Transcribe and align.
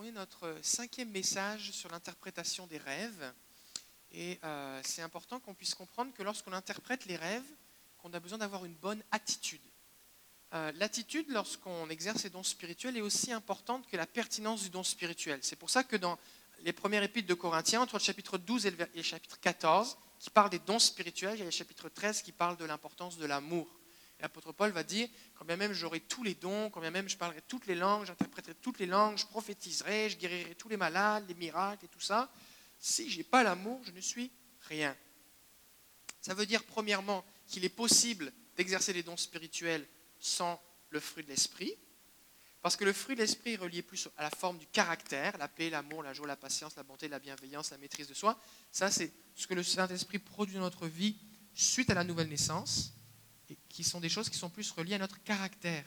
connaît 0.00 0.12
notre 0.12 0.56
cinquième 0.62 1.10
message 1.10 1.72
sur 1.72 1.90
l'interprétation 1.90 2.66
des 2.66 2.78
rêves. 2.78 3.34
Et 4.12 4.38
euh, 4.44 4.80
c'est 4.82 5.02
important 5.02 5.40
qu'on 5.40 5.52
puisse 5.52 5.74
comprendre 5.74 6.10
que 6.14 6.22
lorsqu'on 6.22 6.54
interprète 6.54 7.04
les 7.04 7.16
rêves, 7.16 7.44
qu'on 7.98 8.10
a 8.14 8.18
besoin 8.18 8.38
d'avoir 8.38 8.64
une 8.64 8.72
bonne 8.72 9.02
attitude. 9.10 9.60
Euh, 10.54 10.72
L'attitude, 10.76 11.26
lorsqu'on 11.28 11.90
exerce 11.90 12.24
les 12.24 12.30
dons 12.30 12.42
spirituels, 12.42 12.96
est 12.96 13.02
aussi 13.02 13.30
importante 13.30 13.86
que 13.88 13.98
la 13.98 14.06
pertinence 14.06 14.62
du 14.62 14.70
don 14.70 14.82
spirituel. 14.82 15.38
C'est 15.42 15.56
pour 15.56 15.68
ça 15.68 15.84
que 15.84 15.96
dans 15.96 16.18
les 16.60 16.72
premières 16.72 17.02
épîtres 17.02 17.28
de 17.28 17.34
Corinthiens, 17.34 17.82
entre 17.82 17.96
le 17.96 18.02
chapitre 18.02 18.38
12 18.38 18.64
et 18.64 18.70
le 18.70 19.02
chapitre 19.02 19.38
14, 19.38 19.98
qui 20.18 20.30
parle 20.30 20.48
des 20.48 20.60
dons 20.60 20.78
spirituels, 20.78 21.34
il 21.34 21.40
y 21.40 21.42
a 21.42 21.44
le 21.44 21.50
chapitre 21.50 21.90
13 21.90 22.22
qui 22.22 22.32
parle 22.32 22.56
de 22.56 22.64
l'importance 22.64 23.18
de 23.18 23.26
l'amour. 23.26 23.68
L'apôtre 24.20 24.52
Paul 24.52 24.70
va 24.70 24.82
dire, 24.82 25.08
quand 25.34 25.44
bien 25.44 25.56
même 25.56 25.72
j'aurai 25.72 26.00
tous 26.00 26.22
les 26.22 26.34
dons, 26.34 26.70
quand 26.70 26.80
bien 26.80 26.90
même 26.90 27.08
je 27.08 27.16
parlerai 27.16 27.42
toutes 27.42 27.66
les 27.66 27.74
langues, 27.74 28.04
j'interpréterai 28.06 28.54
toutes 28.56 28.78
les 28.78 28.86
langues, 28.86 29.16
je 29.16 29.26
prophétiserai, 29.26 30.10
je 30.10 30.16
guérirai 30.16 30.54
tous 30.54 30.68
les 30.68 30.76
malades, 30.76 31.24
les 31.28 31.34
miracles 31.34 31.86
et 31.86 31.88
tout 31.88 32.00
ça, 32.00 32.30
si 32.78 33.10
je 33.10 33.18
n'ai 33.18 33.24
pas 33.24 33.42
l'amour, 33.42 33.80
je 33.84 33.92
ne 33.92 34.00
suis 34.00 34.30
rien. 34.62 34.96
Ça 36.20 36.34
veut 36.34 36.46
dire, 36.46 36.64
premièrement, 36.64 37.24
qu'il 37.46 37.64
est 37.64 37.70
possible 37.70 38.32
d'exercer 38.56 38.92
les 38.92 39.02
dons 39.02 39.16
spirituels 39.16 39.86
sans 40.18 40.60
le 40.90 41.00
fruit 41.00 41.24
de 41.24 41.28
l'esprit, 41.28 41.74
parce 42.60 42.76
que 42.76 42.84
le 42.84 42.92
fruit 42.92 43.16
de 43.16 43.22
l'esprit 43.22 43.54
est 43.54 43.56
relié 43.56 43.80
plus 43.80 44.08
à 44.18 44.22
la 44.22 44.30
forme 44.30 44.58
du 44.58 44.66
caractère, 44.66 45.38
la 45.38 45.48
paix, 45.48 45.70
l'amour, 45.70 46.02
la 46.02 46.12
joie, 46.12 46.26
la 46.26 46.36
patience, 46.36 46.76
la 46.76 46.82
bonté, 46.82 47.08
la 47.08 47.18
bienveillance, 47.18 47.70
la 47.70 47.78
maîtrise 47.78 48.06
de 48.06 48.12
soi. 48.12 48.38
Ça, 48.70 48.90
c'est 48.90 49.12
ce 49.34 49.46
que 49.46 49.54
le 49.54 49.62
Saint-Esprit 49.62 50.18
produit 50.18 50.56
dans 50.56 50.60
notre 50.60 50.86
vie 50.86 51.16
suite 51.54 51.88
à 51.88 51.94
la 51.94 52.04
nouvelle 52.04 52.28
naissance, 52.28 52.92
qui 53.68 53.84
sont 53.84 54.00
des 54.00 54.08
choses 54.08 54.28
qui 54.28 54.38
sont 54.38 54.50
plus 54.50 54.70
reliées 54.70 54.94
à 54.94 54.98
notre 54.98 55.22
caractère. 55.22 55.84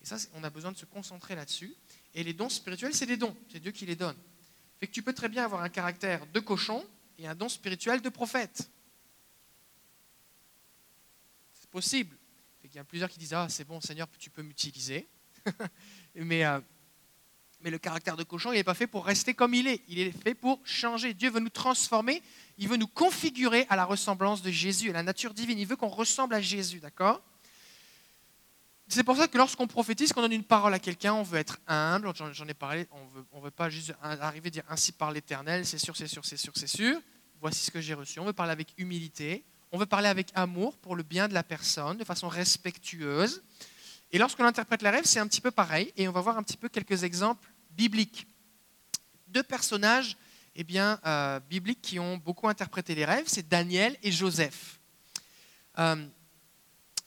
Et 0.00 0.06
ça, 0.06 0.16
on 0.34 0.44
a 0.44 0.50
besoin 0.50 0.72
de 0.72 0.76
se 0.76 0.84
concentrer 0.84 1.34
là-dessus. 1.34 1.74
Et 2.14 2.22
les 2.22 2.34
dons 2.34 2.48
spirituels, 2.48 2.94
c'est 2.94 3.06
des 3.06 3.16
dons, 3.16 3.36
c'est 3.50 3.60
Dieu 3.60 3.72
qui 3.72 3.86
les 3.86 3.96
donne. 3.96 4.16
Fait 4.78 4.86
que 4.86 4.92
tu 4.92 5.02
peux 5.02 5.14
très 5.14 5.28
bien 5.28 5.44
avoir 5.44 5.62
un 5.62 5.68
caractère 5.68 6.26
de 6.26 6.40
cochon 6.40 6.84
et 7.18 7.26
un 7.26 7.34
don 7.34 7.48
spirituel 7.48 8.02
de 8.02 8.08
prophète. 8.08 8.70
C'est 11.54 11.70
possible. 11.70 12.16
Il 12.64 12.74
y 12.74 12.78
a 12.78 12.84
plusieurs 12.84 13.08
qui 13.08 13.18
disent 13.18 13.34
Ah, 13.34 13.46
c'est 13.48 13.64
bon, 13.64 13.80
Seigneur, 13.80 14.08
tu 14.18 14.30
peux 14.30 14.42
m'utiliser. 14.42 15.08
mais, 16.14 16.44
euh, 16.44 16.60
mais 17.60 17.70
le 17.70 17.78
caractère 17.78 18.16
de 18.16 18.24
cochon, 18.24 18.52
il 18.52 18.56
n'est 18.56 18.64
pas 18.64 18.74
fait 18.74 18.86
pour 18.86 19.06
rester 19.06 19.32
comme 19.32 19.54
il 19.54 19.68
est. 19.68 19.82
Il 19.88 19.98
est 19.98 20.10
fait 20.10 20.34
pour 20.34 20.60
changer. 20.66 21.14
Dieu 21.14 21.30
veut 21.30 21.40
nous 21.40 21.50
transformer. 21.50 22.22
Il 22.58 22.68
veut 22.68 22.76
nous 22.76 22.86
configurer 22.86 23.66
à 23.68 23.76
la 23.76 23.84
ressemblance 23.84 24.42
de 24.42 24.50
Jésus, 24.50 24.90
à 24.90 24.92
la 24.92 25.02
nature 25.02 25.34
divine. 25.34 25.58
Il 25.58 25.66
veut 25.66 25.76
qu'on 25.76 25.88
ressemble 25.88 26.34
à 26.34 26.40
Jésus, 26.40 26.78
d'accord? 26.78 27.20
C'est 28.86 29.02
pour 29.02 29.16
ça 29.16 29.28
que 29.28 29.38
lorsqu'on 29.38 29.66
prophétise, 29.66 30.12
qu'on 30.12 30.20
donne 30.20 30.32
une 30.32 30.44
parole 30.44 30.74
à 30.74 30.78
quelqu'un, 30.78 31.14
on 31.14 31.22
veut 31.22 31.38
être 31.38 31.58
humble, 31.66 32.12
j'en 32.14 32.46
ai 32.46 32.54
parlé, 32.54 32.86
on 32.92 33.06
veut, 33.06 33.24
ne 33.34 33.40
veut 33.40 33.50
pas 33.50 33.70
juste 33.70 33.94
arriver 34.02 34.48
à 34.48 34.50
dire 34.50 34.64
ainsi 34.68 34.92
par 34.92 35.10
l'Éternel, 35.10 35.64
c'est 35.64 35.78
sûr, 35.78 35.96
c'est 35.96 36.06
sûr, 36.06 36.24
c'est 36.24 36.36
sûr, 36.36 36.52
c'est 36.54 36.66
sûr, 36.66 37.00
voici 37.40 37.64
ce 37.64 37.70
que 37.70 37.80
j'ai 37.80 37.94
reçu. 37.94 38.20
On 38.20 38.26
veut 38.26 38.34
parler 38.34 38.52
avec 38.52 38.74
humilité, 38.76 39.42
on 39.72 39.78
veut 39.78 39.86
parler 39.86 40.08
avec 40.08 40.28
amour 40.34 40.76
pour 40.76 40.96
le 40.96 41.02
bien 41.02 41.28
de 41.28 41.34
la 41.34 41.42
personne, 41.42 41.96
de 41.96 42.04
façon 42.04 42.28
respectueuse. 42.28 43.42
Et 44.12 44.18
lorsqu'on 44.18 44.44
interprète 44.44 44.82
la 44.82 44.90
rêve, 44.90 45.06
c'est 45.06 45.18
un 45.18 45.26
petit 45.26 45.40
peu 45.40 45.50
pareil, 45.50 45.90
et 45.96 46.06
on 46.06 46.12
va 46.12 46.20
voir 46.20 46.36
un 46.36 46.42
petit 46.42 46.58
peu 46.58 46.68
quelques 46.68 47.04
exemples 47.04 47.48
bibliques. 47.70 48.26
Deux 49.28 49.42
personnages 49.42 50.16
eh 50.56 50.64
bien, 50.64 51.00
euh, 51.04 51.40
bibliques 51.40 51.82
qui 51.82 51.98
ont 51.98 52.16
beaucoup 52.16 52.48
interprété 52.48 52.94
les 52.94 53.04
rêves, 53.04 53.24
c'est 53.26 53.48
Daniel 53.48 53.96
et 54.02 54.12
Joseph. 54.12 54.80
Euh, 55.78 56.06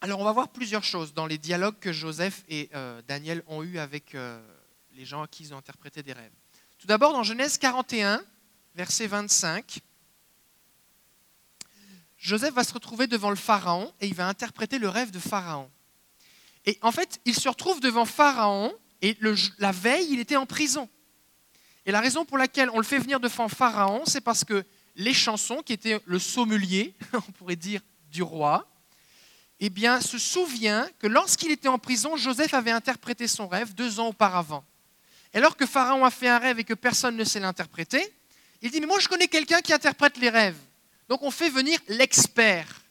alors 0.01 0.19
on 0.19 0.23
va 0.23 0.33
voir 0.33 0.49
plusieurs 0.49 0.83
choses 0.83 1.13
dans 1.13 1.25
les 1.25 1.37
dialogues 1.37 1.79
que 1.79 1.93
Joseph 1.93 2.43
et 2.49 2.69
euh, 2.75 3.01
Daniel 3.07 3.43
ont 3.47 3.63
eus 3.63 3.79
avec 3.79 4.15
les 4.93 5.05
gens 5.05 5.23
à 5.23 5.27
qui 5.27 5.43
ils 5.43 5.53
ont 5.53 5.57
interprété 5.57 6.03
des 6.03 6.13
rêves. 6.13 6.33
Tout 6.77 6.87
d'abord 6.87 7.13
dans 7.13 7.23
Genèse 7.23 7.57
41, 7.57 8.21
verset 8.75 9.07
25, 9.07 9.79
Joseph 12.17 12.53
va 12.53 12.63
se 12.63 12.73
retrouver 12.73 13.07
devant 13.07 13.29
le 13.29 13.35
Pharaon 13.35 13.91
et 14.01 14.07
il 14.07 14.13
va 14.13 14.27
interpréter 14.27 14.77
le 14.77 14.89
rêve 14.89 15.11
de 15.11 15.19
Pharaon. 15.19 15.71
Et 16.65 16.77
en 16.81 16.91
fait, 16.91 17.21
il 17.25 17.33
se 17.33 17.47
retrouve 17.47 17.79
devant 17.79 18.05
Pharaon 18.05 18.73
et 19.01 19.17
la 19.59 19.71
veille, 19.71 20.07
il 20.11 20.19
était 20.19 20.35
en 20.35 20.45
prison. 20.45 20.89
Et 21.87 21.91
la 21.91 22.01
raison 22.01 22.25
pour 22.25 22.37
laquelle 22.37 22.69
on 22.69 22.79
le 22.79 22.83
fait 22.83 22.99
venir 22.99 23.21
devant 23.21 23.47
Pharaon, 23.47 24.03
c'est 24.05 24.19
parce 24.19 24.43
que 24.43 24.65
les 24.97 25.13
chansons, 25.13 25.63
qui 25.63 25.71
étaient 25.71 26.01
le 26.05 26.19
sommelier, 26.19 26.93
on 27.13 27.31
pourrait 27.31 27.55
dire, 27.55 27.79
du 28.11 28.21
roi, 28.21 28.69
eh 29.61 29.71
se 30.01 30.17
souvient 30.17 30.87
que 30.99 31.07
lorsqu'il 31.07 31.49
était 31.49 31.69
en 31.69 31.79
prison, 31.79 32.17
Joseph 32.17 32.53
avait 32.53 32.71
interprété 32.71 33.27
son 33.27 33.47
rêve 33.47 33.73
deux 33.73 34.01
ans 34.01 34.07
auparavant. 34.07 34.65
Et 35.33 35.37
alors 35.37 35.55
que 35.55 35.65
Pharaon 35.65 36.03
a 36.03 36.11
fait 36.11 36.27
un 36.27 36.39
rêve 36.39 36.59
et 36.59 36.65
que 36.65 36.73
personne 36.73 37.15
ne 37.15 37.23
sait 37.23 37.39
l'interpréter, 37.39 38.13
il 38.61 38.69
dit, 38.69 38.81
mais 38.81 38.87
moi 38.87 38.99
je 38.99 39.07
connais 39.07 39.29
quelqu'un 39.29 39.61
qui 39.61 39.71
interprète 39.71 40.17
les 40.17 40.29
rêves. 40.29 40.59
Donc 41.07 41.23
on 41.23 41.31
fait 41.31 41.49
venir 41.49 41.79
l'expert. 41.87 42.81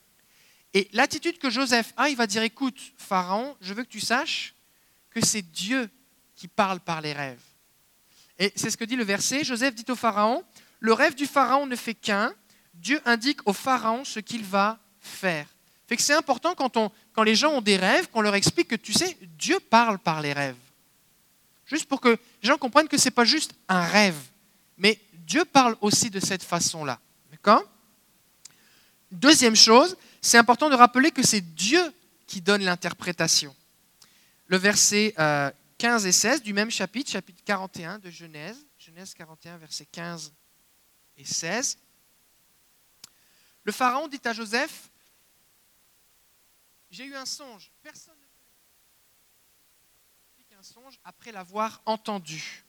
Et 0.73 0.89
l'attitude 0.93 1.39
que 1.39 1.51
Joseph 1.51 1.93
a, 1.99 2.09
il 2.09 2.17
va 2.17 2.27
dire, 2.27 2.43
écoute, 2.43 2.81
Pharaon, 2.97 3.57
je 3.61 3.75
veux 3.75 3.84
que 3.84 3.91
tu 3.91 4.01
saches 4.01 4.55
que 5.11 5.25
c'est 5.25 5.43
Dieu 5.43 5.91
qui 6.34 6.49
parle 6.49 6.81
par 6.81 7.03
les 7.03 7.13
rêves. 7.13 7.46
Et 8.38 8.52
c'est 8.56 8.70
ce 8.70 8.76
que 8.76 8.84
dit 8.84 8.97
le 8.97 9.04
verset. 9.04 9.44
Joseph 9.44 9.74
dit 9.74 9.84
au 9.88 9.97
Pharaon, 9.97 10.44
le 10.80 10.92
rêve 10.92 11.14
du 11.14 11.26
Pharaon 11.26 11.66
ne 11.66 11.76
fait 11.76 11.94
qu'un, 11.94 12.32
Dieu 12.74 13.00
indique 13.04 13.47
au 13.47 13.52
Pharaon 13.52 14.04
ce 14.04 14.20
qu'il 14.20 14.44
va 14.44 14.78
faire. 15.00 15.47
Fait 15.86 15.97
que 15.97 16.02
c'est 16.02 16.14
important 16.14 16.54
quand, 16.54 16.76
on, 16.76 16.91
quand 17.12 17.22
les 17.22 17.34
gens 17.34 17.52
ont 17.52 17.62
des 17.62 17.76
rêves, 17.76 18.08
qu'on 18.10 18.20
leur 18.20 18.34
explique 18.34 18.69
que 18.69 18.76
tu 18.76 18.92
sais, 18.92 19.16
Dieu 19.38 19.58
parle 19.60 19.98
par 19.98 20.20
les 20.20 20.32
rêves. 20.32 20.56
Juste 21.66 21.86
pour 21.86 22.00
que 22.00 22.08
les 22.08 22.48
gens 22.48 22.58
comprennent 22.58 22.88
que 22.88 22.98
ce 22.98 23.06
n'est 23.06 23.12
pas 23.12 23.24
juste 23.24 23.52
un 23.69 23.82
rêve, 23.82 24.16
mais 24.76 25.00
Dieu 25.12 25.44
parle 25.44 25.76
aussi 25.80 26.10
de 26.10 26.20
cette 26.20 26.42
façon-là. 26.42 27.00
D'accord? 27.30 27.64
Deuxième 29.10 29.56
chose, 29.56 29.97
c'est 30.20 30.38
important 30.38 30.68
de 30.68 30.74
rappeler 30.74 31.10
que 31.10 31.24
c'est 31.24 31.41
Dieu 31.41 31.80
qui 32.26 32.41
donne 32.41 32.62
l'interprétation. 32.62 33.54
Le 34.48 34.56
verset 34.56 35.14
15 35.78 36.04
euh, 36.04 36.09
et 36.09 36.12
16 36.12 36.42
du 36.42 36.53
même 36.53 36.70
chapitre, 36.70 37.10
chapitre 37.10 37.42
41 37.44 37.98
de 37.98 38.10
Genèse, 38.10 38.66
Genèse 38.78 39.14
41, 39.14 39.59
verset 39.59 39.87
15 39.87 40.32
et 41.16 41.25
16. 41.25 41.78
Le 43.64 43.72
Pharaon 43.72 44.09
dit 44.09 44.20
à 44.25 44.32
Joseph, 44.32 44.91
j'ai 46.91 47.04
eu 47.04 47.15
un 47.15 47.26
songe, 47.26 47.72
personne 47.82 48.15
ne 48.15 48.20
peut 50.42 50.56
un 50.59 50.62
songe 50.62 50.98
après 51.04 51.32
l'avoir 51.32 51.82
entendu. 51.84 52.65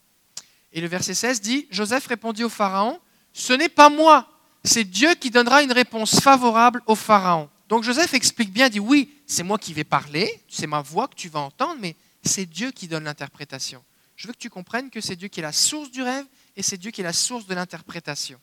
Et 0.73 0.81
le 0.81 0.87
verset 0.87 1.13
16 1.13 1.39
dit, 1.39 1.67
Joseph 1.69 2.07
répondit 2.07 2.43
au 2.43 2.49
Pharaon, 2.49 2.99
ce 3.31 3.53
n'est 3.53 3.69
pas 3.69 3.89
moi, 3.89 4.29
c'est 4.63 4.83
Dieu 4.83 5.13
qui 5.15 5.31
donnera 5.31 5.63
une 5.63 5.71
réponse 5.71 6.19
favorable 6.19 6.81
au 6.85 6.95
Pharaon. 6.95 7.49
Donc 7.69 7.83
Joseph 7.83 8.13
explique 8.13 8.51
bien, 8.51 8.67
dit 8.67 8.79
oui, 8.79 9.13
c'est 9.25 9.43
moi 9.43 9.57
qui 9.57 9.73
vais 9.73 9.83
parler, 9.83 10.29
c'est 10.49 10.67
ma 10.67 10.81
voix 10.81 11.07
que 11.07 11.15
tu 11.15 11.29
vas 11.29 11.39
entendre, 11.39 11.77
mais 11.79 11.95
c'est 12.27 12.45
Dieu 12.45 12.71
qui 12.71 12.87
donne 12.87 13.05
l'interprétation. 13.05 13.83
Je 14.15 14.27
veux 14.27 14.33
que 14.33 14.39
tu 14.39 14.49
comprennes 14.49 14.89
que 14.89 15.01
c'est 15.01 15.15
Dieu 15.15 15.27
qui 15.27 15.39
est 15.39 15.43
la 15.43 15.51
source 15.51 15.91
du 15.91 16.01
rêve 16.01 16.25
et 16.55 16.63
c'est 16.63 16.77
Dieu 16.77 16.91
qui 16.91 17.01
est 17.01 17.03
la 17.03 17.13
source 17.13 17.45
de 17.45 17.53
l'interprétation. 17.53 18.39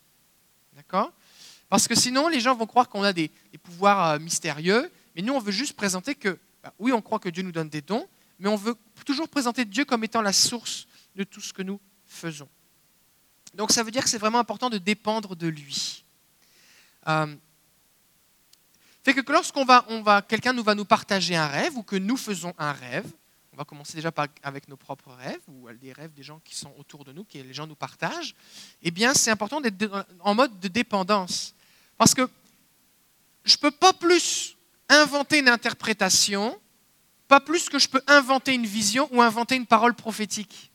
D'accord? 0.75 1.13
Parce 1.69 1.89
que 1.89 1.95
sinon, 1.95 2.29
les 2.29 2.41
gens 2.41 2.55
vont 2.55 2.67
croire 2.67 2.89
qu'on 2.89 3.03
a 3.03 3.13
des, 3.13 3.31
pouvoirs 3.63 4.11
euh, 4.11 4.19
mystérieux, 4.19 4.91
mais 5.15 5.23
nous, 5.23 5.33
on 5.33 5.41
veut 5.41 5.53
juste 5.53 5.75
présenter 5.75 6.15
que, 6.15 6.39
bah, 6.63 6.73
oui, 6.79 6.93
on 6.93 7.03
croit 7.03 7.19
que 7.19 7.29
Dieu 7.29 7.43
nous 7.43 7.53
donne 7.53 7.69
des 7.69 7.81
dons, 7.81 8.09
mais 8.39 8.49
on 8.49 8.57
veut 8.57 8.77
toujours 9.05 9.29
présenter 9.29 9.65
Dieu 9.65 9.85
comme 9.85 10.05
étant 10.05 10.23
la 10.23 10.33
source 10.33 10.87
de 11.17 11.25
tout 11.25 11.41
ce 11.41 11.53
que 11.53 11.63
nous 11.63 11.81
faisons. 12.07 12.49
Donc 13.55 13.73
ça 13.73 13.83
veut 13.83 13.91
dire 13.91 14.03
que 14.03 14.11
c'est 14.11 14.19
vraiment 14.19 14.39
important 14.39 14.71
de 14.71 14.79
dépendre 14.79 15.37
de 15.37 15.47
lui. 15.47 16.05
Euh, 17.09 17.35
fait 19.03 19.15
que 19.15 19.33
lorsqu'on 19.33 19.65
va, 19.65 19.85
on 19.89 20.03
va, 20.03 20.23
quelqu'un 20.23 20.53
nous 20.53 20.63
va 20.63 20.75
nous 20.75 20.85
partager 20.85 21.37
un 21.37 21.47
rêve 21.47 21.77
ou 21.77 21.83
que 21.83 21.97
nous 21.97 22.17
faisons 22.17 22.55
un 22.59 22.73
rêve, 22.73 23.07
on 23.55 23.57
va 23.57 23.65
commencer 23.65 23.95
déjà 23.95 24.11
par, 24.11 24.27
avec 24.43 24.67
nos 24.67 24.77
propres 24.77 25.13
rêves 25.13 25.41
ou 25.47 25.69
les 25.81 25.93
rêves 25.93 26.13
des 26.13 26.25
gens 26.25 26.41
qui 26.45 26.57
sont 26.57 26.75
autour 26.77 27.05
de 27.05 27.13
nous, 27.13 27.23
que 27.23 27.39
les 27.39 27.55
gens 27.55 27.69
nous 27.69 27.77
partagent, 27.77 28.35
eh 28.83 28.91
bien 28.91 29.15
c'est 29.15 29.31
important 29.31 29.61
d'être 29.61 30.05
en 30.21 30.35
mode 30.35 30.59
de 30.59 30.67
dépendance. 30.67 31.55
Parce 31.97 32.15
que 32.15 32.29
je 33.45 33.55
ne 33.55 33.61
peux 33.61 33.71
pas 33.71 33.93
plus 33.93 34.57
inventer 34.89 35.39
une 35.39 35.49
interprétation, 35.49 36.61
pas 37.29 37.39
plus 37.39 37.69
que 37.69 37.79
je 37.79 37.89
peux 37.89 38.03
inventer 38.09 38.55
une 38.55 38.67
vision 38.67 39.09
ou 39.13 39.23
inventer 39.23 39.55
une 39.55 39.67
parole 39.67 39.95
prophétique. 39.95 40.73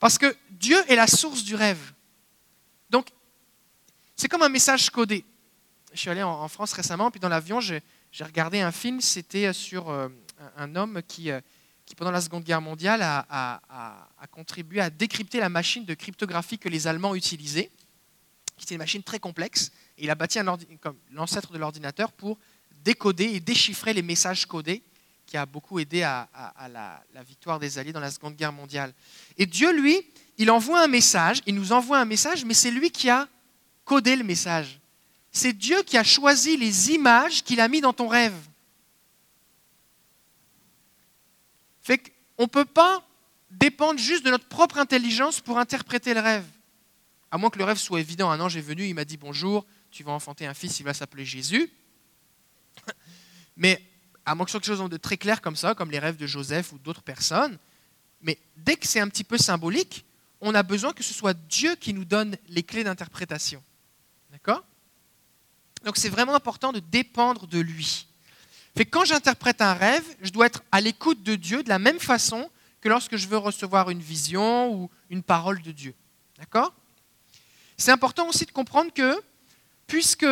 Parce 0.00 0.16
que 0.16 0.34
Dieu 0.48 0.78
est 0.88 0.96
la 0.96 1.06
source 1.06 1.44
du 1.44 1.54
rêve. 1.54 1.92
Donc 2.88 3.08
c'est 4.16 4.28
comme 4.28 4.42
un 4.42 4.48
message 4.48 4.88
codé. 4.88 5.22
Je 5.92 6.00
suis 6.00 6.08
allé 6.08 6.22
en, 6.22 6.48
France 6.48 6.72
récemment, 6.72 7.10
puis 7.10 7.20
dans 7.20 7.28
l'avion, 7.28 7.60
j'ai 7.60 7.82
regardé 8.20 8.60
un 8.60 8.72
film, 8.72 9.02
c'était 9.02 9.52
sur 9.52 9.90
euh, 9.90 10.08
un 10.56 10.76
homme 10.76 11.02
qui, 11.06 11.30
euh, 11.30 11.40
qui, 11.84 11.94
pendant 11.94 12.10
la 12.10 12.20
Seconde 12.20 12.44
Guerre 12.44 12.60
mondiale, 12.60 13.00
a, 13.02 14.08
contribué 14.30 14.80
à 14.80 14.90
décrypter 14.90 15.40
la 15.40 15.48
machine 15.48 15.84
de 15.84 15.94
cryptographie 15.94 16.58
que 16.58 16.68
les 16.68 16.86
Allemands 16.86 17.14
utilisaient, 17.14 17.70
qui 18.56 18.64
était 18.64 18.74
une 18.74 18.78
machine 18.78 19.02
très 19.02 19.18
complexe. 19.18 19.72
Et 19.98 20.04
il 20.04 20.10
a 20.10 20.14
bâti 20.14 20.38
l'ancêtre 21.10 21.52
de 21.52 21.58
l'ordinateur 21.58 22.12
pour 22.12 22.38
décoder 22.84 23.24
et 23.24 23.40
déchiffrer 23.40 23.92
les 23.92 24.02
messages 24.02 24.46
codés 24.46 24.82
qui 25.26 25.36
a 25.36 25.46
beaucoup 25.46 25.78
aidé 25.78 26.02
à, 26.02 26.28
la, 26.70 27.02
la, 27.14 27.22
victoire 27.22 27.58
des 27.58 27.78
Alliés 27.78 27.92
dans 27.92 28.00
la 28.00 28.10
Seconde 28.10 28.36
Guerre 28.36 28.52
mondiale. 28.52 28.92
Et 29.38 29.46
Dieu, 29.46 29.72
lui, 29.72 30.04
il 30.36 30.50
envoie 30.50 30.82
un 30.82 30.88
message, 30.88 31.40
il 31.46 31.54
nous 31.54 31.72
envoie 31.72 31.98
un 31.98 32.04
message, 32.04 32.44
mais 32.44 32.54
c'est 32.54 32.70
lui 32.70 32.90
qui 32.90 33.08
a 33.08 33.28
codé 33.84 34.16
le 34.16 34.24
message. 34.24 34.78
C'est 35.30 35.54
Dieu 35.54 35.82
qui 35.82 35.96
a 35.96 36.04
choisi 36.04 36.56
les 36.56 36.90
images 36.90 37.42
qu'il 37.42 37.60
a 37.60 37.68
mis 37.68 37.80
dans 37.80 37.92
ton 37.92 38.08
rêve. 38.08 38.34
Fait 41.82 41.98
qu'on 41.98 42.44
ne 42.44 42.48
peut 42.48 42.64
pas 42.64 43.06
dépendre 43.50 43.98
juste 43.98 44.24
de 44.24 44.30
notre 44.30 44.48
propre 44.48 44.78
intelligence 44.78 45.40
pour 45.40 45.58
interpréter 45.58 46.14
le 46.14 46.20
rêve. 46.20 46.46
À 47.30 47.38
moins 47.38 47.50
que 47.50 47.58
le 47.58 47.64
rêve 47.64 47.78
soit 47.78 48.00
évident. 48.00 48.30
Un 48.30 48.40
ange 48.40 48.56
est 48.56 48.62
venu, 48.62 48.86
il 48.86 48.94
m'a 48.94 49.04
dit 49.04 49.16
bonjour, 49.16 49.66
tu 49.90 50.04
vas 50.04 50.12
enfanter 50.12 50.46
un 50.46 50.54
fils, 50.54 50.80
il 50.80 50.84
va 50.84 50.94
s'appeler 50.94 51.24
Jésus. 51.24 51.70
Mais 53.56 53.82
à 54.24 54.34
moins 54.34 54.44
que 54.44 54.50
ce 54.50 54.52
soit 54.52 54.60
quelque 54.60 54.76
chose 54.76 54.90
de 54.90 54.96
très 54.96 55.16
clair 55.16 55.40
comme 55.40 55.56
ça, 55.56 55.74
comme 55.74 55.90
les 55.90 55.98
rêves 55.98 56.16
de 56.16 56.26
Joseph 56.26 56.72
ou 56.72 56.78
d'autres 56.78 57.02
personnes, 57.02 57.58
mais 58.20 58.38
dès 58.56 58.76
que 58.76 58.86
c'est 58.86 59.00
un 59.00 59.08
petit 59.08 59.24
peu 59.24 59.36
symbolique, 59.36 60.04
on 60.40 60.54
a 60.54 60.62
besoin 60.62 60.92
que 60.92 61.02
ce 61.02 61.12
soit 61.12 61.34
Dieu 61.34 61.74
qui 61.74 61.92
nous 61.92 62.04
donne 62.04 62.36
les 62.48 62.62
clés 62.62 62.84
d'interprétation. 62.84 63.62
D'accord? 64.30 64.64
Donc 65.84 65.96
c'est 65.96 66.08
vraiment 66.08 66.34
important 66.34 66.72
de 66.72 66.78
dépendre 66.78 67.46
de 67.46 67.58
lui. 67.58 68.06
Fait 68.76 68.86
quand 68.86 69.04
j'interprète 69.04 69.60
un 69.60 69.74
rêve, 69.74 70.04
je 70.22 70.30
dois 70.30 70.46
être 70.46 70.62
à 70.72 70.80
l'écoute 70.80 71.22
de 71.22 71.34
Dieu 71.34 71.62
de 71.62 71.68
la 71.68 71.78
même 71.78 72.00
façon 72.00 72.50
que 72.80 72.88
lorsque 72.88 73.16
je 73.16 73.28
veux 73.28 73.36
recevoir 73.36 73.90
une 73.90 74.00
vision 74.00 74.72
ou 74.72 74.90
une 75.10 75.22
parole 75.22 75.62
de 75.62 75.72
Dieu. 75.72 75.94
D'accord? 76.38 76.74
C'est 77.76 77.90
important 77.90 78.28
aussi 78.28 78.46
de 78.46 78.50
comprendre 78.50 78.92
que 78.92 79.20
puisque 79.86 80.26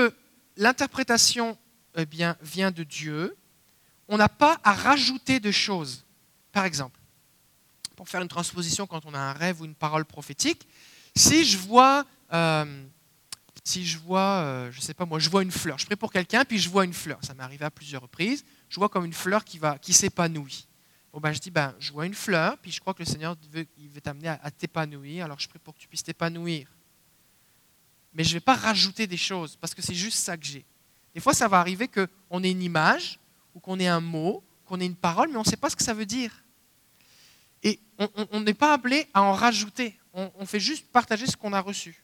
l'interprétation 0.56 1.58
eh 1.96 2.06
bien, 2.06 2.36
vient 2.40 2.70
de 2.70 2.82
Dieu, 2.82 3.36
on 4.08 4.16
n'a 4.16 4.28
pas 4.28 4.58
à 4.64 4.72
rajouter 4.72 5.38
de 5.38 5.50
choses. 5.50 6.04
Par 6.52 6.64
exemple, 6.64 6.98
pour 7.94 8.08
faire 8.08 8.22
une 8.22 8.28
transposition 8.28 8.86
quand 8.86 9.04
on 9.04 9.14
a 9.14 9.18
un 9.18 9.32
rêve 9.32 9.60
ou 9.60 9.64
une 9.64 9.74
parole 9.74 10.04
prophétique, 10.04 10.66
si 11.14 11.44
je 11.44 11.58
vois, 11.58 12.04
euh, 12.32 12.84
si 13.64 13.86
je 13.86 13.98
vois, 13.98 14.42
euh, 14.42 14.70
je 14.72 14.80
sais 14.80 14.94
pas 14.94 15.04
moi, 15.04 15.18
je 15.18 15.28
vois 15.30 15.42
une 15.42 15.50
fleur, 15.50 15.78
je 15.78 15.86
prie 15.86 15.96
pour 15.96 16.12
quelqu'un, 16.12 16.44
puis 16.44 16.58
je 16.58 16.68
vois 16.68 16.84
une 16.84 16.92
fleur, 16.92 17.18
ça 17.22 17.34
m'est 17.34 17.42
arrivé 17.42 17.64
à 17.64 17.70
plusieurs 17.70 18.02
reprises, 18.02 18.44
je 18.68 18.76
vois 18.76 18.88
comme 18.88 19.04
une 19.04 19.12
fleur 19.12 19.44
qui, 19.44 19.58
va, 19.58 19.78
qui 19.78 19.92
s'épanouit. 19.92 20.66
Bon, 21.12 21.18
ben, 21.18 21.32
je 21.32 21.40
dis, 21.40 21.50
ben, 21.50 21.74
je 21.80 21.92
vois 21.92 22.06
une 22.06 22.14
fleur, 22.14 22.56
puis 22.58 22.70
je 22.70 22.80
crois 22.80 22.94
que 22.94 23.00
le 23.00 23.06
Seigneur 23.06 23.36
veut 23.52 24.00
t'amener 24.00 24.28
à, 24.28 24.50
t'épanouir, 24.50 25.24
alors 25.24 25.40
je 25.40 25.48
prie 25.48 25.58
pour 25.58 25.74
que 25.74 25.80
tu 25.80 25.88
puisses 25.88 26.04
t'épanouir. 26.04 26.68
Mais 28.14 28.22
je 28.22 28.30
ne 28.30 28.34
vais 28.34 28.40
pas 28.40 28.54
rajouter 28.54 29.06
des 29.06 29.16
choses, 29.16 29.56
parce 29.56 29.74
que 29.74 29.82
c'est 29.82 29.94
juste 29.94 30.18
ça 30.18 30.36
que 30.36 30.44
j'ai. 30.44 30.64
Des 31.14 31.20
fois, 31.20 31.34
ça 31.34 31.48
va 31.48 31.58
arriver 31.58 31.88
qu'on 31.88 32.42
ait 32.44 32.50
une 32.50 32.62
image, 32.62 33.18
ou 33.54 33.60
qu'on 33.60 33.78
ait 33.80 33.88
un 33.88 34.00
mot, 34.00 34.44
qu'on 34.64 34.80
ait 34.80 34.86
une 34.86 34.96
parole, 34.96 35.30
mais 35.30 35.36
on 35.36 35.42
ne 35.42 35.46
sait 35.46 35.56
pas 35.56 35.70
ce 35.70 35.76
que 35.76 35.82
ça 35.82 35.94
veut 35.94 36.06
dire. 36.06 36.44
Et 37.62 37.80
on 38.30 38.40
n'est 38.40 38.54
pas 38.54 38.72
appelé 38.72 39.06
à 39.12 39.22
en 39.22 39.32
rajouter. 39.32 39.98
On, 40.12 40.46
fait 40.46 40.60
juste 40.60 40.90
partager 40.90 41.26
ce 41.26 41.36
qu'on 41.36 41.52
a 41.52 41.60
reçu. 41.60 42.02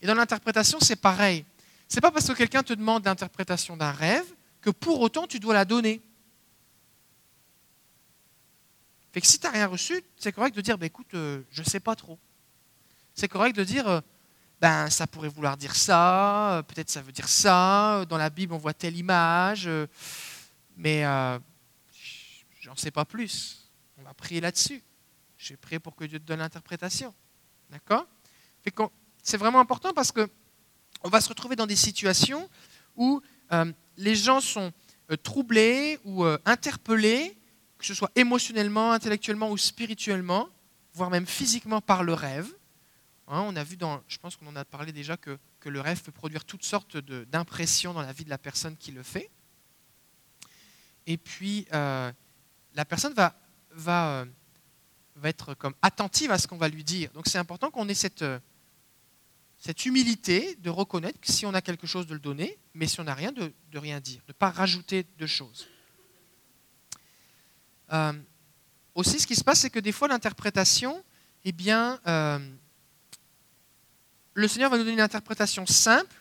Et 0.00 0.06
dans 0.06 0.14
l'interprétation, 0.14 0.78
c'est 0.80 0.96
pareil. 0.96 1.44
C'est 1.88 2.00
pas 2.00 2.10
parce 2.10 2.26
que 2.26 2.32
quelqu'un 2.34 2.62
te 2.62 2.72
demande 2.72 3.04
l'interprétation 3.04 3.76
d'un 3.76 3.92
rêve 3.92 4.26
que 4.60 4.70
pour 4.70 5.00
autant 5.00 5.26
tu 5.26 5.40
dois 5.40 5.54
la 5.54 5.64
donner. 5.64 6.02
Fait 9.12 9.20
que 9.20 9.26
si 9.26 9.38
tu 9.38 9.46
n'as 9.46 9.52
rien 9.52 9.66
reçu, 9.66 10.02
c'est 10.16 10.32
correct 10.32 10.54
de 10.54 10.60
dire 10.60 10.76
bah, 10.76 10.86
écoute, 10.86 11.14
euh, 11.14 11.42
je 11.50 11.62
ne 11.62 11.66
sais 11.66 11.80
pas 11.80 11.96
trop. 11.96 12.18
C'est 13.14 13.28
correct 13.28 13.56
de 13.56 13.64
dire 13.64 13.88
euh, 13.88 14.00
ben, 14.60 14.90
ça 14.90 15.06
pourrait 15.06 15.28
vouloir 15.28 15.56
dire 15.56 15.74
ça, 15.74 16.58
euh, 16.58 16.62
peut-être 16.62 16.90
ça 16.90 17.00
veut 17.00 17.12
dire 17.12 17.28
ça, 17.28 18.04
dans 18.08 18.18
la 18.18 18.28
Bible 18.28 18.52
on 18.52 18.58
voit 18.58 18.74
telle 18.74 18.96
image, 18.96 19.68
mais 20.76 21.02
j'en 22.60 22.76
sais 22.76 22.90
pas 22.90 23.04
plus. 23.04 23.70
On 23.96 24.02
va 24.02 24.14
prier 24.14 24.40
là-dessus. 24.40 24.82
Je 25.38 25.50
vais 25.50 25.56
prier 25.56 25.78
pour 25.78 25.96
que 25.96 26.04
Dieu 26.04 26.18
te 26.18 26.24
donne 26.24 26.40
l'interprétation. 26.40 27.14
D'accord? 27.70 28.06
C'est 29.28 29.36
vraiment 29.36 29.60
important 29.60 29.92
parce 29.92 30.10
que 30.10 30.26
on 31.04 31.10
va 31.10 31.20
se 31.20 31.28
retrouver 31.28 31.54
dans 31.54 31.66
des 31.66 31.76
situations 31.76 32.48
où 32.96 33.20
euh, 33.52 33.70
les 33.98 34.16
gens 34.16 34.40
sont 34.40 34.72
euh, 35.10 35.16
troublés 35.18 35.98
ou 36.04 36.24
euh, 36.24 36.38
interpellés, 36.46 37.36
que 37.76 37.84
ce 37.84 37.92
soit 37.92 38.10
émotionnellement, 38.16 38.90
intellectuellement 38.90 39.50
ou 39.50 39.58
spirituellement, 39.58 40.48
voire 40.94 41.10
même 41.10 41.26
physiquement 41.26 41.82
par 41.82 42.04
le 42.04 42.14
rêve. 42.14 42.50
Hein, 43.26 43.42
on 43.42 43.54
a 43.56 43.64
vu 43.64 43.76
je 44.08 44.16
pense 44.16 44.34
qu'on 44.34 44.46
en 44.46 44.56
a 44.56 44.64
parlé 44.64 44.92
déjà 44.92 45.18
que, 45.18 45.38
que, 45.60 45.68
le 45.68 45.82
rêve 45.82 46.02
peut 46.02 46.10
produire 46.10 46.46
toutes 46.46 46.64
sortes 46.64 46.96
d'impressions 46.96 47.92
dans 47.92 48.00
la 48.00 48.14
vie 48.14 48.24
de 48.24 48.30
la 48.30 48.38
personne 48.38 48.78
qui 48.78 48.92
le 48.92 49.02
fait. 49.02 49.30
Et 51.06 51.18
puis, 51.18 51.66
la 51.70 52.14
personne 52.88 53.12
va, 53.12 53.38
va 53.72 54.24
va 55.16 55.28
être 55.28 55.52
comme 55.54 55.74
attentive 55.82 56.30
à 56.30 56.38
ce 56.38 56.46
qu'on 56.46 56.56
va 56.56 56.68
lui 56.68 56.84
dire. 56.84 57.10
Donc 57.10 57.26
c'est 57.26 57.38
important 57.38 57.70
qu'on 57.70 57.88
ait 57.88 57.94
cette, 57.94 58.24
cette 59.58 59.84
humilité 59.86 60.56
de 60.56 60.70
reconnaître 60.70 61.20
que 61.20 61.32
si 61.32 61.44
on 61.44 61.52
a 61.52 61.60
quelque 61.60 61.86
chose, 61.86 62.06
de 62.06 62.14
le 62.14 62.20
donner, 62.20 62.58
mais 62.74 62.86
si 62.86 63.00
on 63.00 63.04
n'a 63.04 63.14
rien, 63.14 63.32
de, 63.32 63.52
rien 63.74 64.00
dire, 64.00 64.20
de 64.26 64.32
ne 64.32 64.32
pas 64.32 64.50
rajouter 64.50 65.04
de 65.18 65.26
choses. 65.26 65.66
Euh, 67.92 68.12
aussi, 68.94 69.18
ce 69.18 69.26
qui 69.26 69.34
se 69.34 69.42
passe, 69.42 69.60
c'est 69.60 69.70
que 69.70 69.80
des 69.80 69.92
fois, 69.92 70.06
l'interprétation, 70.06 71.04
eh 71.44 71.52
bien, 71.52 72.00
euh, 72.06 72.38
le 74.34 74.46
Seigneur 74.48 74.70
va 74.70 74.76
nous 74.76 74.84
donner 74.84 74.94
une 74.94 75.00
interprétation 75.00 75.66
simple 75.66 76.14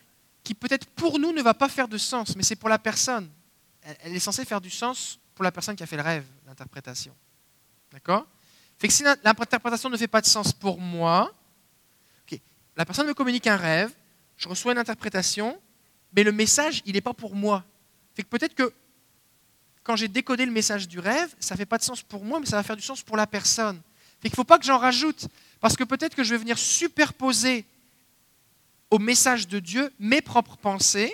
qui 0.43 0.55
peut-être 0.55 0.87
pour 0.87 1.19
nous 1.19 1.31
ne 1.31 1.41
va 1.41 1.53
pas 1.53 1.69
faire 1.69 1.87
de 1.87 1.97
sens, 1.97 2.35
mais 2.35 2.43
c'est 2.43 2.55
pour 2.55 2.69
la 2.69 2.79
personne. 2.79 3.29
Elle 3.81 4.15
est 4.15 4.19
censée 4.19 4.45
faire 4.45 4.61
du 4.61 4.69
sens 4.69 5.19
pour 5.35 5.43
la 5.43 5.51
personne 5.51 5.75
qui 5.75 5.83
a 5.83 5.85
fait 5.85 5.97
le 5.97 6.01
rêve, 6.01 6.25
l'interprétation. 6.47 7.15
D'accord? 7.91 8.25
Fait 8.79 8.87
que 8.87 8.93
si 8.93 9.03
l'interprétation 9.03 9.89
ne 9.89 9.97
fait 9.97 10.07
pas 10.07 10.21
de 10.21 10.25
sens 10.25 10.53
pour 10.53 10.79
moi, 10.79 11.33
la 12.77 12.85
personne 12.85 13.07
me 13.07 13.13
communique 13.15 13.47
un 13.47 13.57
rêve, 13.57 13.91
je 14.37 14.47
reçois 14.47 14.71
une 14.71 14.77
interprétation, 14.77 15.59
mais 16.13 16.23
le 16.23 16.31
message, 16.31 16.83
il 16.85 16.93
n'est 16.93 17.01
pas 17.01 17.13
pour 17.13 17.35
moi. 17.35 17.65
Fait 18.13 18.21
que 18.23 18.29
peut-être 18.29 18.53
que 18.53 18.71
quand 19.83 19.95
j'ai 19.95 20.07
décodé 20.07 20.45
le 20.45 20.51
message 20.51 20.87
du 20.87 20.99
rêve, 20.99 21.35
ça 21.39 21.55
ne 21.55 21.57
fait 21.57 21.65
pas 21.65 21.79
de 21.79 21.83
sens 21.83 22.03
pour 22.03 22.23
moi, 22.23 22.39
mais 22.39 22.45
ça 22.45 22.55
va 22.55 22.63
faire 22.63 22.75
du 22.75 22.83
sens 22.83 23.01
pour 23.01 23.17
la 23.17 23.25
personne. 23.25 23.81
Fait 24.21 24.29
qu'il 24.29 24.33
ne 24.33 24.35
faut 24.35 24.43
pas 24.43 24.59
que 24.59 24.65
j'en 24.65 24.77
rajoute, 24.77 25.27
parce 25.59 25.75
que 25.75 25.83
peut-être 25.83 26.15
que 26.15 26.23
je 26.23 26.29
vais 26.35 26.37
venir 26.37 26.57
superposer 26.57 27.65
au 28.91 28.99
message 28.99 29.47
de 29.47 29.59
Dieu 29.59 29.91
mes 29.99 30.21
propres 30.21 30.55
pensées, 30.55 31.11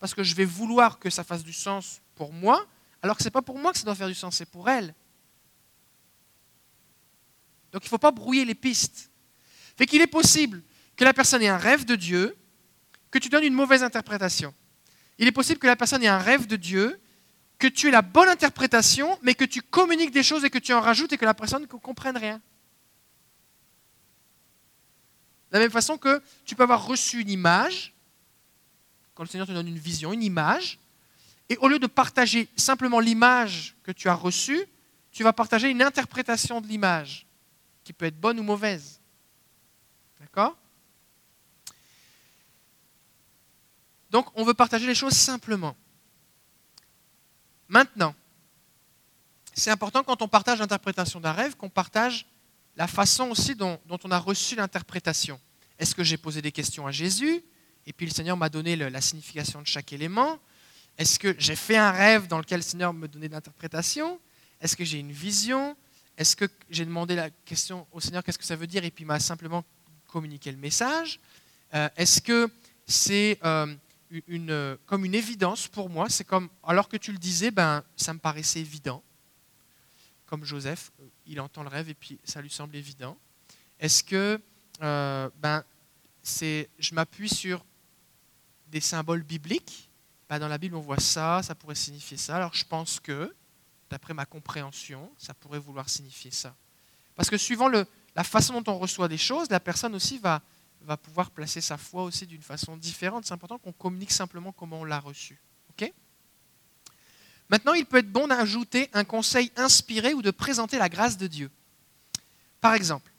parce 0.00 0.14
que 0.14 0.24
je 0.24 0.34
vais 0.34 0.44
vouloir 0.44 0.98
que 0.98 1.10
ça 1.10 1.22
fasse 1.22 1.44
du 1.44 1.52
sens 1.52 2.00
pour 2.16 2.32
moi, 2.32 2.66
alors 3.02 3.16
que 3.16 3.22
ce 3.22 3.28
n'est 3.28 3.32
pas 3.32 3.42
pour 3.42 3.58
moi 3.58 3.72
que 3.72 3.78
ça 3.78 3.84
doit 3.84 3.94
faire 3.94 4.08
du 4.08 4.14
sens, 4.14 4.36
c'est 4.36 4.50
pour 4.50 4.68
elle. 4.68 4.94
Donc 7.72 7.82
il 7.82 7.86
ne 7.86 7.90
faut 7.90 7.98
pas 7.98 8.10
brouiller 8.10 8.44
les 8.44 8.54
pistes. 8.54 9.10
Fait 9.76 9.86
qu'il 9.86 10.00
est 10.00 10.08
possible 10.08 10.62
que 10.96 11.04
la 11.04 11.12
personne 11.12 11.42
ait 11.42 11.48
un 11.48 11.58
rêve 11.58 11.84
de 11.84 11.96
Dieu, 11.96 12.36
que 13.10 13.18
tu 13.18 13.28
donnes 13.28 13.44
une 13.44 13.54
mauvaise 13.54 13.82
interprétation. 13.82 14.54
Il 15.18 15.28
est 15.28 15.32
possible 15.32 15.58
que 15.58 15.66
la 15.66 15.76
personne 15.76 16.02
ait 16.02 16.08
un 16.08 16.18
rêve 16.18 16.46
de 16.46 16.56
Dieu, 16.56 17.00
que 17.58 17.66
tu 17.66 17.88
aies 17.88 17.92
la 17.92 18.02
bonne 18.02 18.28
interprétation, 18.28 19.18
mais 19.22 19.34
que 19.34 19.44
tu 19.44 19.62
communiques 19.62 20.10
des 20.10 20.22
choses 20.22 20.44
et 20.44 20.50
que 20.50 20.58
tu 20.58 20.72
en 20.72 20.80
rajoutes 20.80 21.12
et 21.12 21.18
que 21.18 21.24
la 21.24 21.34
personne 21.34 21.62
ne 21.62 21.66
comprenne 21.66 22.16
rien. 22.16 22.40
De 25.50 25.58
la 25.58 25.60
même 25.60 25.70
façon 25.70 25.96
que 25.96 26.20
tu 26.44 26.56
peux 26.56 26.64
avoir 26.64 26.84
reçu 26.84 27.20
une 27.20 27.30
image, 27.30 27.94
quand 29.14 29.22
le 29.22 29.28
Seigneur 29.28 29.46
te 29.46 29.52
donne 29.52 29.68
une 29.68 29.78
vision, 29.78 30.12
une 30.12 30.22
image, 30.22 30.80
et 31.48 31.56
au 31.58 31.68
lieu 31.68 31.78
de 31.78 31.86
partager 31.86 32.48
simplement 32.56 32.98
l'image 32.98 33.76
que 33.84 33.92
tu 33.92 34.08
as 34.08 34.14
reçue, 34.14 34.64
tu 35.12 35.22
vas 35.22 35.32
partager 35.32 35.70
une 35.70 35.82
interprétation 35.82 36.60
de 36.60 36.66
l'image 36.66 37.26
qui 37.84 37.92
peut 37.92 38.06
être 38.06 38.18
bonne 38.18 38.40
ou 38.40 38.42
mauvaise. 38.42 39.00
D'accord? 40.18 40.56
Donc, 44.14 44.28
on 44.36 44.44
veut 44.44 44.54
partager 44.54 44.86
les 44.86 44.94
choses 44.94 45.14
simplement. 45.14 45.74
Maintenant, 47.66 48.14
c'est 49.52 49.72
important 49.72 50.04
quand 50.04 50.22
on 50.22 50.28
partage 50.28 50.60
l'interprétation 50.60 51.18
d'un 51.18 51.32
rêve 51.32 51.56
qu'on 51.56 51.68
partage 51.68 52.24
la 52.76 52.86
façon 52.86 53.30
aussi 53.30 53.56
dont, 53.56 53.80
on 53.88 54.10
a 54.12 54.18
reçu 54.20 54.54
l'interprétation. 54.54 55.40
Est-ce 55.80 55.96
que 55.96 56.04
j'ai 56.04 56.16
posé 56.16 56.40
des 56.40 56.52
questions 56.52 56.86
à 56.86 56.92
Jésus 56.92 57.42
et 57.86 57.92
puis 57.92 58.06
le 58.06 58.12
Seigneur 58.12 58.36
m'a 58.36 58.48
donné 58.48 58.76
la 58.76 59.00
signification 59.00 59.60
de 59.60 59.66
chaque 59.66 59.92
élément? 59.92 60.38
Est-ce 60.96 61.18
que 61.18 61.34
j'ai 61.36 61.56
fait 61.56 61.76
un 61.76 61.90
rêve 61.90 62.28
dans 62.28 62.38
lequel 62.38 62.58
le 62.58 62.62
Seigneur 62.62 62.94
me 62.94 63.08
donnait 63.08 63.26
l'interprétation? 63.26 64.20
Est-ce 64.60 64.76
que 64.76 64.84
j'ai 64.84 65.00
une 65.00 65.10
vision? 65.10 65.76
Est-ce 66.16 66.36
que 66.36 66.44
j'ai 66.70 66.84
demandé 66.84 67.16
la 67.16 67.30
question 67.30 67.84
au 67.90 67.98
Seigneur, 67.98 68.22
qu'est-ce 68.22 68.38
que 68.38 68.44
ça 68.44 68.54
veut 68.54 68.68
dire, 68.68 68.84
et 68.84 68.92
puis 68.92 69.02
il 69.02 69.08
m'a 69.08 69.18
simplement 69.18 69.64
communiqué 70.06 70.52
le 70.52 70.58
message. 70.58 71.18
Euh, 71.74 71.88
Est-ce 71.96 72.20
que 72.20 72.48
c'est 72.86 73.40
euh, 73.44 73.74
une, 74.28 74.78
comme 74.86 75.04
une 75.04 75.14
évidence 75.14 75.68
pour 75.68 75.90
moi 75.90 76.08
C'est 76.08 76.24
comme, 76.24 76.48
alors 76.62 76.88
que 76.88 76.96
tu 76.96 77.12
le 77.12 77.18
disais, 77.18 77.50
ben, 77.50 77.82
ça 77.96 78.12
me 78.12 78.18
paraissait 78.18 78.60
évident. 78.60 79.02
Comme 80.26 80.44
Joseph, 80.44 80.92
euh, 81.00 81.06
il 81.26 81.40
entend 81.40 81.62
le 81.62 81.68
rêve 81.68 81.88
et 81.88 81.94
puis 81.94 82.18
ça 82.24 82.40
lui 82.40 82.50
semble 82.50 82.76
évident. 82.76 83.16
Est-ce 83.78 84.02
que 84.02 84.40
ben, 84.80 85.64
c'est, 86.22 86.68
je 86.78 86.94
m'appuie 86.94 87.28
sur 87.28 87.64
des 88.68 88.80
symboles 88.80 89.22
bibliques? 89.22 89.88
Ben, 90.28 90.38
Dans 90.38 90.48
la 90.48 90.58
Bible, 90.58 90.76
on 90.76 90.80
voit 90.80 91.00
ça, 91.00 91.42
ça 91.42 91.54
pourrait 91.54 91.74
signifier 91.74 92.16
ça. 92.16 92.36
Alors 92.36 92.54
je 92.54 92.64
pense 92.64 92.98
que 93.00 93.34
d'après 93.90 94.14
ma 94.14 94.26
compréhension, 94.26 95.10
ça 95.18 95.34
pourrait 95.34 95.58
vouloir 95.58 95.88
signifier 95.88 96.30
ça. 96.30 96.54
Parce 97.14 97.30
que 97.30 97.36
suivant 97.36 97.68
le, 97.68 97.86
la 98.16 98.24
façon 98.24 98.60
dont 98.60 98.72
on 98.72 98.78
reçoit 98.78 99.08
des 99.08 99.18
choses, 99.18 99.48
la 99.50 99.60
personne 99.60 99.94
aussi 99.94 100.18
va, 100.18 100.42
va 100.84 100.96
pouvoir 100.96 101.30
placer 101.30 101.60
sa 101.60 101.76
foi 101.76 102.02
aussi 102.04 102.26
d'une 102.26 102.42
façon 102.42 102.76
différente. 102.76 103.24
C'est 103.26 103.34
important 103.34 103.58
qu'on 103.58 103.72
communique 103.72 104.12
simplement 104.12 104.52
comment 104.52 104.80
on 104.80 104.84
l'a 104.84 105.00
reçu. 105.00 105.40
ok? 105.70 105.92
Maintenant, 107.50 107.74
il 107.74 107.84
peut 107.84 107.98
être 107.98 108.10
bon 108.10 108.28
d'ajouter 108.28 108.88
un 108.92 109.04
conseil 109.04 109.52
inspiré 109.56 110.14
ou 110.14 110.22
de 110.22 110.30
présenter 110.30 110.78
la 110.78 110.88
grâce 110.88 111.18
de 111.18 111.26
Dieu. 111.26 111.50
Par 112.60 112.74
exemple, 112.74 113.10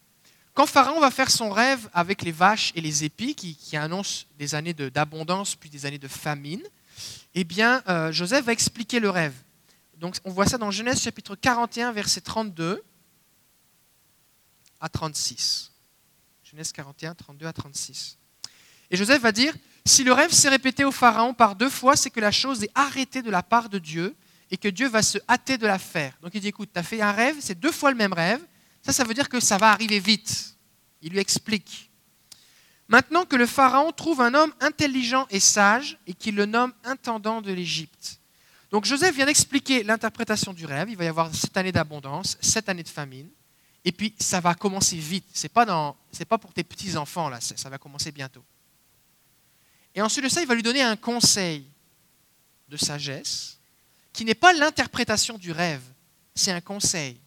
quand 0.55 0.65
Pharaon 0.65 0.99
va 0.99 1.11
faire 1.11 1.29
son 1.29 1.51
rêve 1.51 1.89
avec 1.93 2.21
les 2.21 2.31
vaches 2.31 2.71
et 2.75 2.81
les 2.81 3.03
épis, 3.03 3.35
qui, 3.35 3.77
annoncent 3.77 4.25
des 4.39 4.55
années 4.55 4.73
d'abondance 4.73 5.55
puis 5.55 5.69
des 5.69 5.85
années 5.85 5.99
de 5.99 6.07
famine, 6.07 6.63
eh 7.33 7.43
bien, 7.43 7.83
euh, 7.89 8.11
Joseph 8.11 8.45
va 8.45 8.53
expliquer 8.53 8.99
le 8.99 9.09
rêve. 9.09 9.33
Donc, 9.97 10.15
on 10.23 10.31
voit 10.31 10.47
ça 10.47 10.57
dans 10.57 10.71
Genèse 10.71 11.01
chapitre 11.01 11.35
41, 11.35 11.91
verset 11.91 12.21
32 12.21 12.81
à 14.79 14.89
36. 14.89 15.71
Genèse 16.55 16.71
41, 16.71 17.15
32 17.15 17.47
à 17.47 17.51
36. 17.51 18.17
Et 18.89 18.95
Joseph 18.95 19.21
va 19.21 19.33
dire, 19.33 19.53
si 19.83 20.05
le 20.05 20.13
rêve 20.13 20.31
s'est 20.31 20.47
répété 20.47 20.85
au 20.85 20.91
Pharaon 20.93 21.33
par 21.33 21.57
deux 21.57 21.69
fois, 21.69 21.97
c'est 21.97 22.09
que 22.09 22.21
la 22.21 22.31
chose 22.31 22.63
est 22.63 22.71
arrêtée 22.75 23.21
de 23.21 23.29
la 23.29 23.43
part 23.43 23.67
de 23.67 23.77
Dieu 23.77 24.15
et 24.49 24.55
que 24.55 24.69
Dieu 24.69 24.87
va 24.87 25.01
se 25.01 25.17
hâter 25.27 25.57
de 25.57 25.67
la 25.67 25.77
faire. 25.77 26.17
Donc 26.21 26.31
il 26.33 26.39
dit, 26.39 26.47
écoute, 26.47 26.69
tu 26.73 26.79
as 26.79 26.83
fait 26.83 27.01
un 27.01 27.11
rêve, 27.11 27.35
c'est 27.41 27.59
deux 27.59 27.73
fois 27.73 27.91
le 27.91 27.97
même 27.97 28.13
rêve, 28.13 28.39
ça, 28.83 28.93
ça 28.93 29.03
veut 29.03 29.13
dire 29.13 29.27
que 29.27 29.41
ça 29.41 29.57
va 29.57 29.69
arriver 29.69 29.99
vite. 29.99 30.55
Il 31.01 31.11
lui 31.11 31.19
explique. 31.19 31.91
Maintenant 32.87 33.25
que 33.25 33.35
le 33.35 33.47
Pharaon 33.47 33.91
trouve 33.91 34.21
un 34.21 34.33
homme 34.33 34.53
intelligent 34.61 35.27
et 35.31 35.41
sage 35.41 35.99
et 36.07 36.13
qu'il 36.13 36.35
le 36.35 36.45
nomme 36.45 36.71
intendant 36.85 37.41
de 37.41 37.51
l'Égypte. 37.51 38.21
Donc 38.71 38.85
Joseph 38.85 39.13
vient 39.13 39.25
d'expliquer 39.25 39.83
l'interprétation 39.83 40.53
du 40.53 40.65
rêve. 40.65 40.89
Il 40.89 40.95
va 40.95 41.03
y 41.03 41.09
avoir 41.09 41.35
sept 41.35 41.57
années 41.57 41.73
d'abondance, 41.73 42.37
sept 42.39 42.69
années 42.69 42.83
de 42.83 42.87
famine. 42.87 43.27
Et 43.85 43.91
puis 43.91 44.15
ça 44.19 44.41
va 44.41 44.55
commencer 44.55 44.97
vite. 44.97 45.25
Ce 45.33 45.43
n'est 45.43 45.49
pas, 45.49 45.65
pas 46.27 46.37
pour 46.37 46.51
tes 46.51 46.63
petits-enfants, 46.63 47.29
là, 47.29 47.39
ça 47.39 47.69
va 47.69 47.77
commencer 47.77 48.11
bientôt. 48.11 48.43
Et 49.93 50.01
ensuite 50.01 50.25
de 50.25 50.29
ça, 50.29 50.41
il 50.41 50.47
va 50.47 50.55
lui 50.55 50.63
donner 50.63 50.81
un 50.81 50.97
conseil 50.97 51.65
de 52.67 52.77
sagesse 52.77 53.59
qui 54.11 54.25
n'est 54.25 54.33
pas 54.33 54.53
l'interprétation 54.53 55.37
du 55.37 55.51
rêve, 55.51 55.83
c'est 56.33 56.51
un 56.51 56.61
conseil. 56.61 57.19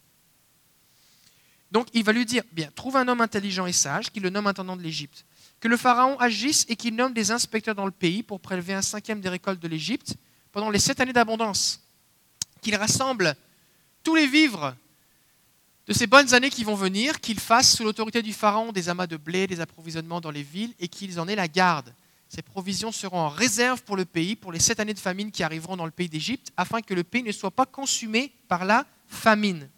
Donc 1.70 1.88
il 1.92 2.02
va 2.02 2.12
lui 2.12 2.24
dire, 2.26 2.42
bien, 2.50 2.70
trouve 2.74 2.96
un 2.96 3.06
homme 3.08 3.20
intelligent 3.20 3.66
et 3.66 3.72
sage, 3.72 4.10
qui 4.10 4.20
le 4.20 4.30
nomme 4.30 4.46
intendant 4.46 4.76
de 4.76 4.82
l'Égypte. 4.82 5.24
Que 5.60 5.68
le 5.68 5.76
Pharaon 5.76 6.18
agisse 6.18 6.64
et 6.68 6.76
qu'il 6.76 6.94
nomme 6.94 7.12
des 7.12 7.30
inspecteurs 7.30 7.74
dans 7.74 7.84
le 7.84 7.90
pays 7.92 8.22
pour 8.22 8.40
prélever 8.40 8.74
un 8.74 8.82
cinquième 8.82 9.20
des 9.20 9.28
récoltes 9.28 9.60
de 9.60 9.68
l'Égypte 9.68 10.14
pendant 10.50 10.70
les 10.70 10.78
sept 10.78 10.98
années 11.00 11.12
d'abondance. 11.12 11.80
Qu'il 12.62 12.74
rassemble 12.74 13.36
tous 14.02 14.14
les 14.14 14.26
vivres 14.26 14.74
de 15.88 15.94
ces 15.94 16.06
bonnes 16.06 16.34
années 16.34 16.50
qui 16.50 16.64
vont 16.64 16.74
venir, 16.74 17.18
qu'il 17.18 17.40
fasse 17.40 17.74
sous 17.74 17.82
l'autorité 17.82 18.20
du 18.20 18.34
Pharaon 18.34 18.72
des 18.72 18.90
amas 18.90 19.06
de 19.06 19.16
blé, 19.16 19.46
des 19.46 19.60
approvisionnements 19.60 20.20
dans 20.20 20.30
les 20.30 20.42
villes 20.42 20.74
et 20.78 20.86
qu'ils 20.86 21.18
en 21.18 21.26
aient 21.26 21.34
la 21.34 21.48
garde. 21.48 21.94
Ces 22.28 22.42
provisions 22.42 22.92
seront 22.92 23.20
en 23.20 23.30
réserve 23.30 23.82
pour 23.82 23.96
le 23.96 24.04
pays, 24.04 24.36
pour 24.36 24.52
les 24.52 24.60
sept 24.60 24.80
années 24.80 24.92
de 24.92 24.98
famine 24.98 25.32
qui 25.32 25.42
arriveront 25.42 25.78
dans 25.78 25.86
le 25.86 25.90
pays 25.90 26.10
d'Égypte, 26.10 26.52
afin 26.58 26.82
que 26.82 26.92
le 26.92 27.04
pays 27.04 27.22
ne 27.22 27.32
soit 27.32 27.50
pas 27.50 27.64
consumé 27.64 28.34
par 28.48 28.66
la 28.66 28.86
famine. 29.06 29.70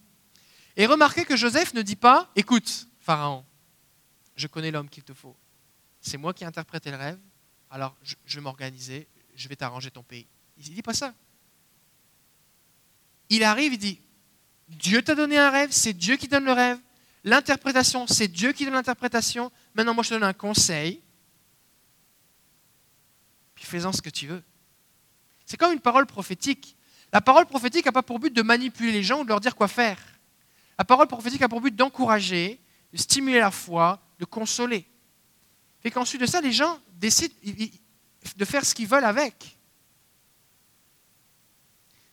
Et 0.76 0.85
remarquez 0.85 1.25
que 1.25 1.37
Joseph 1.37 1.75
ne 1.75 1.83
dit 1.83 1.95
pas, 1.95 2.29
écoute, 2.35 2.88
Pharaon, 2.99 3.45
je 4.35 4.49
connais 4.49 4.73
l'homme 4.73 4.88
qu'il 4.88 5.05
te 5.05 5.14
faut. 5.14 5.37
C'est 6.00 6.19
moi 6.19 6.35
qui 6.35 6.43
ai 6.43 6.47
interprété 6.49 6.90
le 6.90 6.97
rêve, 6.97 7.19
alors 7.71 7.95
je, 8.02 8.17
vais 8.35 8.40
m'organiser, 8.40 9.07
je 9.37 9.47
vais 9.47 9.55
t'arranger 9.55 9.93
ton 9.93 10.02
pays. 10.02 10.26
Il 10.59 10.71
ne 10.71 10.75
dit 10.75 10.83
pas 10.83 10.95
ça. 10.95 11.14
Il 13.29 13.45
arrive, 13.45 13.75
il 13.75 13.79
dit, 13.79 14.00
Dieu 14.71 15.03
t'a 15.03 15.15
donné 15.15 15.37
un 15.37 15.50
rêve, 15.50 15.71
c'est 15.73 15.93
Dieu 15.93 16.17
qui 16.17 16.29
donne 16.29 16.45
le 16.45 16.53
rêve. 16.53 16.79
L'interprétation, 17.25 18.07
c'est 18.07 18.29
Dieu 18.29 18.53
qui 18.53 18.65
donne 18.65 18.75
l'interprétation. 18.75 19.50
Maintenant, 19.75 19.95
moi, 19.95 20.03
je 20.03 20.11
te 20.11 20.15
donne 20.15 20.25
un 20.25 20.33
conseil. 20.33 21.03
Puis 23.55 23.65
fais-en 23.65 23.93
ce 23.93 24.00
que 24.00 24.09
tu 24.09 24.27
veux. 24.27 24.43
C'est 25.45 25.57
comme 25.57 25.73
une 25.73 25.81
parole 25.81 26.07
prophétique. 26.07 26.77
La 27.12 27.21
parole 27.21 27.47
prophétique 27.47 27.85
n'a 27.85 27.93
pas 27.93 28.03
pour 28.03 28.21
but 28.21 28.33
de 28.33 28.43
manipuler 28.43 28.93
les 28.93 29.03
gens 29.03 29.21
ou 29.21 29.25
de 29.25 29.29
leur 29.29 29.41
dire 29.41 29.57
quoi 29.57 29.69
faire. 29.69 29.99
La 30.79 30.85
parole 30.85 31.09
prophétique 31.09 31.43
a 31.43 31.49
pour 31.49 31.61
but 31.61 31.75
d'encourager, 31.75 32.59
de 32.93 32.97
stimuler 32.97 33.41
la 33.41 33.50
foi, 33.50 34.00
de 34.19 34.25
consoler. 34.25 34.87
Et 35.85 35.91
qu'ensuite 35.91 36.21
de 36.21 36.27
ça, 36.27 36.41
les 36.41 36.53
gens 36.53 36.81
décident 36.93 37.35
de 38.37 38.45
faire 38.45 38.65
ce 38.65 38.75
qu'ils 38.75 38.87
veulent 38.87 39.05
avec. 39.05 39.59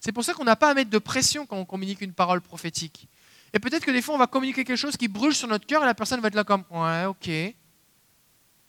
C'est 0.08 0.14
pour 0.14 0.24
ça 0.24 0.34
qu'on 0.34 0.46
n'a 0.46 0.56
pas 0.56 0.70
à 0.70 0.74
mettre 0.74 0.90
de 0.90 1.00
pression 1.00 1.46
quand 1.46 1.58
on 1.58 1.66
communique 1.66 2.00
une 2.00 2.14
parole 2.14 2.40
prophétique. 2.40 3.10
Et 3.52 3.60
peut-être 3.60 3.84
que 3.84 3.92
des 3.92 4.02
fois, 4.02 4.16
on 4.16 4.18
va 4.18 4.28
communiquer 4.28 4.64
quelque 4.64 4.78
chose 4.78 4.96
qui 4.96 5.10
brûle 5.10 5.36
sur 5.36 5.50
notre 5.50 5.68
cœur 5.68 5.84
et 5.84 5.86
la 5.86 5.94
personne 5.94 6.22
va 6.22 6.30
être 6.30 6.36
là 6.36 6.46
comme 6.46 6.64
Ouais, 6.72 7.04
ok. 7.04 7.30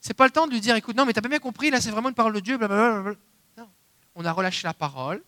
C'est 0.01 0.13
pas 0.13 0.25
le 0.25 0.31
temps 0.31 0.47
de 0.47 0.51
lui 0.51 0.59
dire 0.59 0.75
Écoute, 0.75 0.97
non, 0.97 1.05
mais 1.05 1.13
t'as 1.13 1.21
pas 1.21 1.29
bien 1.29 1.39
compris, 1.39 1.69
là, 1.69 1.79
c'est 1.79 1.91
vraiment 1.91 2.09
une 2.09 2.13
parole 2.13 2.33
de 2.33 2.41
Dieu, 2.41 2.57
blablabla. 2.57 3.15
Non. 3.57 3.69
On 4.15 4.25
a 4.25 4.33
relâché 4.33 4.67
la 4.67 4.73
parole, 4.73 5.23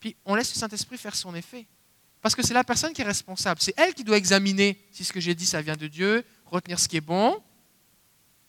puis 0.00 0.16
on 0.24 0.34
laisse 0.34 0.52
le 0.52 0.58
Saint-Esprit 0.58 0.98
faire 0.98 1.14
son 1.14 1.36
effet. 1.36 1.68
Parce 2.20 2.34
que 2.34 2.44
c'est 2.44 2.54
la 2.54 2.64
personne 2.64 2.92
qui 2.92 3.02
est 3.02 3.04
responsable. 3.04 3.60
C'est 3.62 3.78
elle 3.78 3.94
qui 3.94 4.02
doit 4.02 4.16
examiner 4.16 4.84
si 4.90 5.04
ce 5.04 5.12
que 5.12 5.20
j'ai 5.20 5.36
dit, 5.36 5.46
ça 5.46 5.62
vient 5.62 5.76
de 5.76 5.86
Dieu, 5.86 6.24
retenir 6.46 6.80
ce 6.80 6.88
qui 6.88 6.96
est 6.96 7.00
bon. 7.00 7.40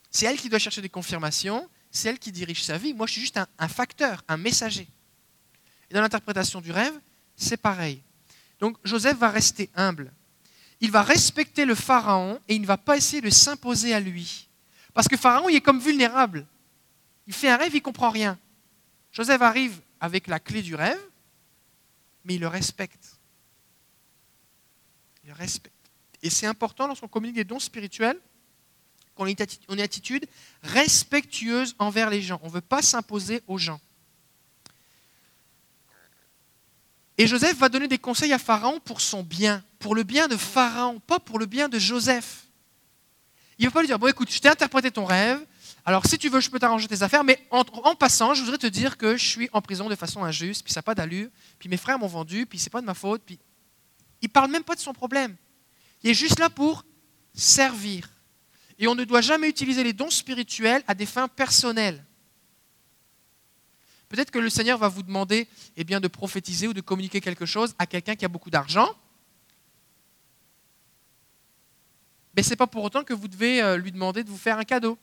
C'est 0.10 0.26
elle 0.26 0.38
qui 0.38 0.50
doit 0.50 0.58
chercher 0.58 0.82
des 0.82 0.90
confirmations. 0.90 1.70
C'est 1.92 2.10
elle 2.10 2.18
qui 2.18 2.32
dirige 2.32 2.64
sa 2.64 2.80
vie. 2.80 2.96
Moi, 2.96 3.06
je 3.06 3.12
suis 3.12 3.22
juste 3.22 3.40
un, 3.60 3.68
facteur, 3.68 4.24
un 4.28 4.38
messager. 4.38 4.88
Et 5.94 5.96
dans 5.96 6.02
l'interprétation 6.02 6.60
du 6.60 6.72
rêve, 6.72 7.00
c'est 7.36 7.56
pareil. 7.56 8.02
Donc 8.60 8.78
Joseph 8.84 9.16
va 9.20 9.30
rester 9.30 9.70
humble. 9.76 10.12
Il 10.82 10.90
va 10.90 11.04
respecter 11.04 11.66
le 11.66 11.76
Pharaon 11.76 12.40
et 12.48 12.56
il 12.56 12.62
ne 12.62 12.66
va 12.66 12.78
pas 12.78 12.98
essayer 12.98 13.22
de 13.22 13.30
s'imposer 13.30 13.94
à 13.94 14.00
lui. 14.00 14.50
Parce 14.96 15.08
que 15.08 15.16
Pharaon, 15.16 15.50
il 15.50 15.56
est 15.56 15.62
comme 15.62 15.80
vulnérable. 15.80 16.48
Il 17.28 17.34
fait 17.34 17.48
un 17.48 17.58
rêve, 17.58 17.74
il 17.74 17.78
ne 17.78 17.82
comprend 17.82 18.10
rien. 18.10 18.40
Joseph 19.12 19.42
arrive 19.44 19.80
avec 20.00 20.26
la 20.26 20.40
clé 20.40 20.64
du 20.64 20.74
rêve, 20.74 21.00
mais 22.26 22.36
il 22.36 22.42
le 22.42 22.48
respecte. 22.48 23.20
Il 25.26 25.32
respecte. 25.32 25.76
Et 26.24 26.32
c'est 26.32 26.48
important 26.48 26.88
lorsqu'on 26.88 27.08
communique 27.08 27.36
des 27.36 27.44
dons 27.44 27.60
spirituels 27.60 28.20
qu'on 29.14 29.28
ait 29.28 29.36
une 29.70 29.80
attitude 29.80 30.26
respectueuse 30.64 31.76
envers 31.78 32.10
les 32.10 32.24
gens. 32.24 32.40
On 32.42 32.48
ne 32.48 32.54
veut 32.54 32.62
pas 32.62 32.82
s'imposer 32.82 33.44
aux 33.46 33.60
gens. 33.60 33.80
Et 37.18 37.28
Joseph 37.28 37.58
va 37.58 37.70
donner 37.70 37.88
des 37.88 38.00
conseils 38.00 38.34
à 38.34 38.40
Pharaon 38.40 38.80
pour 38.80 39.02
son 39.02 39.24
bien, 39.24 39.64
pour 39.80 39.96
le 39.96 40.04
bien 40.04 40.28
de 40.28 40.36
Pharaon, 40.36 41.00
pas 41.00 41.20
pour 41.20 41.38
le 41.38 41.46
bien 41.46 41.70
de 41.70 41.78
Joseph. 41.78 42.46
Il 43.60 43.66
ne 43.66 43.70
va 43.70 43.74
pas 43.74 43.82
lui 43.82 43.88
dire, 43.88 44.00
bon 44.00 44.08
écoute, 44.08 44.32
je 44.32 44.40
t'ai 44.40 44.50
interprété 44.50 44.90
ton 44.90 45.06
rêve, 45.06 45.40
alors 45.86 46.06
si 46.06 46.18
tu 46.18 46.30
veux, 46.30 46.40
je 46.40 46.50
peux 46.50 46.60
t'arranger 46.60 46.88
tes 46.88 47.04
affaires, 47.04 47.24
mais 47.24 47.46
en, 47.52 47.96
passant, 47.96 48.34
je 48.34 48.42
voudrais 48.42 48.58
te 48.58 48.68
dire 48.68 48.98
que 48.98 49.18
je 49.18 49.26
suis 49.26 49.50
en 49.52 49.62
prison 49.62 49.90
de 49.90 49.96
façon 49.96 50.24
injuste, 50.24 50.64
puis 50.64 50.74
ça 50.74 50.80
n'a 50.80 50.84
pas 50.84 50.96
d'allure, 50.96 51.30
puis 51.60 51.68
mes 51.68 51.78
frères 51.78 52.00
m'ont 52.00 52.08
vendu, 52.08 52.46
puis 52.46 52.58
c'est 52.58 52.70
pas 52.70 52.82
de 52.82 52.86
ma 52.86 52.94
faute, 52.94 53.22
puis 53.26 53.38
il 54.22 54.28
ne 54.28 54.32
parle 54.32 54.50
même 54.50 54.64
pas 54.64 54.76
de 54.76 54.80
son 54.80 54.94
problème. 54.94 55.36
Il 56.02 56.10
est 56.10 56.14
juste 56.14 56.40
là 56.40 56.50
pour 56.50 56.86
servir. 57.34 58.10
Et 58.80 58.88
on 58.88 58.96
ne 58.96 59.04
doit 59.04 59.22
jamais 59.22 59.50
utiliser 59.50 59.84
les 59.84 59.94
dons 59.94 60.10
spirituels 60.10 60.84
à 60.88 60.96
des 60.96 61.06
fins 61.06 61.28
personnelles. 61.28 62.04
Peut-être 64.14 64.30
que 64.30 64.38
le 64.38 64.52
Seigneur 64.52 64.78
va 64.78 64.90
vous 64.90 65.02
demander 65.02 65.48
eh 65.76 65.84
de 65.84 66.08
prophétiser 66.08 66.68
ou 66.68 66.74
de 66.74 66.82
communiquer 66.82 67.20
quelque 67.20 67.48
chose 67.48 67.74
à 67.80 67.88
quelqu'un 67.88 68.16
qui 68.16 68.24
a 68.26 68.28
beaucoup 68.28 68.52
d'argent. 68.52 68.96
Mais 72.36 72.44
ce 72.44 72.52
n'est 72.52 72.56
pas 72.56 72.68
pour 72.68 72.84
autant 72.84 73.04
que 73.04 73.16
vous 73.16 73.28
devez 73.28 73.64
euh, 73.64 73.76
lui 73.76 73.92
demander 73.92 74.24
de 74.24 74.30
vous 74.30 74.38
faire 74.38 74.60
un 74.60 74.66
cadeau. 74.66 75.00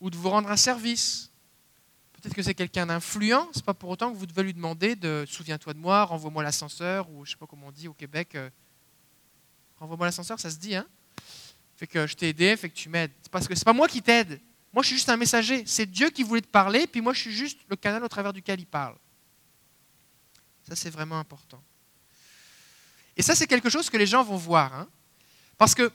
Ou 0.00 0.10
de 0.10 0.16
vous 0.16 0.30
rendre 0.30 0.50
un 0.50 0.56
service. 0.56 1.30
Peut-être 2.14 2.34
que 2.34 2.42
c'est 2.42 2.54
quelqu'un 2.54 2.86
d'influent, 2.86 3.48
c'est 3.54 3.64
pas 3.64 3.72
pour 3.72 3.90
autant 3.90 4.12
que 4.12 4.16
vous 4.16 4.26
devez 4.26 4.42
lui 4.42 4.54
demander 4.54 4.96
de 4.96 5.24
souviens-toi 5.28 5.74
de 5.74 5.78
moi, 5.78 6.02
renvoie-moi 6.02 6.42
l'ascenseur, 6.42 7.08
ou 7.10 7.24
je 7.24 7.30
sais 7.30 7.36
pas 7.36 7.46
comment 7.46 7.68
on 7.68 7.72
dit 7.72 7.86
au 7.86 7.94
Québec, 7.94 8.34
euh, 8.34 8.50
renvoie-moi 9.76 10.06
l'ascenseur, 10.06 10.40
ça 10.40 10.50
se 10.50 10.58
dit, 10.58 10.74
hein 10.74 10.88
Fait 11.80 11.86
que 11.86 12.06
je 12.06 12.14
t'ai 12.14 12.28
aidé, 12.28 12.54
fait 12.58 12.68
que 12.68 12.74
tu 12.74 12.90
m'aides. 12.90 13.10
Parce 13.30 13.48
que 13.48 13.54
c'est 13.54 13.64
pas 13.64 13.72
moi 13.72 13.88
qui 13.88 14.02
t'aide. 14.02 14.38
Moi, 14.70 14.82
je 14.82 14.88
suis 14.88 14.96
juste 14.96 15.08
un 15.08 15.16
messager. 15.16 15.64
C'est 15.64 15.86
Dieu 15.86 16.10
qui 16.10 16.22
voulait 16.22 16.42
te 16.42 16.46
parler, 16.46 16.86
puis 16.86 17.00
moi, 17.00 17.14
je 17.14 17.20
suis 17.20 17.32
juste 17.32 17.58
le 17.70 17.74
canal 17.74 18.04
au 18.04 18.08
travers 18.08 18.34
duquel 18.34 18.60
il 18.60 18.66
parle. 18.66 18.96
Ça, 20.68 20.76
c'est 20.76 20.90
vraiment 20.90 21.18
important. 21.18 21.62
Et 23.16 23.22
ça, 23.22 23.34
c'est 23.34 23.46
quelque 23.46 23.70
chose 23.70 23.88
que 23.88 23.96
les 23.96 24.04
gens 24.04 24.22
vont 24.22 24.36
voir. 24.36 24.74
Hein 24.74 24.88
Parce 25.56 25.74
que 25.74 25.90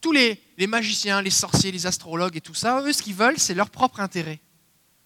tous 0.00 0.10
les, 0.10 0.42
magiciens, 0.66 1.22
les 1.22 1.30
sorciers, 1.30 1.70
les 1.70 1.86
astrologues 1.86 2.36
et 2.36 2.40
tout 2.40 2.54
ça, 2.54 2.82
eux, 2.82 2.92
ce 2.92 3.00
qu'ils 3.00 3.14
veulent, 3.14 3.38
c'est 3.38 3.54
leur 3.54 3.70
propre 3.70 4.00
intérêt. 4.00 4.40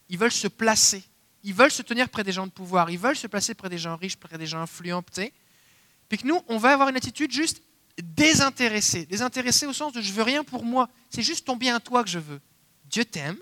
Ils 0.09 0.17
veulent 0.17 0.33
se 0.33 0.49
placer. 0.49 1.05
Ils 1.43 1.53
veulent 1.53 1.71
se 1.71 1.83
tenir 1.83 2.09
près 2.09 2.25
des 2.25 2.33
gens 2.33 2.47
de 2.47 2.53
pouvoir. 2.53 2.89
Ils 2.89 2.99
veulent 2.99 3.17
se 3.17 3.27
placer 3.27 3.53
près 3.53 3.69
des 3.69 3.77
gens 3.77 3.97
riches, 3.97 4.17
près 4.17 4.39
des 4.39 4.47
gens 4.47 4.63
influents. 4.63 5.03
Puis 5.03 6.17
que 6.17 6.27
nous, 6.27 6.41
on 6.49 6.57
va 6.57 6.73
avoir 6.73 6.89
une 6.89 6.97
attitude 6.97 7.31
juste 7.31 7.61
désintéressée. 8.01 9.07
Désintéressée 9.07 9.67
au 9.67 9.73
sens 9.73 9.93
de 9.93 10.01
je 10.01 10.13
veux 10.13 10.23
rien 10.23 10.45
pour 10.45 10.65
moi. 10.65 10.89
C'est 11.11 11.23
juste 11.23 11.47
ton 11.47 11.57
bien 11.57 11.77
à 11.77 11.81
toi 11.81 12.03
que 12.03 12.11
je 12.11 12.19
veux. 12.19 12.41
Dieu 12.85 13.05
t'aime. 13.05 13.39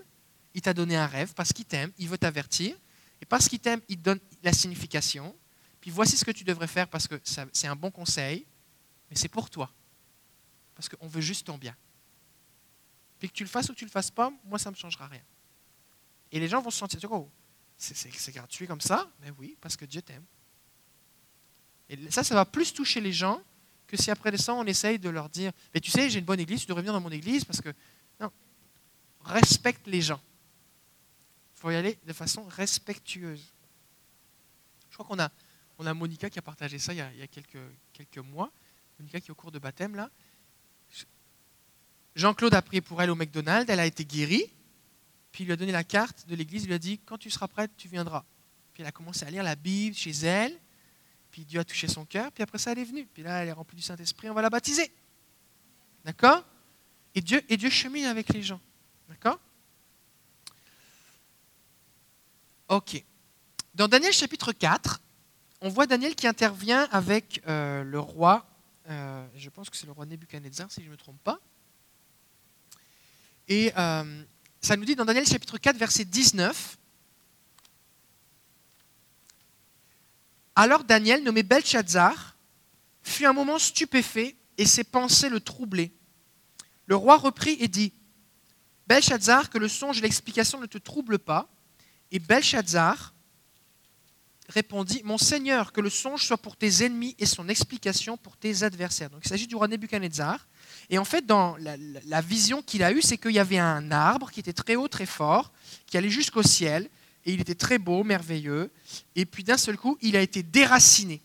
Il 0.53 0.61
t'a 0.61 0.73
donné 0.73 0.97
un 0.97 1.07
rêve 1.07 1.33
parce 1.33 1.53
qu'il 1.53 1.65
t'aime. 1.65 1.91
Il 1.97 2.09
veut 2.09 2.17
t'avertir. 2.17 2.75
Et 3.21 3.25
parce 3.25 3.47
qu'il 3.47 3.59
t'aime, 3.59 3.81
il 3.87 3.97
te 3.97 4.01
donne 4.01 4.19
la 4.43 4.51
signification. 4.51 5.35
Puis 5.79 5.91
voici 5.91 6.17
ce 6.17 6.25
que 6.25 6.31
tu 6.31 6.43
devrais 6.43 6.67
faire 6.67 6.87
parce 6.87 7.07
que 7.07 7.19
c'est 7.23 7.67
un 7.67 7.75
bon 7.75 7.91
conseil, 7.91 8.45
mais 9.09 9.15
c'est 9.15 9.29
pour 9.29 9.49
toi. 9.49 9.71
Parce 10.75 10.89
qu'on 10.89 11.07
veut 11.07 11.21
juste 11.21 11.47
ton 11.47 11.57
bien. 11.57 11.75
Puis 13.19 13.29
que 13.29 13.33
tu 13.33 13.43
le 13.43 13.49
fasses 13.49 13.69
ou 13.69 13.73
que 13.73 13.79
tu 13.79 13.85
le 13.85 13.91
fasses 13.91 14.11
pas, 14.11 14.31
moi, 14.45 14.57
ça 14.57 14.69
ne 14.69 14.75
me 14.75 14.79
changera 14.79 15.07
rien. 15.07 15.21
Et 16.31 16.39
les 16.39 16.47
gens 16.47 16.61
vont 16.61 16.71
se 16.71 16.79
sentir, 16.79 16.99
oh, 17.11 17.29
c'est 17.77 18.31
gratuit 18.31 18.67
comme 18.67 18.81
ça, 18.81 19.09
mais 19.19 19.31
oui, 19.37 19.57
parce 19.61 19.75
que 19.75 19.85
Dieu 19.85 20.01
t'aime. 20.01 20.25
Et 21.89 22.09
ça, 22.09 22.23
ça 22.23 22.35
va 22.35 22.45
plus 22.45 22.73
toucher 22.73 23.01
les 23.01 23.13
gens 23.13 23.41
que 23.91 24.01
si 24.01 24.09
après 24.09 24.35
ça, 24.37 24.53
on 24.53 24.65
essaye 24.65 24.97
de 24.97 25.09
leur 25.09 25.29
dire, 25.29 25.51
mais 25.73 25.81
tu 25.81 25.91
sais, 25.91 26.09
j'ai 26.09 26.19
une 26.19 26.25
bonne 26.25 26.39
église, 26.39 26.61
tu 26.61 26.67
devrais 26.67 26.81
venir 26.81 26.93
dans 26.93 27.01
mon 27.01 27.11
église 27.11 27.43
parce 27.43 27.61
que... 27.61 27.69
Non, 28.19 28.31
respecte 29.25 29.85
les 29.87 30.01
gens. 30.01 30.21
Il 31.57 31.59
faut 31.59 31.71
y 31.71 31.75
aller 31.75 31.99
de 32.07 32.13
façon 32.13 32.45
respectueuse. 32.45 33.43
Je 34.89 34.93
crois 34.95 35.05
qu'on 35.05 35.21
a, 35.21 35.29
on 35.77 35.85
a 35.85 35.93
Monica 35.93 36.29
qui 36.29 36.39
a 36.39 36.41
partagé 36.41 36.79
ça 36.79 36.93
il 36.93 36.97
y 36.97 37.01
a, 37.01 37.27
quelques, 37.27 38.17
mois. 38.17 38.49
Monica 38.97 39.19
qui 39.19 39.27
est 39.27 39.31
au 39.31 39.35
cours 39.35 39.51
de 39.51 39.59
baptême 39.59 39.95
là. 39.95 40.09
Jean-Claude 42.15 42.53
a 42.53 42.61
prié 42.61 42.81
pour 42.81 43.01
elle 43.01 43.09
au 43.09 43.15
McDonald's, 43.15 43.69
elle 43.69 43.79
a 43.79 43.85
été 43.85 44.03
guérie, 44.03 44.51
puis 45.31 45.43
il 45.43 45.47
lui 45.47 45.53
a 45.53 45.55
donné 45.55 45.71
la 45.71 45.85
carte 45.85 46.27
de 46.27 46.35
l'église, 46.35 46.63
il 46.63 46.67
lui 46.67 46.73
a 46.73 46.79
dit, 46.79 46.99
quand 47.05 47.17
tu 47.17 47.29
seras 47.29 47.47
prête, 47.47 47.71
tu 47.77 47.87
viendras. 47.87 48.25
Puis 48.73 48.83
elle 48.83 48.87
a 48.87 48.91
commencé 48.91 49.25
à 49.25 49.29
lire 49.29 49.43
la 49.43 49.55
Bible 49.55 49.95
chez 49.95 50.11
elle, 50.11 50.57
puis 51.31 51.45
Dieu 51.45 51.59
a 51.59 51.63
touché 51.63 51.87
son 51.87 52.05
cœur, 52.05 52.31
puis 52.31 52.43
après 52.43 52.57
ça, 52.57 52.71
elle 52.73 52.79
est 52.79 52.83
venue. 52.83 53.05
Puis 53.05 53.23
là, 53.23 53.41
elle 53.41 53.49
est 53.49 53.53
remplie 53.53 53.77
du 53.77 53.81
Saint-Esprit, 53.81 54.29
on 54.29 54.33
va 54.33 54.41
la 54.41 54.49
baptiser. 54.49 54.91
D'accord? 56.03 56.43
Et 57.15 57.21
Dieu, 57.21 57.41
et 57.49 57.57
Dieu 57.57 57.69
chemine 57.69 58.05
avec 58.05 58.29
les 58.29 58.41
gens. 58.41 58.59
D'accord? 59.07 59.39
Ok. 62.67 63.03
Dans 63.73 63.87
Daniel 63.87 64.13
chapitre 64.13 64.51
4, 64.51 65.01
on 65.61 65.69
voit 65.69 65.87
Daniel 65.87 66.15
qui 66.15 66.27
intervient 66.27 66.87
avec 66.91 67.41
euh, 67.47 67.83
le 67.83 67.99
roi, 67.99 68.45
euh, 68.89 69.25
je 69.35 69.49
pense 69.49 69.69
que 69.69 69.77
c'est 69.77 69.85
le 69.85 69.91
roi 69.91 70.05
Nebuchadnezzar, 70.05 70.71
si 70.71 70.81
je 70.81 70.87
ne 70.87 70.91
me 70.91 70.97
trompe 70.97 71.21
pas. 71.23 71.39
Et 73.47 73.71
euh, 73.77 74.23
ça 74.59 74.75
nous 74.75 74.85
dit 74.85 74.95
dans 74.95 75.05
Daniel 75.05 75.25
chapitre 75.25 75.57
4, 75.57 75.77
verset 75.77 76.05
19, 76.05 76.77
Alors 80.61 80.83
Daniel, 80.83 81.23
nommé 81.23 81.41
Belshazzar, 81.41 82.35
fut 83.01 83.25
un 83.25 83.33
moment 83.33 83.57
stupéfait 83.57 84.35
et 84.59 84.67
ses 84.67 84.83
pensées 84.83 85.27
le 85.27 85.39
troublaient. 85.39 85.91
Le 86.85 86.95
roi 86.95 87.17
reprit 87.17 87.57
et 87.59 87.67
dit 87.67 87.93
Belshazzar, 88.85 89.49
que 89.49 89.57
le 89.57 89.67
songe 89.67 89.97
et 89.97 90.01
l'explication 90.01 90.59
ne 90.59 90.67
te 90.67 90.77
troublent 90.77 91.17
pas. 91.17 91.49
Et 92.11 92.19
Belshazzar 92.19 93.15
répondit 94.49 95.01
Mon 95.03 95.17
Seigneur, 95.17 95.71
que 95.71 95.81
le 95.81 95.89
songe 95.89 96.27
soit 96.27 96.37
pour 96.37 96.55
tes 96.55 96.85
ennemis 96.85 97.15
et 97.17 97.25
son 97.25 97.49
explication 97.49 98.15
pour 98.15 98.37
tes 98.37 98.61
adversaires. 98.61 99.09
Donc 99.09 99.21
il 99.25 99.29
s'agit 99.29 99.47
du 99.47 99.55
roi 99.55 99.67
Nebuchadnezzar. 99.67 100.47
Et 100.91 100.99
en 100.99 101.05
fait, 101.05 101.25
dans 101.25 101.57
la, 101.57 101.75
la 102.05 102.21
vision 102.21 102.61
qu'il 102.61 102.83
a 102.83 102.91
eue, 102.91 103.01
c'est 103.01 103.17
qu'il 103.17 103.31
y 103.31 103.39
avait 103.39 103.57
un 103.57 103.91
arbre 103.91 104.29
qui 104.29 104.41
était 104.41 104.53
très 104.53 104.75
haut, 104.75 104.87
très 104.87 105.07
fort, 105.07 105.53
qui 105.87 105.97
allait 105.97 106.11
jusqu'au 106.11 106.43
ciel 106.43 106.87
et 107.25 107.33
il 107.33 107.41
était 107.41 107.55
très 107.55 107.77
beau, 107.77 108.03
merveilleux, 108.03 108.71
et 109.15 109.25
puis 109.25 109.43
d'un 109.43 109.57
seul 109.57 109.77
coup, 109.77 109.97
il 110.01 110.15
a 110.15 110.21
été 110.21 110.43
déraciné. 110.43 111.21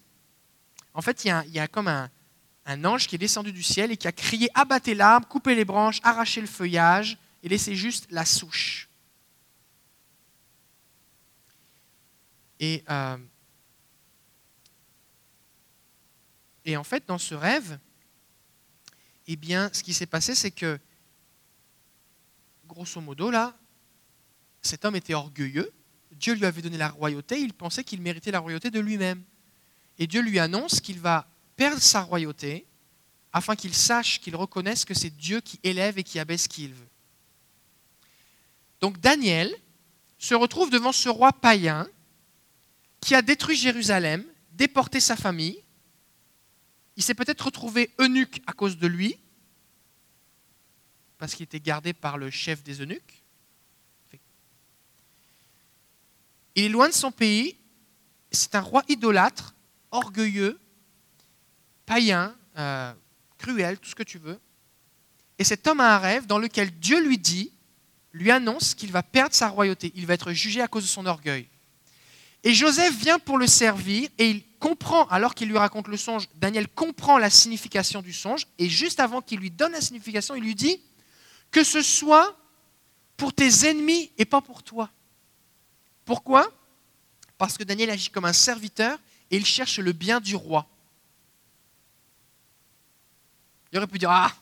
En 0.94 1.02
fait, 1.02 1.24
il 1.24 1.52
y 1.52 1.58
a, 1.58 1.68
comme 1.68 1.88
un, 1.88 2.10
ange 2.84 3.06
qui 3.06 3.14
est 3.14 3.18
descendu 3.18 3.52
du 3.52 3.62
ciel 3.62 3.92
et 3.92 3.96
qui 3.96 4.08
a 4.08 4.12
crié 4.12 4.48
abattez 4.54 4.94
l'arbre, 4.94 5.28
coupez 5.28 5.54
les 5.54 5.64
branches, 5.64 6.00
arrachez 6.02 6.40
le 6.40 6.46
feuillage 6.46 7.18
et 7.42 7.48
laissez 7.48 7.74
juste 7.74 8.06
la 8.10 8.24
souche. 8.24 8.88
Et, 12.58 12.82
euh, 12.88 13.18
et 16.64 16.76
en 16.76 16.84
fait, 16.84 17.06
dans 17.06 17.18
ce 17.18 17.34
rêve, 17.34 17.78
eh 19.26 19.36
bien, 19.36 19.70
ce 19.72 19.82
qui 19.82 19.92
s'est 19.92 20.06
passé, 20.06 20.34
c'est 20.34 20.50
que, 20.50 20.78
grosso 22.66 23.00
modo, 23.00 23.30
là, 23.30 23.56
cet 24.62 24.84
homme 24.84 24.96
était 24.96 25.14
orgueilleux, 25.14 25.72
Dieu 26.18 26.34
lui 26.34 26.46
avait 26.46 26.62
donné 26.62 26.78
la 26.78 26.88
royauté, 26.88 27.40
il 27.40 27.52
pensait 27.52 27.84
qu'il 27.84 28.00
méritait 28.00 28.30
la 28.30 28.40
royauté 28.40 28.70
de 28.70 28.80
lui-même. 28.80 29.22
Et 29.98 30.06
Dieu 30.06 30.20
lui 30.20 30.38
annonce 30.38 30.80
qu'il 30.80 31.00
va 31.00 31.26
perdre 31.56 31.80
sa 31.80 32.02
royauté 32.02 32.66
afin 33.32 33.56
qu'il 33.56 33.74
sache, 33.74 34.20
qu'il 34.20 34.36
reconnaisse 34.36 34.84
que 34.84 34.94
c'est 34.94 35.14
Dieu 35.14 35.40
qui 35.40 35.60
élève 35.62 35.98
et 35.98 36.04
qui 36.04 36.18
abaisse 36.18 36.48
qui 36.48 36.64
il 36.64 36.74
veut. 36.74 36.88
Donc 38.80 38.98
Daniel 39.00 39.54
se 40.18 40.34
retrouve 40.34 40.70
devant 40.70 40.92
ce 40.92 41.08
roi 41.08 41.32
païen 41.32 41.86
qui 43.00 43.14
a 43.14 43.22
détruit 43.22 43.56
Jérusalem, 43.56 44.24
déporté 44.52 45.00
sa 45.00 45.16
famille. 45.16 45.62
Il 46.96 47.02
s'est 47.02 47.14
peut-être 47.14 47.46
retrouvé 47.46 47.90
eunuque 47.98 48.42
à 48.46 48.52
cause 48.52 48.78
de 48.78 48.86
lui, 48.86 49.18
parce 51.18 51.34
qu'il 51.34 51.44
était 51.44 51.60
gardé 51.60 51.92
par 51.92 52.18
le 52.18 52.30
chef 52.30 52.62
des 52.62 52.80
eunuques. 52.80 53.22
Il 56.56 56.64
est 56.64 56.68
loin 56.68 56.88
de 56.88 56.94
son 56.94 57.12
pays. 57.12 57.56
C'est 58.32 58.54
un 58.54 58.60
roi 58.60 58.82
idolâtre, 58.88 59.54
orgueilleux, 59.90 60.58
païen, 61.84 62.34
euh, 62.58 62.92
cruel, 63.38 63.78
tout 63.78 63.88
ce 63.88 63.94
que 63.94 64.02
tu 64.02 64.18
veux. 64.18 64.40
Et 65.38 65.44
cet 65.44 65.66
homme 65.66 65.80
a 65.80 65.94
un 65.94 65.98
rêve 65.98 66.26
dans 66.26 66.38
lequel 66.38 66.70
Dieu 66.78 67.00
lui 67.00 67.18
dit, 67.18 67.52
lui 68.12 68.30
annonce 68.30 68.74
qu'il 68.74 68.90
va 68.90 69.02
perdre 69.02 69.34
sa 69.34 69.48
royauté. 69.48 69.92
Il 69.94 70.06
va 70.06 70.14
être 70.14 70.32
jugé 70.32 70.60
à 70.62 70.68
cause 70.68 70.82
de 70.82 70.88
son 70.88 71.06
orgueil. 71.06 71.48
Et 72.42 72.54
Joseph 72.54 72.96
vient 72.96 73.18
pour 73.18 73.38
le 73.38 73.46
servir 73.46 74.08
et 74.18 74.30
il 74.30 74.42
comprend, 74.58 75.06
alors 75.08 75.34
qu'il 75.34 75.48
lui 75.48 75.58
raconte 75.58 75.88
le 75.88 75.96
songe, 75.96 76.28
Daniel 76.36 76.68
comprend 76.68 77.18
la 77.18 77.28
signification 77.28 78.02
du 78.02 78.12
songe. 78.12 78.46
Et 78.58 78.68
juste 78.68 79.00
avant 79.00 79.20
qu'il 79.20 79.40
lui 79.40 79.50
donne 79.50 79.72
la 79.72 79.80
signification, 79.80 80.34
il 80.34 80.42
lui 80.42 80.54
dit 80.54 80.80
que 81.50 81.64
ce 81.64 81.82
soit 81.82 82.36
pour 83.16 83.32
tes 83.32 83.68
ennemis 83.68 84.10
et 84.16 84.24
pas 84.24 84.40
pour 84.40 84.62
toi. 84.62 84.90
Pourquoi? 86.06 86.50
Parce 87.36 87.58
que 87.58 87.64
Daniel 87.64 87.90
agit 87.90 88.08
comme 88.08 88.24
un 88.24 88.32
serviteur 88.32 88.98
et 89.30 89.36
il 89.36 89.44
cherche 89.44 89.78
le 89.78 89.92
bien 89.92 90.20
du 90.20 90.36
roi. 90.36 90.66
Il 93.70 93.78
aurait 93.78 93.88
pu 93.88 93.98
dire 93.98 94.10
Ah, 94.10 94.32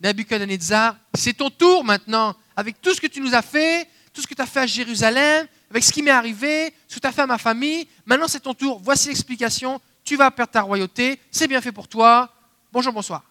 Nabucodonosor, 0.00 0.96
c'est 1.14 1.34
ton 1.34 1.50
tour 1.50 1.84
maintenant, 1.84 2.34
avec 2.56 2.80
tout 2.80 2.94
ce 2.94 3.00
que 3.00 3.06
tu 3.06 3.20
nous 3.20 3.34
as 3.34 3.42
fait, 3.42 3.88
tout 4.12 4.22
ce 4.22 4.26
que 4.26 4.34
tu 4.34 4.40
as 4.40 4.46
fait 4.46 4.60
à 4.60 4.66
Jérusalem, 4.66 5.46
avec 5.70 5.84
ce 5.84 5.92
qui 5.92 6.02
m'est 6.02 6.10
arrivé, 6.10 6.74
ce 6.88 6.96
que 6.96 7.00
tu 7.00 7.06
as 7.06 7.12
fait 7.12 7.22
à 7.22 7.26
ma 7.26 7.38
famille. 7.38 7.86
Maintenant, 8.06 8.26
c'est 8.26 8.40
ton 8.40 8.54
tour. 8.54 8.80
Voici 8.82 9.08
l'explication. 9.08 9.80
Tu 10.02 10.16
vas 10.16 10.30
perdre 10.30 10.52
ta 10.52 10.62
royauté. 10.62 11.20
C'est 11.30 11.46
bien 11.46 11.60
fait 11.60 11.72
pour 11.72 11.88
toi. 11.88 12.32
Bonjour, 12.72 12.92
bonsoir. 12.92 13.22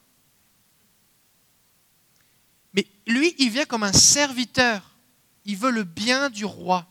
Mais 2.74 2.86
lui, 3.08 3.34
il 3.40 3.50
vient 3.50 3.66
comme 3.66 3.84
un 3.84 3.94
serviteur. 3.94 4.92
Il 5.46 5.58
veut 5.58 5.72
le 5.72 5.84
bien 5.84 6.30
du 6.30 6.46
roi 6.46 6.86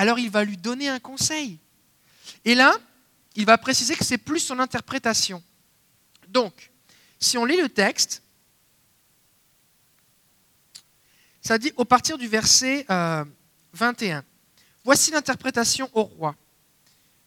alors 0.00 0.18
il 0.18 0.30
va 0.30 0.44
lui 0.44 0.56
donner 0.56 0.88
un 0.88 0.98
conseil. 0.98 1.58
Et 2.46 2.54
là, 2.54 2.74
il 3.36 3.44
va 3.44 3.58
préciser 3.58 3.94
que 3.94 4.04
c'est 4.04 4.16
plus 4.16 4.40
son 4.40 4.58
interprétation. 4.58 5.42
Donc, 6.28 6.70
si 7.18 7.36
on 7.36 7.44
lit 7.44 7.58
le 7.58 7.68
texte, 7.68 8.22
ça 11.42 11.58
dit 11.58 11.70
au 11.76 11.84
partir 11.84 12.16
du 12.16 12.28
verset 12.28 12.86
21, 13.74 14.18
euh, 14.18 14.22
Voici 14.84 15.10
l'interprétation 15.10 15.90
au 15.92 16.04
roi. 16.04 16.34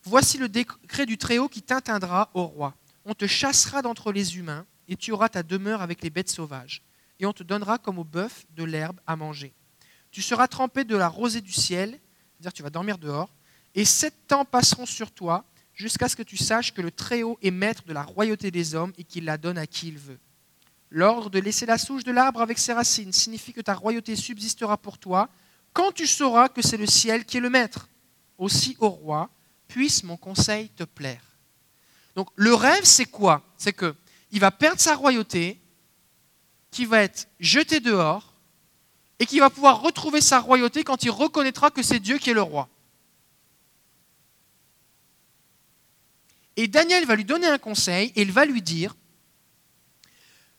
Voici 0.01 0.39
le 0.39 0.49
décret 0.49 1.05
du 1.05 1.19
Très-Haut 1.19 1.49
qui 1.49 1.62
t'atteindra 1.62 2.31
au 2.33 2.45
roi. 2.45 2.73
On 3.05 3.13
te 3.13 3.27
chassera 3.27 3.83
d'entre 3.83 4.12
les 4.12 4.38
humains, 4.38 4.65
et 4.88 4.97
tu 4.97 5.12
auras 5.12 5.29
ta 5.29 5.43
demeure 5.43 5.83
avec 5.83 6.01
les 6.01 6.09
bêtes 6.09 6.31
sauvages, 6.31 6.81
et 7.19 7.27
on 7.27 7.33
te 7.33 7.43
donnera 7.43 7.77
comme 7.77 7.99
au 7.99 8.03
bœuf 8.03 8.47
de 8.55 8.63
l'herbe 8.63 8.99
à 9.05 9.15
manger. 9.15 9.53
Tu 10.09 10.23
seras 10.23 10.47
trempé 10.47 10.86
de 10.86 10.95
la 10.95 11.07
rosée 11.07 11.41
du 11.41 11.53
ciel, 11.53 11.99
c'est-à-dire 12.43 12.58
tu 12.58 12.63
vas 12.63 12.69
dormir 12.69 12.97
dehors, 12.97 13.29
et 13.73 13.86
sept 13.86 14.27
temps 14.27 14.43
passeront 14.43 14.86
sur 14.86 15.12
toi 15.12 15.45
jusqu'à 15.73 16.10
ce 16.10 16.15
que 16.17 16.23
tu 16.23 16.36
saches 16.36 16.73
que 16.73 16.82
le 16.82 16.91
Très-Haut 16.91 17.39
est 17.41 17.51
maître 17.51 17.84
de 17.86 17.93
la 17.93 18.03
royauté 18.03 18.51
des 18.51 18.75
hommes 18.75 18.91
et 18.97 19.06
qu'il 19.06 19.23
la 19.23 19.38
donne 19.38 19.58
à 19.58 19.65
qui 19.65 19.88
il 19.88 19.97
veut. 19.97 20.19
L'ordre 20.89 21.29
de 21.29 21.39
laisser 21.39 21.65
la 21.65 21.77
souche 21.77 22.03
de 22.03 22.12
l'arbre 22.12 22.41
avec 22.41 22.60
ses 22.60 22.73
racines 22.73 23.13
signifie 23.13 23.53
que 23.53 23.62
ta 23.62 23.73
royauté 23.73 24.17
subsistera 24.17 24.77
pour 24.77 24.97
toi 24.97 25.29
quand 25.71 25.93
tu 25.93 26.06
sauras 26.06 26.49
que 26.49 26.62
c'est 26.62 26.77
le 26.77 26.86
ciel 26.86 27.25
qui 27.25 27.38
est 27.38 27.39
le 27.39 27.49
maître. 27.49 27.88
Aussi, 28.38 28.75
au 28.79 28.89
roi, 28.89 29.29
puisse 29.69 30.03
mon 30.03 30.17
conseil 30.17 30.69
te 30.69 30.84
plaire. 30.84 31.23
Donc 32.15 32.27
le 32.36 32.53
rêve, 32.53 32.84
c'est 32.84 33.06
quoi? 33.06 33.41
C'est 33.58 33.73
que 33.73 33.95
il 34.32 34.41
va 34.41 34.51
perdre 34.51 34.82
sa 34.82 34.95
royauté, 34.95 35.60
qui 36.71 36.86
va 36.86 37.03
être 37.03 37.27
jeté 37.39 37.79
dehors, 37.79 38.32
et 39.23 39.25
qui 39.25 39.39
va 39.39 39.49
pouvoir 39.49 39.79
retrouver 39.79 40.19
sa 40.19 40.41
royauté 40.41 40.83
quand 40.83 41.03
il 41.03 41.09
reconnaîtra 41.09 41.71
que 41.71 41.81
c'est 41.81 42.01
Dieu 42.01 42.17
qui 42.17 42.29
est 42.29 42.33
le 42.33 42.41
roi. 42.41 42.67
Et 46.57 46.67
Daniel 46.67 47.05
va 47.05 47.15
lui 47.15 47.23
donner 47.23 47.47
un 47.47 47.57
conseil 47.57 48.12
et 48.17 48.23
il 48.23 48.33
va 48.33 48.43
lui 48.43 48.62
dire, 48.62 48.97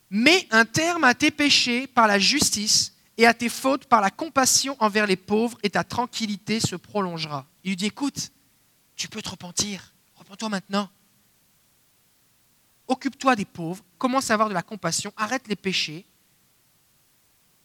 mets 0.09 0.48
un 0.50 0.64
terme 0.64 1.05
à 1.05 1.12
tes 1.12 1.31
péchés 1.31 1.87
par 1.87 2.07
la 2.07 2.18
justice 2.18 2.94
et 3.18 3.27
à 3.27 3.35
tes 3.35 3.50
fautes 3.50 3.85
par 3.85 4.00
la 4.00 4.11
compassion 4.11 4.79
envers 4.81 5.07
les 5.07 5.16
pauvres, 5.16 5.59
et 5.62 5.68
ta 5.68 5.85
tranquillité 5.85 6.59
se 6.59 6.74
prolongera. 6.74 7.46
Il 7.64 7.68
lui 7.68 7.77
dit, 7.77 7.87
écoute, 7.87 8.33
tu 8.96 9.09
peux 9.09 9.20
te 9.20 9.29
repentir, 9.29 9.92
repens-toi 10.14 10.48
maintenant. 10.48 10.88
Occupe-toi 12.88 13.37
des 13.37 13.44
pauvres, 13.44 13.85
commence 13.98 14.31
à 14.31 14.35
avoir 14.35 14.48
de 14.48 14.55
la 14.55 14.62
compassion, 14.62 15.12
arrête 15.18 15.48
les 15.48 15.55
péchés, 15.55 16.07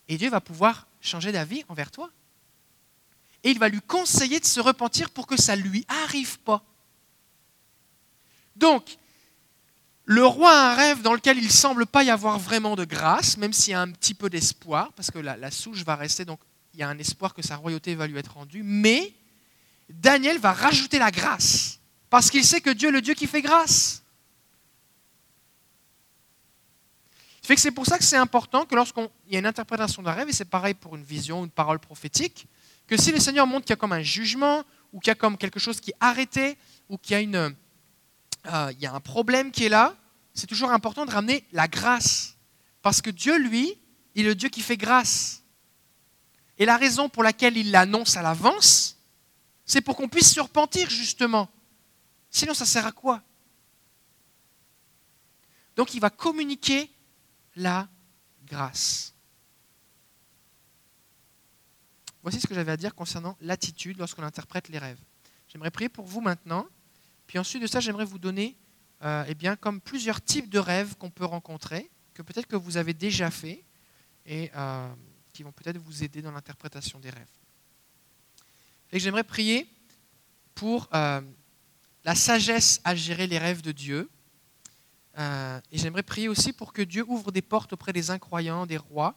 et 0.10 0.18
Dieu 0.18 0.30
va 0.30 0.42
pouvoir 0.42 0.89
changer 1.02 1.32
d'avis 1.32 1.64
envers 1.68 1.92
toi. 1.92 2.10
Et 3.44 3.52
il 3.52 3.60
va 3.60 3.70
lui 3.70 3.82
conseiller 3.82 4.40
de 4.40 4.46
se 4.46 4.60
repentir 4.60 5.10
pour 5.10 5.28
que 5.28 5.40
ça 5.40 5.56
ne 5.56 5.62
lui 5.62 5.86
arrive 5.88 6.40
pas. 6.40 6.64
Donc, 8.56 8.98
le 10.06 10.26
roi 10.26 10.52
a 10.52 10.72
un 10.72 10.76
rêve 10.76 11.02
dans 11.02 11.14
lequel 11.14 11.38
il 11.38 11.46
ne 11.46 11.52
semble 11.52 11.86
pas 11.86 12.04
y 12.04 12.10
avoir 12.10 12.40
vraiment 12.40 12.76
de 12.76 12.84
grâce, 12.84 13.38
même 13.38 13.54
s'il 13.54 13.72
y 13.72 13.76
a 13.76 13.82
un 13.82 13.92
petit 13.92 14.14
peu 14.14 14.30
d'espoir, 14.30 14.92
parce 14.94 15.12
que 15.12 15.20
la, 15.20 15.52
souche 15.52 15.84
va 15.84 15.96
rester, 15.96 16.26
donc 16.26 16.40
il 16.74 16.80
y 16.80 16.84
a 16.84 16.90
un 16.90 16.98
espoir 16.98 17.34
que 17.34 17.42
sa 17.42 17.56
royauté 17.56 17.96
va 17.96 18.08
lui 18.08 18.18
être 18.18 18.34
rendue. 18.34 18.64
Mais 18.64 19.14
Daniel 19.88 20.40
va 20.40 20.52
rajouter 20.52 21.00
la 21.00 21.12
grâce, 21.12 21.80
parce 22.10 22.32
qu'il 22.32 22.44
sait 22.44 22.60
que 22.60 22.72
Dieu 22.72 22.90
est 22.90 22.92
le 22.92 23.02
Dieu 23.02 23.14
qui 23.14 23.28
fait 23.28 23.44
grâce. 23.44 23.99
C'est 27.58 27.72
pour 27.72 27.86
ça 27.86 27.98
que 27.98 28.04
c'est 28.04 28.18
important 28.18 28.66
que 28.66 28.76
lorsqu'il 28.76 29.10
y 29.32 29.36
a 29.36 29.40
une 29.40 29.46
interprétation 29.46 30.04
d'un 30.04 30.12
rêve, 30.12 30.30
et 30.30 30.34
c'est 30.34 30.46
pareil 30.46 30.74
pour 30.74 30.96
une 30.96 31.04
vision, 31.04 31.46
une 31.46 31.50
parole 31.50 31.80
prophétique, 31.80 32.48
que 32.86 32.98
si 32.98 33.12
le 33.12 33.20
Seigneur 33.20 33.48
montre 33.48 33.66
qu'il 33.66 33.72
y 33.72 33.74
a 33.74 33.78
comme 33.78 33.94
un 33.94 34.04
jugement, 34.04 34.64
ou 34.94 35.00
qu'il 35.00 35.10
y 35.10 35.12
a 35.12 35.16
comme 35.16 35.38
quelque 35.38 35.60
chose 35.60 35.80
qui 35.80 35.92
est 35.92 35.98
arrêté, 36.00 36.58
ou 36.90 36.98
qu'il 36.98 37.14
y 37.14 37.16
a, 37.16 37.22
une, 37.22 37.36
euh, 37.36 38.72
il 38.74 38.80
y 38.80 38.86
a 38.86 38.94
un 38.94 39.00
problème 39.00 39.52
qui 39.52 39.66
est 39.66 39.70
là, 39.70 39.96
c'est 40.34 40.48
toujours 40.48 40.72
important 40.72 41.06
de 41.06 41.12
ramener 41.12 41.46
la 41.52 41.68
grâce. 41.68 42.36
Parce 42.82 43.02
que 43.02 43.10
Dieu, 43.10 43.38
lui, 43.38 43.78
il 44.16 44.26
est 44.26 44.30
le 44.30 44.36
Dieu 44.36 44.50
qui 44.50 44.62
fait 44.62 44.78
grâce. 44.78 45.44
Et 46.58 46.66
la 46.66 46.78
raison 46.78 47.10
pour 47.10 47.24
laquelle 47.24 47.58
il 47.58 47.72
l'annonce 47.72 48.18
à 48.18 48.22
l'avance, 48.22 48.98
c'est 49.66 49.82
pour 49.82 49.96
qu'on 49.96 50.10
puisse 50.10 50.34
se 50.34 50.40
repentir, 50.40 50.90
justement. 50.90 51.50
Sinon, 52.30 52.54
ça 52.54 52.66
sert 52.66 52.86
à 52.86 52.92
quoi? 52.92 53.22
Donc, 55.76 55.94
il 55.94 56.00
va 56.00 56.10
communiquer 56.10 56.90
la 57.56 57.88
grâce. 58.46 59.14
Voici 62.22 62.40
ce 62.40 62.48
que 62.48 62.54
j'avais 62.54 62.72
à 62.72 62.78
dire 62.78 62.96
concernant 62.96 63.38
l'attitude 63.42 63.98
lorsqu'on 63.98 64.24
interprète 64.24 64.68
les 64.70 64.78
rêves. 64.78 65.00
J'aimerais 65.48 65.72
prier 65.72 65.90
pour 65.90 66.06
vous 66.06 66.22
maintenant, 66.22 66.68
puis 67.28 67.40
ensuite 67.40 67.62
de 67.62 67.68
ça, 67.68 67.80
j'aimerais 67.80 68.06
vous 68.06 68.20
donner, 68.20 68.58
euh, 69.04 69.24
eh 69.28 69.36
bien, 69.36 69.56
comme 69.56 69.80
plusieurs 69.82 70.22
types 70.22 70.50
de 70.50 70.60
rêves 70.60 70.96
qu'on 70.98 71.10
peut 71.10 71.26
rencontrer, 71.26 71.90
que 72.14 72.22
peut-être 72.22 72.48
que 72.48 72.56
vous 72.56 72.78
avez 72.78 72.94
déjà 72.94 73.32
fait, 73.32 73.64
et 74.26 74.52
euh, 74.56 74.88
qui 75.34 75.44
vont 75.44 75.52
peut-être 75.52 75.78
vous 75.78 76.04
aider 76.04 76.22
dans 76.22 76.32
l'interprétation 76.32 77.00
des 77.00 77.10
rêves. 77.10 77.28
j'aimerais 78.94 79.24
prier 79.24 79.68
pour 80.54 80.90
euh, 80.94 81.22
la 82.04 82.16
sagesse 82.16 82.82
à 82.84 82.94
gérer 82.96 83.26
les 83.26 83.38
rêves 83.38 83.62
de 83.62 83.72
Dieu, 83.72 84.10
euh, 85.20 85.60
et 85.72 85.78
j'aimerais 85.78 86.04
prier 86.04 86.30
aussi 86.30 86.54
pour 86.54 86.72
que 86.72 86.82
Dieu 86.82 87.04
ouvre 87.08 87.32
des 87.32 87.42
portes 87.42 87.74
auprès 87.74 87.92
des 87.92 88.10
incroyants, 88.10 88.66
des 88.66 88.78
rois, 88.78 89.16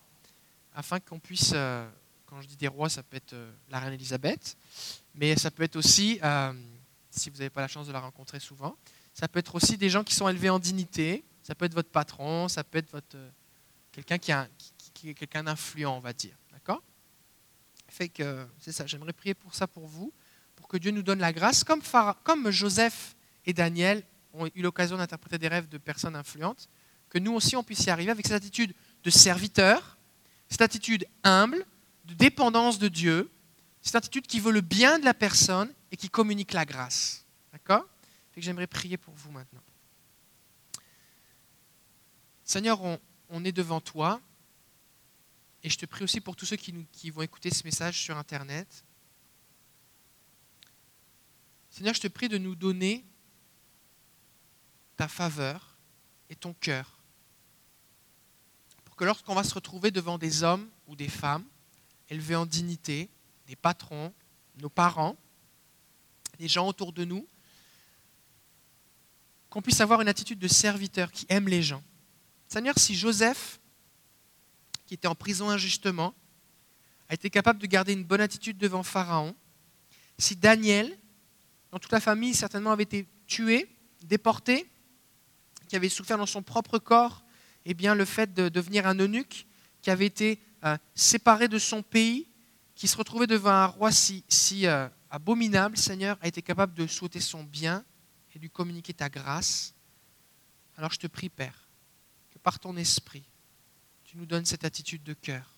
afin 0.74 0.98
qu'on 0.98 1.20
puisse, 1.20 1.52
euh, 1.54 1.88
quand 2.26 2.40
je 2.40 2.48
dis 2.48 2.56
des 2.56 2.66
rois, 2.66 2.88
ça 2.88 3.02
peut 3.02 3.16
être 3.16 3.34
euh, 3.34 3.52
la 3.70 3.78
reine 3.78 3.92
Elisabeth, 3.92 4.56
mais 5.14 5.36
ça 5.36 5.50
peut 5.50 5.62
être 5.62 5.76
aussi, 5.76 6.20
si 7.10 7.30
vous 7.30 7.36
n'avez 7.36 7.50
pas 7.50 7.60
la 7.60 7.68
chance 7.68 7.86
de 7.86 7.92
la 7.92 8.00
rencontrer 8.00 8.40
souvent, 8.40 8.76
ça 9.14 9.28
peut 9.28 9.38
être 9.38 9.54
aussi 9.54 9.76
des 9.76 9.90
gens 9.90 10.02
qui 10.02 10.14
sont 10.14 10.28
élevés 10.28 10.50
en 10.50 10.58
dignité, 10.58 11.24
ça 11.42 11.54
peut 11.54 11.66
être 11.66 11.74
votre 11.74 11.90
patron, 11.90 12.48
ça 12.48 12.64
peut 12.64 12.78
être 12.78 12.90
votre, 12.90 13.16
quelqu'un 13.92 14.18
qui, 14.18 14.32
qui, 14.94 15.10
est 15.10 15.14
quelqu'un 15.14 15.44
d'influent, 15.44 15.90
on 15.90 16.00
va 16.00 16.12
dire. 16.12 16.34
D'accord? 16.50 16.82
Fait 17.88 18.08
que 18.08 18.46
c'est 18.58 18.72
ça, 18.72 18.86
j'aimerais 18.86 19.12
prier 19.12 19.34
pour 19.34 19.54
ça 19.54 19.66
pour 19.66 19.86
vous, 19.86 20.12
pour 20.56 20.66
que 20.66 20.78
Dieu 20.78 20.90
nous 20.90 21.02
donne 21.02 21.18
la 21.18 21.32
grâce, 21.32 21.62
comme, 21.62 21.82
comme 22.24 22.50
Joseph 22.50 23.14
et 23.44 23.52
Daniel 23.52 24.02
ont 24.32 24.46
eu 24.54 24.62
l'occasion 24.62 24.96
d'interpréter 24.96 25.38
des 25.38 25.48
rêves 25.48 25.68
de 25.68 25.78
personnes 25.78 26.16
influentes, 26.16 26.68
que 27.08 27.18
nous 27.18 27.32
aussi 27.32 27.56
on 27.56 27.62
puisse 27.62 27.84
y 27.84 27.90
arriver 27.90 28.10
avec 28.10 28.26
cette 28.26 28.36
attitude 28.36 28.74
de 29.04 29.10
serviteur, 29.10 29.98
cette 30.48 30.62
attitude 30.62 31.06
humble, 31.24 31.64
de 32.04 32.14
dépendance 32.14 32.78
de 32.78 32.88
Dieu, 32.88 33.30
cette 33.82 33.96
attitude 33.96 34.26
qui 34.26 34.40
veut 34.40 34.52
le 34.52 34.60
bien 34.60 34.98
de 34.98 35.04
la 35.04 35.14
personne 35.14 35.72
et 35.90 35.96
qui 35.96 36.08
communique 36.08 36.52
la 36.52 36.64
grâce. 36.64 37.24
D'accord? 37.52 37.86
J'aimerais 38.36 38.66
prier 38.66 38.96
pour 38.96 39.14
vous 39.14 39.30
maintenant. 39.30 39.62
Seigneur, 42.44 42.80
on, 43.28 43.44
est 43.44 43.52
devant 43.52 43.80
toi 43.80 44.20
et 45.62 45.70
je 45.70 45.78
te 45.78 45.86
prie 45.86 46.04
aussi 46.04 46.20
pour 46.20 46.36
tous 46.36 46.46
ceux 46.46 46.56
qui, 46.56 47.10
vont 47.10 47.22
écouter 47.22 47.50
ce 47.50 47.64
message 47.64 48.00
sur 48.00 48.16
Internet. 48.16 48.84
Seigneur, 51.70 51.94
je 51.94 52.00
te 52.00 52.08
prie 52.08 52.28
de 52.28 52.38
nous 52.38 52.54
donner 52.54 53.04
ta 54.96 55.08
faveur 55.08 55.76
et 56.30 56.36
ton 56.36 56.54
cœur. 56.54 56.98
Pour 58.84 58.96
que 58.96 59.04
lorsqu'on 59.04 59.34
va 59.34 59.44
se 59.44 59.54
retrouver 59.54 59.90
devant 59.90 60.18
des 60.18 60.42
hommes 60.42 60.68
ou 60.86 60.96
des 60.96 61.08
femmes 61.08 61.44
élevés 62.08 62.36
en 62.36 62.46
dignité, 62.46 63.08
des 63.46 63.56
patrons, 63.56 64.12
nos 64.60 64.68
parents, 64.68 65.16
des 66.38 66.48
gens 66.48 66.66
autour 66.66 66.92
de 66.92 67.04
nous, 67.04 67.26
qu'on 69.48 69.62
puisse 69.62 69.80
avoir 69.80 70.00
une 70.00 70.08
attitude 70.08 70.38
de 70.38 70.48
serviteur 70.48 71.12
qui 71.12 71.26
aime 71.28 71.48
les 71.48 71.62
gens. 71.62 71.82
Seigneur, 72.48 72.74
si 72.78 72.94
Joseph, 72.94 73.60
qui 74.86 74.94
était 74.94 75.08
en 75.08 75.14
prison 75.14 75.50
injustement, 75.50 76.14
a 77.08 77.14
été 77.14 77.28
capable 77.28 77.58
de 77.58 77.66
garder 77.66 77.92
une 77.92 78.04
bonne 78.04 78.20
attitude 78.20 78.56
devant 78.56 78.82
Pharaon, 78.82 79.34
si 80.18 80.36
Daniel, 80.36 80.98
dont 81.70 81.78
toute 81.78 81.92
la 81.92 82.00
famille 82.00 82.34
certainement 82.34 82.72
avait 82.72 82.82
été 82.84 83.06
tué, 83.26 83.68
déporté, 84.02 84.70
qui 85.72 85.76
avait 85.76 85.88
souffert 85.88 86.18
dans 86.18 86.26
son 86.26 86.42
propre 86.42 86.78
corps 86.78 87.24
eh 87.64 87.72
bien, 87.72 87.94
le 87.94 88.04
fait 88.04 88.34
de 88.34 88.50
devenir 88.50 88.86
un 88.86 88.94
eunuque, 88.94 89.46
qui 89.80 89.88
avait 89.88 90.04
été 90.04 90.38
euh, 90.64 90.76
séparé 90.94 91.48
de 91.48 91.58
son 91.58 91.82
pays, 91.82 92.28
qui 92.74 92.86
se 92.86 92.94
retrouvait 92.94 93.26
devant 93.26 93.52
un 93.52 93.64
roi 93.64 93.90
si, 93.90 94.22
si 94.28 94.66
euh, 94.66 94.86
abominable, 95.08 95.78
Seigneur, 95.78 96.18
a 96.20 96.28
été 96.28 96.42
capable 96.42 96.74
de 96.74 96.86
souhaiter 96.86 97.20
son 97.20 97.42
bien 97.42 97.86
et 98.34 98.38
de 98.38 98.42
lui 98.42 98.50
communiquer 98.50 98.92
ta 98.92 99.08
grâce. 99.08 99.72
Alors 100.76 100.92
je 100.92 100.98
te 100.98 101.06
prie, 101.06 101.30
Père, 101.30 101.70
que 102.34 102.38
par 102.38 102.58
ton 102.58 102.76
esprit, 102.76 103.24
tu 104.04 104.18
nous 104.18 104.26
donnes 104.26 104.44
cette 104.44 104.66
attitude 104.66 105.02
de 105.02 105.14
cœur. 105.14 105.54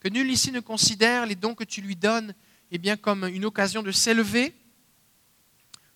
Que 0.00 0.08
nul 0.08 0.30
ici 0.30 0.52
ne 0.52 0.60
considère 0.60 1.24
les 1.24 1.36
dons 1.36 1.54
que 1.54 1.64
tu 1.64 1.80
lui 1.80 1.96
donnes 1.96 2.34
eh 2.70 2.76
bien, 2.76 2.98
comme 2.98 3.24
une 3.24 3.46
occasion 3.46 3.82
de 3.82 3.92
s'élever, 3.92 4.54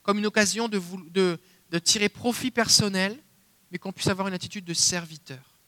comme 0.04 0.18
une 0.18 0.26
occasion 0.26 0.68
de, 0.68 0.80
de, 1.10 1.38
de 1.74 1.80
tirer 1.80 2.08
profit 2.08 2.52
personnel, 2.52 3.20
mais 3.72 3.78
qu'on 3.78 3.92
puisse 3.92 4.06
avoir 4.06 4.28
une 4.28 4.34
attitude 4.34 4.64
de 4.64 4.74
serviteur. 4.74 5.58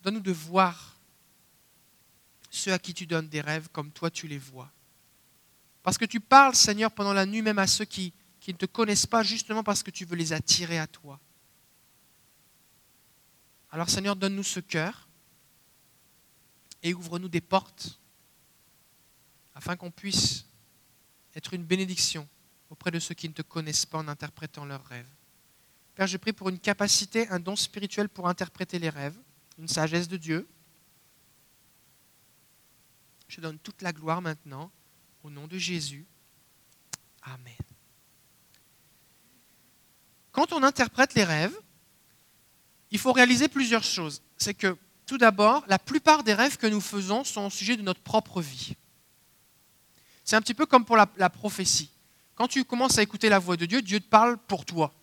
Donne-nous 0.00 0.22
de 0.22 0.32
voir 0.32 0.96
ceux 2.48 2.72
à 2.72 2.78
qui 2.78 2.94
tu 2.94 3.06
donnes 3.06 3.28
des 3.28 3.42
rêves 3.42 3.68
comme 3.72 3.92
toi 3.92 4.10
tu 4.10 4.26
les 4.26 4.38
vois. 4.38 4.72
Parce 5.82 5.98
que 5.98 6.06
tu 6.06 6.18
parles, 6.18 6.54
Seigneur, 6.54 6.90
pendant 6.90 7.12
la 7.12 7.26
nuit 7.26 7.42
même 7.42 7.58
à 7.58 7.66
ceux 7.66 7.84
qui, 7.84 8.14
ne 8.46 8.54
te 8.54 8.64
connaissent 8.64 9.04
pas, 9.04 9.22
justement 9.22 9.62
parce 9.62 9.82
que 9.82 9.90
tu 9.90 10.06
veux 10.06 10.16
les 10.16 10.32
attirer 10.32 10.78
à 10.78 10.86
toi. 10.86 11.20
Alors 13.70 13.90
Seigneur, 13.90 14.16
donne-nous 14.16 14.44
ce 14.44 14.60
cœur 14.60 15.10
et 16.82 16.94
ouvre-nous 16.94 17.28
des 17.28 17.42
portes 17.42 18.00
afin 19.54 19.76
qu'on 19.76 19.90
puisse 19.90 20.46
être 21.34 21.52
une 21.52 21.64
bénédiction 21.64 22.26
auprès 22.70 22.90
de 22.90 22.98
ceux 22.98 23.14
qui 23.14 23.28
ne 23.28 23.34
te 23.34 23.42
connaissent 23.42 23.86
pas 23.86 23.98
en 23.98 24.08
interprétant 24.08 24.64
leurs 24.64 24.84
rêves. 24.84 25.08
Père, 25.94 26.06
je 26.06 26.16
prie 26.16 26.32
pour 26.32 26.48
une 26.48 26.58
capacité, 26.58 27.28
un 27.28 27.40
don 27.40 27.56
spirituel 27.56 28.08
pour 28.08 28.28
interpréter 28.28 28.78
les 28.78 28.88
rêves, 28.88 29.18
une 29.58 29.68
sagesse 29.68 30.08
de 30.08 30.16
Dieu. 30.16 30.48
Je 33.26 33.40
donne 33.40 33.58
toute 33.58 33.82
la 33.82 33.92
gloire 33.92 34.22
maintenant 34.22 34.70
au 35.22 35.30
nom 35.30 35.46
de 35.46 35.58
Jésus. 35.58 36.06
Amen. 37.22 37.56
Quand 40.30 40.52
on 40.52 40.62
interprète 40.62 41.14
les 41.14 41.24
rêves, 41.24 41.58
il 42.90 42.98
faut 42.98 43.12
réaliser 43.12 43.48
plusieurs 43.48 43.82
choses. 43.82 44.22
C'est 44.36 44.54
que, 44.54 44.78
tout 45.04 45.18
d'abord, 45.18 45.64
la 45.66 45.78
plupart 45.78 46.22
des 46.22 46.34
rêves 46.34 46.58
que 46.58 46.66
nous 46.66 46.80
faisons 46.80 47.24
sont 47.24 47.46
au 47.46 47.50
sujet 47.50 47.76
de 47.76 47.82
notre 47.82 48.00
propre 48.00 48.40
vie. 48.40 48.76
C'est 50.24 50.36
un 50.36 50.42
petit 50.42 50.54
peu 50.54 50.66
comme 50.66 50.84
pour 50.84 50.96
la, 50.96 51.10
la 51.16 51.28
prophétie. 51.30 51.90
Quand 52.38 52.46
tu 52.46 52.64
commences 52.64 52.96
à 52.96 53.02
écouter 53.02 53.28
la 53.28 53.40
voix 53.40 53.56
de 53.56 53.66
Dieu, 53.66 53.82
Dieu 53.82 53.98
te 53.98 54.06
parle 54.06 54.38
pour 54.38 54.64
toi. 54.64 54.94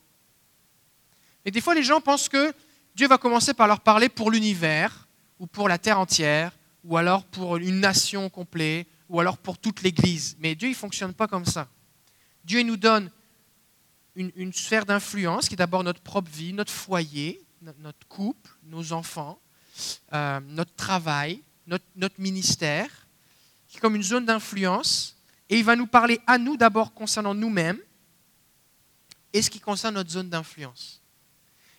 Et 1.44 1.52
des 1.52 1.60
fois, 1.60 1.76
les 1.76 1.84
gens 1.84 2.00
pensent 2.00 2.30
que 2.30 2.54
Dieu 2.96 3.10
va 3.10 3.18
commencer 3.18 3.54
par 3.54 3.68
leur 3.68 3.82
parler 3.82 4.08
pour 4.08 4.32
l'univers, 4.32 5.06
ou 5.38 5.46
pour 5.46 5.68
la 5.68 5.78
terre 5.78 6.00
entière, 6.00 6.54
ou 6.86 6.96
alors 6.96 7.26
pour 7.26 7.58
une 7.58 7.82
nation 7.82 8.30
complète, 8.30 8.88
ou 9.10 9.20
alors 9.20 9.38
pour 9.38 9.58
toute 9.58 9.82
l'Église. 9.82 10.38
Mais 10.40 10.56
Dieu, 10.56 10.70
il 10.70 10.72
ne 10.72 10.78
fonctionne 10.78 11.14
pas 11.14 11.28
comme 11.28 11.44
ça. 11.44 11.68
Dieu 12.46 12.64
nous 12.64 12.78
donne 12.78 13.12
une, 14.16 14.54
sphère 14.54 14.86
d'influence 14.86 15.50
qui 15.50 15.56
est 15.56 15.58
d'abord 15.58 15.84
notre 15.84 16.00
propre 16.00 16.32
vie, 16.32 16.54
notre 16.54 16.72
foyer, 16.72 17.44
notre 17.80 18.08
couple, 18.08 18.50
nos 18.64 18.94
enfants. 18.94 19.42
euh, 20.14 20.40
notre 20.40 20.74
travail, 20.76 21.42
notre 21.68 22.22
ministère, 22.22 22.88
qui 23.68 23.76
est 23.76 23.82
comme 23.82 23.98
une 23.98 24.04
zone 24.04 24.26
d'influence, 24.26 25.15
et 25.50 25.58
il 25.60 25.64
va 25.64 25.76
nous 25.76 25.88
parler 25.88 26.20
à 26.28 26.38
nous 26.38 26.58
d'abord 26.58 26.94
concernant 26.94 27.34
nous-mêmes, 27.34 27.80
et 29.34 29.42
ce 29.42 29.50
qui 29.50 29.60
concerne 29.60 29.96
notre 29.96 30.10
zone 30.10 30.30
d'influence. 30.30 31.02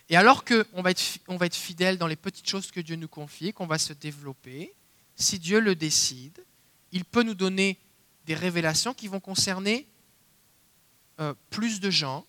Et 0.08 0.16
alors 0.16 0.44
qu'on 0.44 0.82
va, 0.82 0.90
être, 0.90 1.02
va 1.26 1.46
être 1.46 1.56
fidèle 1.56 1.98
dans 1.98 2.06
les 2.06 2.16
petites 2.16 2.48
choses 2.48 2.70
que 2.70 2.80
Dieu 2.80 2.96
nous 2.96 3.08
confie, 3.08 3.52
qu'on 3.52 3.66
va 3.66 3.78
se 3.78 3.92
développer, 3.92 4.74
si 5.16 5.38
Dieu 5.38 5.58
le 5.60 5.74
décide, 5.74 6.44
il 6.92 7.04
peut 7.04 7.22
nous 7.22 7.34
donner 7.34 7.78
des 8.24 8.34
révélations 8.34 8.94
qui 8.94 9.08
vont 9.08 9.20
concerner 9.20 9.88
euh, 11.18 11.34
plus 11.50 11.80
de 11.80 11.90
gens, 11.90 12.26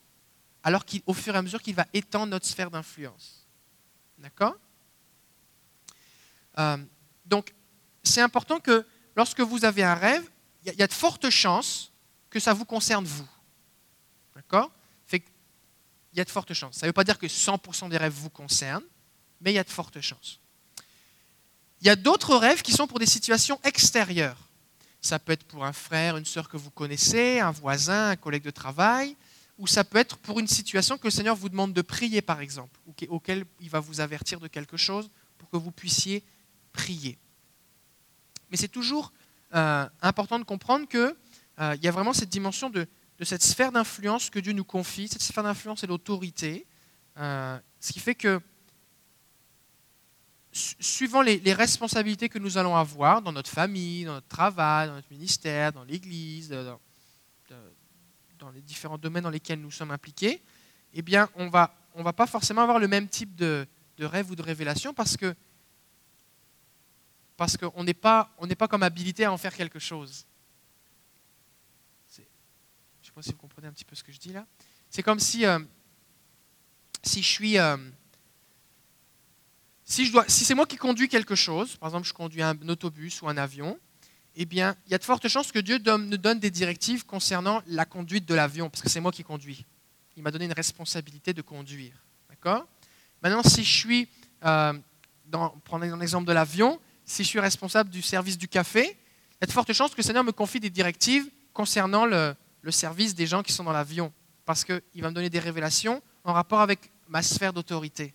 alors 0.64 0.86
qu'au 0.86 1.14
fur 1.14 1.36
et 1.36 1.38
à 1.38 1.42
mesure 1.42 1.62
qu'il 1.62 1.76
va 1.76 1.86
étendre 1.94 2.28
notre 2.28 2.46
sphère 2.46 2.72
d'influence. 2.72 3.46
D'accord? 4.18 4.56
Euh, 6.58 6.78
Donc, 7.26 7.54
c'est 8.04 8.22
important 8.22 8.60
que 8.60 8.86
lorsque 9.16 9.42
vous 9.42 9.66
avez 9.66 9.84
un 9.84 9.96
rêve, 9.96 10.28
il 10.74 10.80
y, 10.80 10.84
a 10.84 10.88
de 10.88 10.94
fortes 10.94 11.30
chances 11.30 11.92
que 12.30 12.40
ça 12.40 12.54
vous 12.54 12.66
concerne 12.66 13.06
vous. 13.06 13.28
D'accord? 14.36 14.72
Il 15.12 16.18
y 16.18 16.22
a 16.22 16.26
de 16.26 16.30
fortes 16.32 16.54
chances. 16.54 16.78
Ça 16.78 16.88
ne 16.88 16.90
veut 16.90 16.94
pas 16.94 17.04
dire 17.04 17.20
que 17.20 17.28
100% 17.28 17.90
des 17.90 17.98
rêves 17.98 18.14
vous 18.14 18.32
concernent, 18.32 18.84
mais 19.40 19.52
il 19.52 19.56
y 19.56 19.60
a 19.60 19.64
de 19.64 19.70
fortes 19.70 20.02
chances. 20.02 20.40
Il 21.80 21.86
y 21.86 21.92
a 21.92 21.96
d'autres 21.96 22.36
rêves 22.36 22.64
qui 22.64 22.72
sont 22.72 22.88
pour 22.88 22.98
des 22.98 23.06
situations 23.06 23.60
extérieures. 23.64 24.50
Ça 25.00 25.20
peut 25.20 25.34
être 25.34 25.44
pour 25.44 25.64
un 25.64 25.74
frère, 25.74 26.18
une 26.18 26.26
sœur 26.26 26.50
que 26.50 26.58
vous 26.58 26.72
connaissez, 26.72 27.40
un 27.40 27.52
voisin, 27.52 28.10
un 28.10 28.16
collègue 28.16 28.44
de 28.44 28.50
travail, 28.50 29.16
ou 29.60 29.68
ça 29.68 29.84
peut 29.84 30.00
être 30.00 30.18
pour 30.18 30.40
une 30.40 30.48
situation 30.48 30.98
que 30.98 31.06
le 31.06 31.12
Seigneur 31.12 31.36
vous 31.36 31.50
demande 31.50 31.74
de 31.74 31.82
prier, 31.84 32.22
par 32.22 32.42
exemple, 32.42 32.80
auquel 33.10 33.46
il 33.60 33.70
va 33.70 33.80
vous 33.80 34.02
avertir 34.02 34.40
de 34.40 34.48
quelque 34.48 34.78
chose 34.78 35.10
pour 35.38 35.50
que 35.50 35.58
vous 35.58 35.72
puissiez 35.72 36.24
prier. 36.74 37.18
Mais 38.50 38.58
c'est 38.58 38.68
toujours 38.68 39.12
euh, 39.54 39.88
important 40.02 40.40
de 40.40 40.44
comprendre 40.44 40.88
qu'il 40.88 41.16
euh, 41.60 41.78
y 41.82 41.88
a 41.88 41.92
vraiment 41.92 42.14
cette 42.14 42.30
dimension 42.30 42.70
de, 42.70 42.88
cette 43.22 43.44
sphère 43.44 43.72
d'influence 43.72 44.30
que 44.30 44.40
Dieu 44.40 44.54
nous 44.54 44.66
confie. 44.66 45.08
Cette 45.08 45.22
sphère 45.22 45.44
d'influence 45.44 45.84
et 45.84 45.88
l'autorité. 45.88 46.66
Euh, 47.18 47.58
ce 47.80 47.94
qui 47.94 48.00
fait 48.00 48.16
que, 48.16 48.42
suivant 50.52 51.22
les, 51.22 51.54
responsabilités 51.54 52.30
que 52.30 52.40
nous 52.40 52.58
allons 52.58 52.76
avoir 52.76 53.22
dans 53.22 53.32
notre 53.32 53.50
famille, 53.50 54.06
dans 54.06 54.14
notre 54.14 54.28
travail, 54.28 54.88
dans 54.88 54.96
notre 54.96 55.12
ministère, 55.12 55.72
dans 55.72 55.84
l'Église, 55.84 56.50
dans, 56.50 56.80
dans, 58.40 58.50
les 58.52 58.62
différents 58.62 58.98
domaines 58.98 59.24
dans 59.24 59.30
lesquels 59.30 59.60
nous 59.60 59.72
sommes 59.72 59.92
impliqués, 59.92 60.42
eh 60.94 61.02
bien, 61.02 61.30
on 61.36 61.50
va, 61.50 61.74
ne 61.96 62.02
on 62.02 62.04
va 62.04 62.14
pas 62.14 62.28
forcément 62.28 62.62
avoir 62.62 62.80
le 62.80 62.88
même 62.88 63.08
type 63.08 63.36
de, 63.36 63.68
de 63.98 64.06
rêve 64.06 64.32
ou 64.32 64.36
de 64.36 64.42
révélation 64.42 64.94
parce 64.94 65.18
que 65.18 65.36
parce 67.38 67.56
qu'on 67.56 67.84
n'est 67.84 67.94
pas, 67.94 68.34
on 68.40 68.48
pas 68.48 68.68
comme 68.68 68.84
habilité 68.84 69.24
à 69.24 69.32
en 69.32 69.38
faire 69.38 69.56
quelque 69.56 69.80
chose 69.80 70.26
si 73.22 73.32
vous 73.32 73.38
comprenez 73.38 73.68
un 73.68 73.72
petit 73.72 73.86
peu 73.86 73.96
ce 73.96 74.04
que 74.04 74.12
je 74.12 74.20
dis 74.20 74.34
là. 74.34 74.46
C'est 74.90 75.04
comme 75.04 75.20
si, 75.20 75.46
euh, 75.46 75.60
si 77.04 77.22
je 77.22 77.28
suis. 77.28 77.58
Euh, 77.58 77.78
si, 79.84 80.06
je 80.06 80.12
dois, 80.12 80.26
si 80.28 80.44
c'est 80.44 80.56
moi 80.56 80.66
qui 80.66 80.76
conduis 80.76 81.08
quelque 81.08 81.36
chose, 81.36 81.78
par 81.78 81.90
exemple 81.90 82.08
je 82.08 82.14
conduis 82.14 82.42
un, 82.42 82.58
autobus 82.68 83.22
ou 83.22 83.30
un 83.30 83.38
avion, 83.38 83.80
eh 84.36 84.46
bien, 84.46 84.76
il 84.86 84.92
y 84.92 84.96
a 84.96 84.98
de 84.98 85.04
fortes 85.04 85.28
chances 85.30 85.52
que 85.52 85.60
Dieu 85.60 85.80
nous 85.80 86.18
donne 86.18 86.40
des 86.40 86.52
directives 86.52 87.06
concernant 87.06 87.62
la 87.68 87.86
conduite 87.86 88.26
de 88.26 88.36
l'avion, 88.36 88.70
parce 88.70 88.84
que 88.84 88.90
c'est 88.90 89.00
moi 89.00 89.12
qui 89.12 89.24
conduis. 89.24 89.66
Il 90.18 90.24
m'a 90.24 90.32
donné 90.32 90.46
une 90.46 90.54
responsabilité 90.54 91.34
de 91.34 91.42
conduire. 91.42 91.94
D'accord? 92.30 92.68
Maintenant, 93.24 93.44
si 93.44 93.64
je 93.64 93.78
suis, 93.78 94.10
euh, 94.44 94.74
dans, 95.26 95.50
prenez 95.64 95.90
l'exemple 95.96 96.28
de 96.28 96.34
l'avion, 96.34 96.80
si 97.08 97.24
je 97.24 97.30
suis 97.30 97.40
responsable 97.40 97.90
du 97.90 98.02
service 98.02 98.38
du 98.38 98.48
café, 98.50 98.84
il 98.86 99.38
y 99.42 99.44
a 99.44 99.48
de 99.48 99.52
fortes 99.52 99.72
chances 99.72 99.92
que 99.92 99.98
le 99.98 100.04
Seigneur 100.04 100.26
me 100.26 100.34
confie 100.34 100.60
des 100.60 100.70
directives 100.70 101.28
concernant 101.54 102.06
le, 102.06 102.36
service 102.70 103.16
des 103.16 103.26
gens 103.26 103.44
qui 103.44 103.54
sont 103.54 103.64
dans 103.64 103.72
l'avion, 103.72 104.14
parce 104.46 104.66
qu'il 104.66 104.82
va 104.96 105.10
me 105.10 105.16
donner 105.16 105.30
des 105.30 105.40
révélations 105.40 106.04
en 106.26 106.34
rapport 106.34 106.60
avec 106.60 106.92
ma 107.08 107.24
sphère 107.24 107.54
d'autorité. 107.54 108.14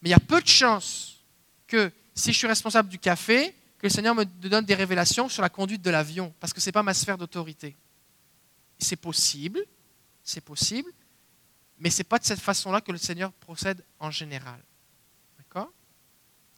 Mais 0.00 0.10
il 0.10 0.12
y 0.12 0.14
a 0.14 0.20
peu 0.20 0.40
de 0.40 0.46
chances 0.46 1.24
que 1.66 1.90
si 2.14 2.32
je 2.32 2.38
suis 2.38 2.46
responsable 2.46 2.88
du 2.88 3.00
café, 3.00 3.52
que 3.78 3.86
le 3.86 3.90
Seigneur 3.90 4.14
me 4.14 4.24
donne 4.24 4.64
des 4.64 4.76
révélations 4.76 5.28
sur 5.28 5.42
la 5.42 5.48
conduite 5.48 5.82
de 5.82 5.90
l'avion, 5.90 6.32
parce 6.38 6.52
que 6.52 6.60
ce 6.60 6.68
n'est 6.68 6.72
pas 6.72 6.84
ma 6.84 6.94
sphère 6.94 7.18
d'autorité. 7.18 7.76
C'est 8.78 8.96
possible, 8.96 9.60
c'est 10.22 10.40
possible, 10.40 10.92
mais 11.76 11.90
ce 11.90 11.98
n'est 11.98 12.04
pas 12.04 12.20
de 12.20 12.24
cette 12.24 12.40
façon-là 12.40 12.80
que 12.80 12.92
le 12.92 12.98
Seigneur 12.98 13.32
procède 13.32 13.84
en 13.98 14.12
général. 14.12 14.62
D'accord? 15.38 15.72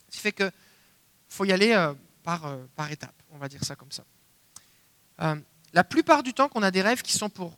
Ce 0.09 0.17
qui 0.17 0.21
fait 0.21 0.31
qu'il 0.31 0.51
faut 1.35 1.45
y 1.45 1.51
aller 1.51 1.73
euh, 1.73 1.93
par, 2.23 2.45
euh, 2.45 2.65
par 2.75 2.89
étapes, 2.89 3.21
on 3.31 3.37
va 3.37 3.49
dire 3.49 3.63
ça 3.63 3.75
comme 3.75 3.91
ça. 3.91 4.05
Euh, 5.21 5.35
la 5.73 5.83
plupart 5.83 6.23
du 6.23 6.33
temps 6.33 6.47
qu'on 6.47 6.63
a 6.63 6.71
des 6.71 6.81
rêves 6.81 7.01
qui 7.01 7.11
sont 7.11 7.29
pour 7.29 7.57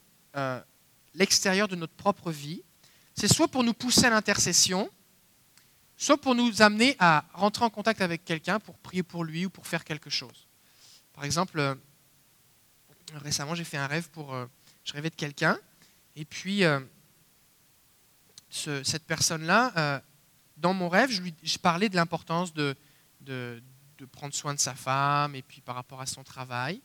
l'extérieur 1.14 1.66
de 1.66 1.74
notre 1.74 1.94
propre 1.94 2.30
vie, 2.30 2.62
c'est 3.16 3.26
soit 3.26 3.48
pour 3.48 3.64
nous 3.64 3.74
pousser 3.74 4.04
à 4.04 4.10
l'intercession, 4.10 4.88
soit 5.96 6.20
pour 6.20 6.36
nous 6.36 6.62
amener 6.62 6.94
à 7.00 7.24
rentrer 7.32 7.64
en 7.64 7.70
contact 7.70 8.00
avec 8.00 8.24
quelqu'un 8.24 8.60
pour 8.60 8.78
prier 8.78 9.02
pour 9.02 9.24
lui 9.24 9.46
ou 9.46 9.50
pour 9.50 9.66
faire 9.66 9.82
quelque 9.82 10.10
chose. 10.10 10.46
Par 11.12 11.24
exemple, 11.24 11.76
récemment, 13.14 13.56
j'ai 13.56 13.64
fait 13.64 13.78
un 13.78 13.88
rêve 13.88 14.08
pour... 14.10 14.36
Je 14.84 14.92
rêvais 14.92 15.10
de 15.10 15.16
quelqu'un, 15.16 15.58
et 16.14 16.24
puis 16.24 16.62
cette 18.50 19.04
personne-là, 19.06 20.02
dans 20.56 20.74
mon 20.74 20.88
rêve, 20.88 21.10
je, 21.10 21.20
lui, 21.20 21.34
je 21.42 21.58
parlais 21.58 21.88
de 21.88 21.96
l'importance 21.96 22.54
de, 22.54 22.76
de, 23.20 23.62
prendre 24.12 24.34
soin 24.34 24.54
de 24.54 24.60
sa 24.60 24.74
femme, 24.74 25.34
et 25.34 25.42
puis 25.42 25.60
par 25.60 25.74
rapport 25.74 26.00
à 26.00 26.06
son 26.06 26.22
travail. 26.22 26.80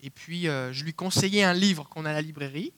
Et 0.00 0.10
puis, 0.10 0.48
euh, 0.48 0.72
je 0.72 0.84
lui 0.84 0.94
conseillais 0.94 1.42
un 1.42 1.54
livre 1.54 1.88
qu'on 1.88 2.04
a 2.04 2.10
à 2.10 2.14
la 2.14 2.22
librairie, 2.22 2.72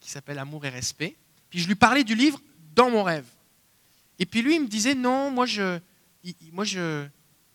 qui 0.00 0.10
s'appelle 0.10 0.38
Amour 0.38 0.64
et 0.66 0.68
Respect. 0.68 1.16
Puis, 1.50 1.60
je 1.60 1.68
lui 1.68 1.74
parlais 1.74 2.04
du 2.04 2.14
livre 2.14 2.40
dans 2.74 2.90
mon 2.90 3.02
rêve. 3.02 3.26
Et 4.18 4.26
puis, 4.26 4.42
lui, 4.42 4.56
il 4.56 4.62
me 4.62 4.68
disait, 4.68 4.94
non, 4.94 5.30
moi, 5.30 5.46
je, 5.46 5.78
moi, 6.52 6.64
je, 6.64 7.06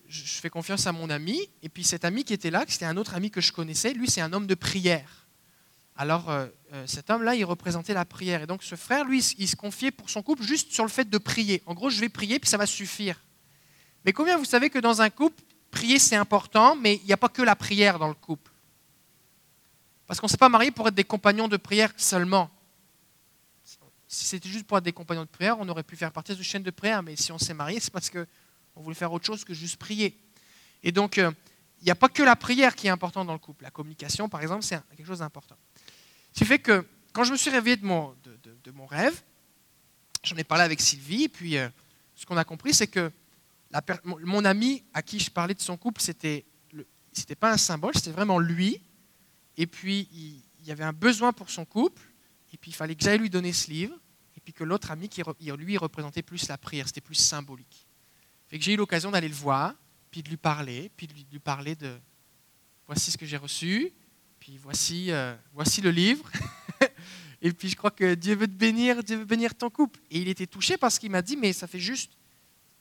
je 0.08 0.40
fais 0.40 0.50
confiance 0.50 0.86
à 0.86 0.92
mon 0.92 1.10
ami. 1.10 1.40
Et 1.62 1.68
puis, 1.68 1.84
cet 1.84 2.04
ami 2.04 2.24
qui 2.24 2.32
était 2.32 2.50
là, 2.50 2.64
c'était 2.68 2.84
un 2.84 2.96
autre 2.96 3.14
ami 3.14 3.30
que 3.30 3.40
je 3.40 3.52
connaissais, 3.52 3.92
lui, 3.92 4.08
c'est 4.08 4.20
un 4.20 4.32
homme 4.32 4.46
de 4.46 4.54
prière. 4.54 5.24
Alors, 5.96 6.28
euh, 6.30 6.46
euh, 6.72 6.86
cet 6.86 7.08
homme-là, 7.10 7.36
il 7.36 7.44
représentait 7.44 7.94
la 7.94 8.04
prière. 8.04 8.42
Et 8.42 8.46
donc, 8.46 8.62
ce 8.62 8.74
frère, 8.74 9.04
lui, 9.04 9.20
il 9.38 9.48
se 9.48 9.54
confiait 9.54 9.92
pour 9.92 10.10
son 10.10 10.22
couple 10.22 10.42
juste 10.42 10.72
sur 10.72 10.84
le 10.84 10.90
fait 10.90 11.08
de 11.08 11.18
prier. 11.18 11.62
En 11.66 11.74
gros, 11.74 11.88
je 11.88 12.00
vais 12.00 12.08
prier, 12.08 12.40
puis 12.40 12.50
ça 12.50 12.56
va 12.56 12.66
suffire. 12.66 13.20
Mais 14.04 14.12
combien 14.12 14.36
vous 14.36 14.44
savez 14.44 14.70
que 14.70 14.78
dans 14.78 15.00
un 15.00 15.10
couple, 15.10 15.42
prier, 15.70 15.98
c'est 15.98 16.16
important, 16.16 16.76
mais 16.76 16.96
il 16.96 17.06
n'y 17.06 17.12
a 17.12 17.16
pas 17.16 17.28
que 17.28 17.42
la 17.42 17.56
prière 17.56 17.98
dans 17.98 18.08
le 18.08 18.14
couple? 18.14 18.50
Parce 20.06 20.20
qu'on 20.20 20.26
ne 20.26 20.30
s'est 20.30 20.36
pas 20.36 20.48
marié 20.48 20.70
pour 20.70 20.86
être 20.88 20.94
des 20.94 21.04
compagnons 21.04 21.48
de 21.48 21.56
prière 21.56 21.92
seulement. 21.96 22.50
Si 24.06 24.26
c'était 24.26 24.48
juste 24.48 24.66
pour 24.66 24.78
être 24.78 24.84
des 24.84 24.92
compagnons 24.92 25.22
de 25.22 25.28
prière, 25.28 25.58
on 25.58 25.68
aurait 25.68 25.82
pu 25.82 25.96
faire 25.96 26.12
partie 26.12 26.36
de 26.36 26.42
chaîne 26.42 26.62
de 26.62 26.70
prière, 26.70 27.02
mais 27.02 27.16
si 27.16 27.32
on 27.32 27.38
s'est 27.38 27.54
marié, 27.54 27.80
c'est 27.80 27.92
parce 27.92 28.10
qu'on 28.10 28.26
voulait 28.76 28.94
faire 28.94 29.12
autre 29.12 29.26
chose 29.26 29.44
que 29.44 29.54
juste 29.54 29.76
prier. 29.76 30.16
Et 30.82 30.92
donc, 30.92 31.18
euh, 31.18 31.32
il 31.80 31.84
n'y 31.84 31.90
a 31.90 31.96
pas 31.96 32.08
que 32.08 32.22
la 32.22 32.36
prière 32.36 32.76
qui 32.76 32.86
est 32.86 32.90
importante 32.90 33.26
dans 33.26 33.32
le 33.32 33.38
couple. 33.38 33.64
La 33.64 33.70
communication, 33.70 34.28
par 34.28 34.42
exemple, 34.42 34.62
c'est 34.62 34.78
quelque 34.96 35.06
chose 35.06 35.18
d'important. 35.18 35.56
Ce 36.32 36.38
qui 36.38 36.44
fait 36.44 36.58
que 36.58 36.86
quand 37.12 37.24
je 37.24 37.32
me 37.32 37.36
suis 37.36 37.50
réveillé 37.50 37.76
de 37.76 37.86
mon, 37.86 38.14
de, 38.24 38.70
mon 38.70 38.86
rêve, 38.86 39.22
j'en 40.22 40.36
ai 40.36 40.44
parlé 40.44 40.64
avec 40.64 40.80
Sylvie, 40.80 41.24
et 41.24 41.28
puis 41.28 41.56
euh, 41.56 41.68
ce 42.14 42.26
qu'on 42.26 42.36
a 42.36 42.44
compris, 42.44 42.74
c'est 42.74 42.86
que 42.86 43.10
mon 44.04 44.44
ami 44.44 44.84
à 44.92 45.02
qui 45.02 45.18
je 45.18 45.30
parlais 45.30 45.54
de 45.54 45.60
son 45.60 45.76
couple, 45.76 46.00
c'était 46.00 46.44
c'était 47.12 47.36
pas 47.36 47.52
un 47.52 47.56
symbole, 47.56 47.94
c'était 47.94 48.10
vraiment 48.10 48.38
lui 48.38 48.80
et 49.56 49.66
puis 49.66 50.08
il, 50.12 50.66
y 50.66 50.72
avait 50.72 50.84
un 50.84 50.92
besoin 50.92 51.32
pour 51.32 51.50
son 51.50 51.64
couple, 51.64 52.02
et 52.52 52.56
puis 52.56 52.70
il 52.70 52.74
fallait 52.74 52.94
que 52.94 53.04
j'aille 53.04 53.18
lui 53.18 53.30
donner 53.30 53.52
ce 53.52 53.70
livre, 53.70 53.94
et 54.36 54.40
puis 54.40 54.52
que 54.52 54.64
l'autre 54.64 54.90
ami, 54.90 55.08
qui 55.08 55.22
lui 55.58 55.78
représentait 55.78 56.22
plus 56.22 56.48
la 56.48 56.58
prière, 56.58 56.86
c'était 56.86 57.00
plus 57.00 57.14
symbolique. 57.14 57.86
Fait 58.48 58.58
que 58.58 58.64
j'ai 58.64 58.74
eu 58.74 58.76
l'occasion 58.76 59.10
d'aller 59.10 59.28
le 59.28 59.34
voir, 59.34 59.74
puis 60.10 60.22
de 60.22 60.28
lui 60.28 60.36
parler, 60.36 60.90
puis 60.96 61.06
de 61.06 61.12
lui, 61.12 61.38
parler 61.38 61.74
de 61.74 61.98
voici 62.86 63.10
ce 63.10 63.18
que 63.18 63.26
j'ai 63.26 63.36
reçu, 63.36 63.92
puis 64.38 64.58
voici, 64.58 65.10
euh, 65.10 65.34
voici 65.52 65.80
le 65.80 65.90
livre. 65.90 66.30
et 67.42 67.52
puis 67.52 67.68
je 67.68 67.76
crois 67.76 67.90
que 67.90 68.14
Dieu 68.14 68.36
veut 68.36 68.46
te 68.46 68.52
bénir, 68.52 69.02
Dieu 69.02 69.16
veut 69.16 69.24
bénir 69.24 69.54
ton 69.54 69.70
couple. 69.70 70.00
Et 70.10 70.20
il 70.20 70.28
était 70.28 70.46
touché 70.46 70.76
parce 70.76 70.98
qu'il 70.98 71.10
m'a 71.10 71.22
dit, 71.22 71.36
mais 71.36 71.52
ça 71.52 71.66
fait 71.66 71.80
juste 71.80 72.12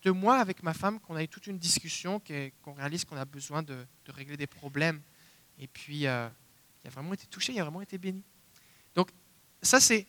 deux 0.04 0.12
mois 0.12 0.40
avec 0.40 0.64
ma 0.64 0.74
femme 0.74 1.00
qu'on 1.00 1.16
a 1.16 1.24
eu 1.24 1.28
toute 1.28 1.48
une 1.48 1.58
discussion, 1.58 2.22
qu'on 2.62 2.74
réalise 2.74 3.06
qu'on 3.06 3.18
a 3.18 3.26
besoin 3.26 3.64
de, 3.64 3.86
régler 4.10 4.38
des 4.38 4.48
problèmes. 4.48 5.02
Et 5.58 5.68
puis, 5.68 6.08
euh, 6.08 6.28
il 6.84 6.88
a 6.88 6.92
vraiment 6.92 7.14
été 7.14 7.26
touché, 7.28 7.54
il 7.54 7.60
a 7.60 7.64
vraiment 7.64 7.82
été 7.82 7.98
béni. 7.98 8.24
Donc, 8.96 9.10
ça, 9.62 9.80
c'est 9.80 10.06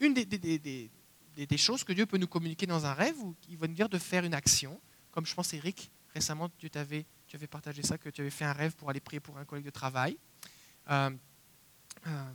une 0.00 0.14
des, 0.14 1.56
choses 1.56 1.82
que 1.82 1.92
Dieu 1.92 2.06
peut 2.06 2.18
nous 2.18 2.28
communiquer 2.28 2.66
dans 2.66 2.86
un 2.86 2.94
rêve 2.94 3.18
ou 3.20 3.34
il 3.48 3.58
va 3.58 3.66
nous 3.66 3.74
dire 3.74 3.88
de 3.88 3.98
faire 3.98 4.24
une 4.24 4.34
action. 4.34 4.80
Comme 5.10 5.26
je 5.26 5.34
pense, 5.34 5.52
Eric, 5.54 5.90
récemment, 6.14 6.48
tu, 6.56 6.70
avais, 6.74 7.04
tu 7.26 7.36
avais 7.36 7.48
partagé 7.48 7.82
ça, 7.82 7.98
que 7.98 8.08
tu 8.08 8.20
avais 8.20 8.30
fait 8.30 8.44
un 8.44 8.52
rêve 8.52 8.76
pour 8.76 8.90
aller 8.90 9.00
prier 9.00 9.20
pour 9.20 9.36
un 9.38 9.44
collègue 9.44 9.64
de 9.64 9.70
travail. 9.70 10.16
Euh, 10.90 11.10
euh, 12.06 12.32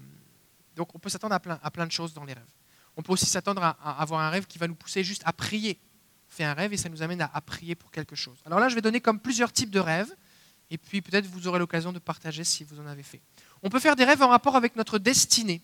donc, 0.76 0.94
on 0.94 1.00
peut 1.00 1.10
s'attendre 1.10 1.36
à 1.36 1.40
plein, 1.40 1.58
à 1.64 1.72
plein 1.72 1.88
de 1.88 1.92
choses 1.92 2.14
dans 2.14 2.26
les 2.26 2.34
rêves. 2.34 2.54
On 2.98 3.02
peut 3.02 3.14
aussi 3.14 3.26
s'attendre 3.26 3.64
à, 3.64 4.02
avoir 4.02 4.20
un 4.20 4.30
rêve 4.30 4.46
qui 4.46 4.58
va 4.58 4.68
nous 4.68 4.76
pousser 4.76 5.06
juste 5.06 5.22
à 5.26 5.32
prier. 5.32 5.80
Fait 6.30 6.44
un 6.44 6.54
rêve 6.54 6.72
et 6.72 6.78
ça 6.78 6.90
nous 6.90 7.02
amène 7.02 7.22
à, 7.22 7.42
prier 7.42 7.76
pour 7.76 7.92
quelque 7.92 8.16
chose. 8.16 8.38
Alors 8.46 8.60
là, 8.60 8.70
je 8.70 8.76
vais 8.76 8.82
donner 8.82 9.02
comme 9.02 9.20
plusieurs 9.20 9.52
types 9.52 9.72
de 9.72 9.80
rêves, 9.80 10.14
et 10.70 10.78
puis 10.78 11.02
peut-être 11.02 11.26
vous 11.26 11.48
aurez 11.48 11.60
l'occasion 11.60 11.92
de 11.92 12.00
partager 12.00 12.44
si 12.44 12.64
vous 12.64 12.80
en 12.80 12.86
avez 12.86 13.04
fait. 13.04 13.22
On 13.64 13.70
peut 13.70 13.80
faire 13.80 13.96
des 13.96 14.06
rêves 14.06 14.22
en 14.22 14.28
rapport 14.28 14.56
avec 14.56 14.76
notre 14.76 15.00
destinée. 15.00 15.62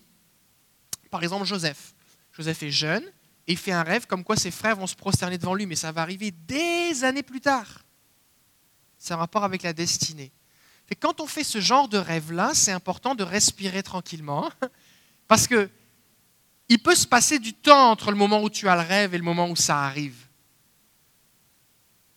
Par 1.10 1.22
exemple, 1.22 1.46
Joseph. 1.46 1.94
Joseph 2.32 2.62
est 2.64 2.70
jeune 2.70 3.04
et 3.46 3.52
il 3.52 3.58
fait 3.58 3.72
un 3.72 3.84
rêve 3.84 4.06
comme 4.06 4.24
quoi 4.24 4.36
ses 4.36 4.50
frères 4.50 4.76
vont 4.76 4.86
se 4.86 4.96
prosterner 4.96 5.38
devant 5.38 5.54
lui, 5.54 5.66
mais 5.66 5.76
ça 5.76 5.92
va 5.92 6.02
arriver 6.02 6.32
des 6.32 7.04
années 7.04 7.22
plus 7.22 7.40
tard. 7.40 7.84
C'est 8.98 9.14
un 9.14 9.18
rapport 9.18 9.44
avec 9.44 9.62
la 9.62 9.72
destinée. 9.72 10.32
Et 10.90 10.94
quand 10.94 11.20
on 11.20 11.26
fait 11.26 11.44
ce 11.44 11.60
genre 11.60 11.88
de 11.88 11.98
rêve-là, 11.98 12.52
c'est 12.54 12.72
important 12.72 13.14
de 13.14 13.22
respirer 13.22 13.82
tranquillement, 13.82 14.50
parce 15.28 15.46
que 15.46 15.70
il 16.68 16.80
peut 16.80 16.96
se 16.96 17.06
passer 17.06 17.38
du 17.38 17.54
temps 17.54 17.90
entre 17.90 18.10
le 18.10 18.16
moment 18.16 18.42
où 18.42 18.50
tu 18.50 18.68
as 18.68 18.74
le 18.74 18.82
rêve 18.82 19.14
et 19.14 19.18
le 19.18 19.24
moment 19.24 19.48
où 19.48 19.54
ça 19.54 19.84
arrive. 19.84 20.25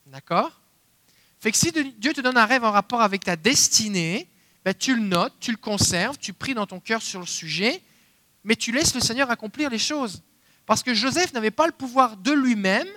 D'accord? 0.09 0.59
Fait 1.39 1.51
que 1.51 1.57
si 1.57 1.71
Dieu 1.71 2.13
te 2.13 2.21
donne 2.21 2.37
un 2.37 2.45
rêve 2.45 2.63
en 2.63 2.71
rapport 2.71 3.01
avec 3.01 3.23
ta 3.23 3.35
destinée, 3.35 4.27
ben 4.65 4.73
tu 4.73 4.95
le 4.95 5.01
notes, 5.01 5.33
tu 5.39 5.51
le 5.51 5.57
conserves, 5.57 6.17
tu 6.17 6.33
pries 6.33 6.55
dans 6.55 6.65
ton 6.65 6.79
cœur 6.79 7.01
sur 7.01 7.19
le 7.19 7.25
sujet, 7.25 7.81
mais 8.43 8.55
tu 8.55 8.71
laisses 8.71 8.95
le 8.95 9.01
Seigneur 9.01 9.29
accomplir 9.29 9.69
les 9.69 9.77
choses. 9.77 10.23
Parce 10.65 10.83
que 10.83 10.93
Joseph 10.93 11.31
n'avait 11.33 11.51
pas 11.51 11.67
le 11.67 11.71
pouvoir 11.71 12.17
de 12.17 12.31
lui-même 12.31 12.87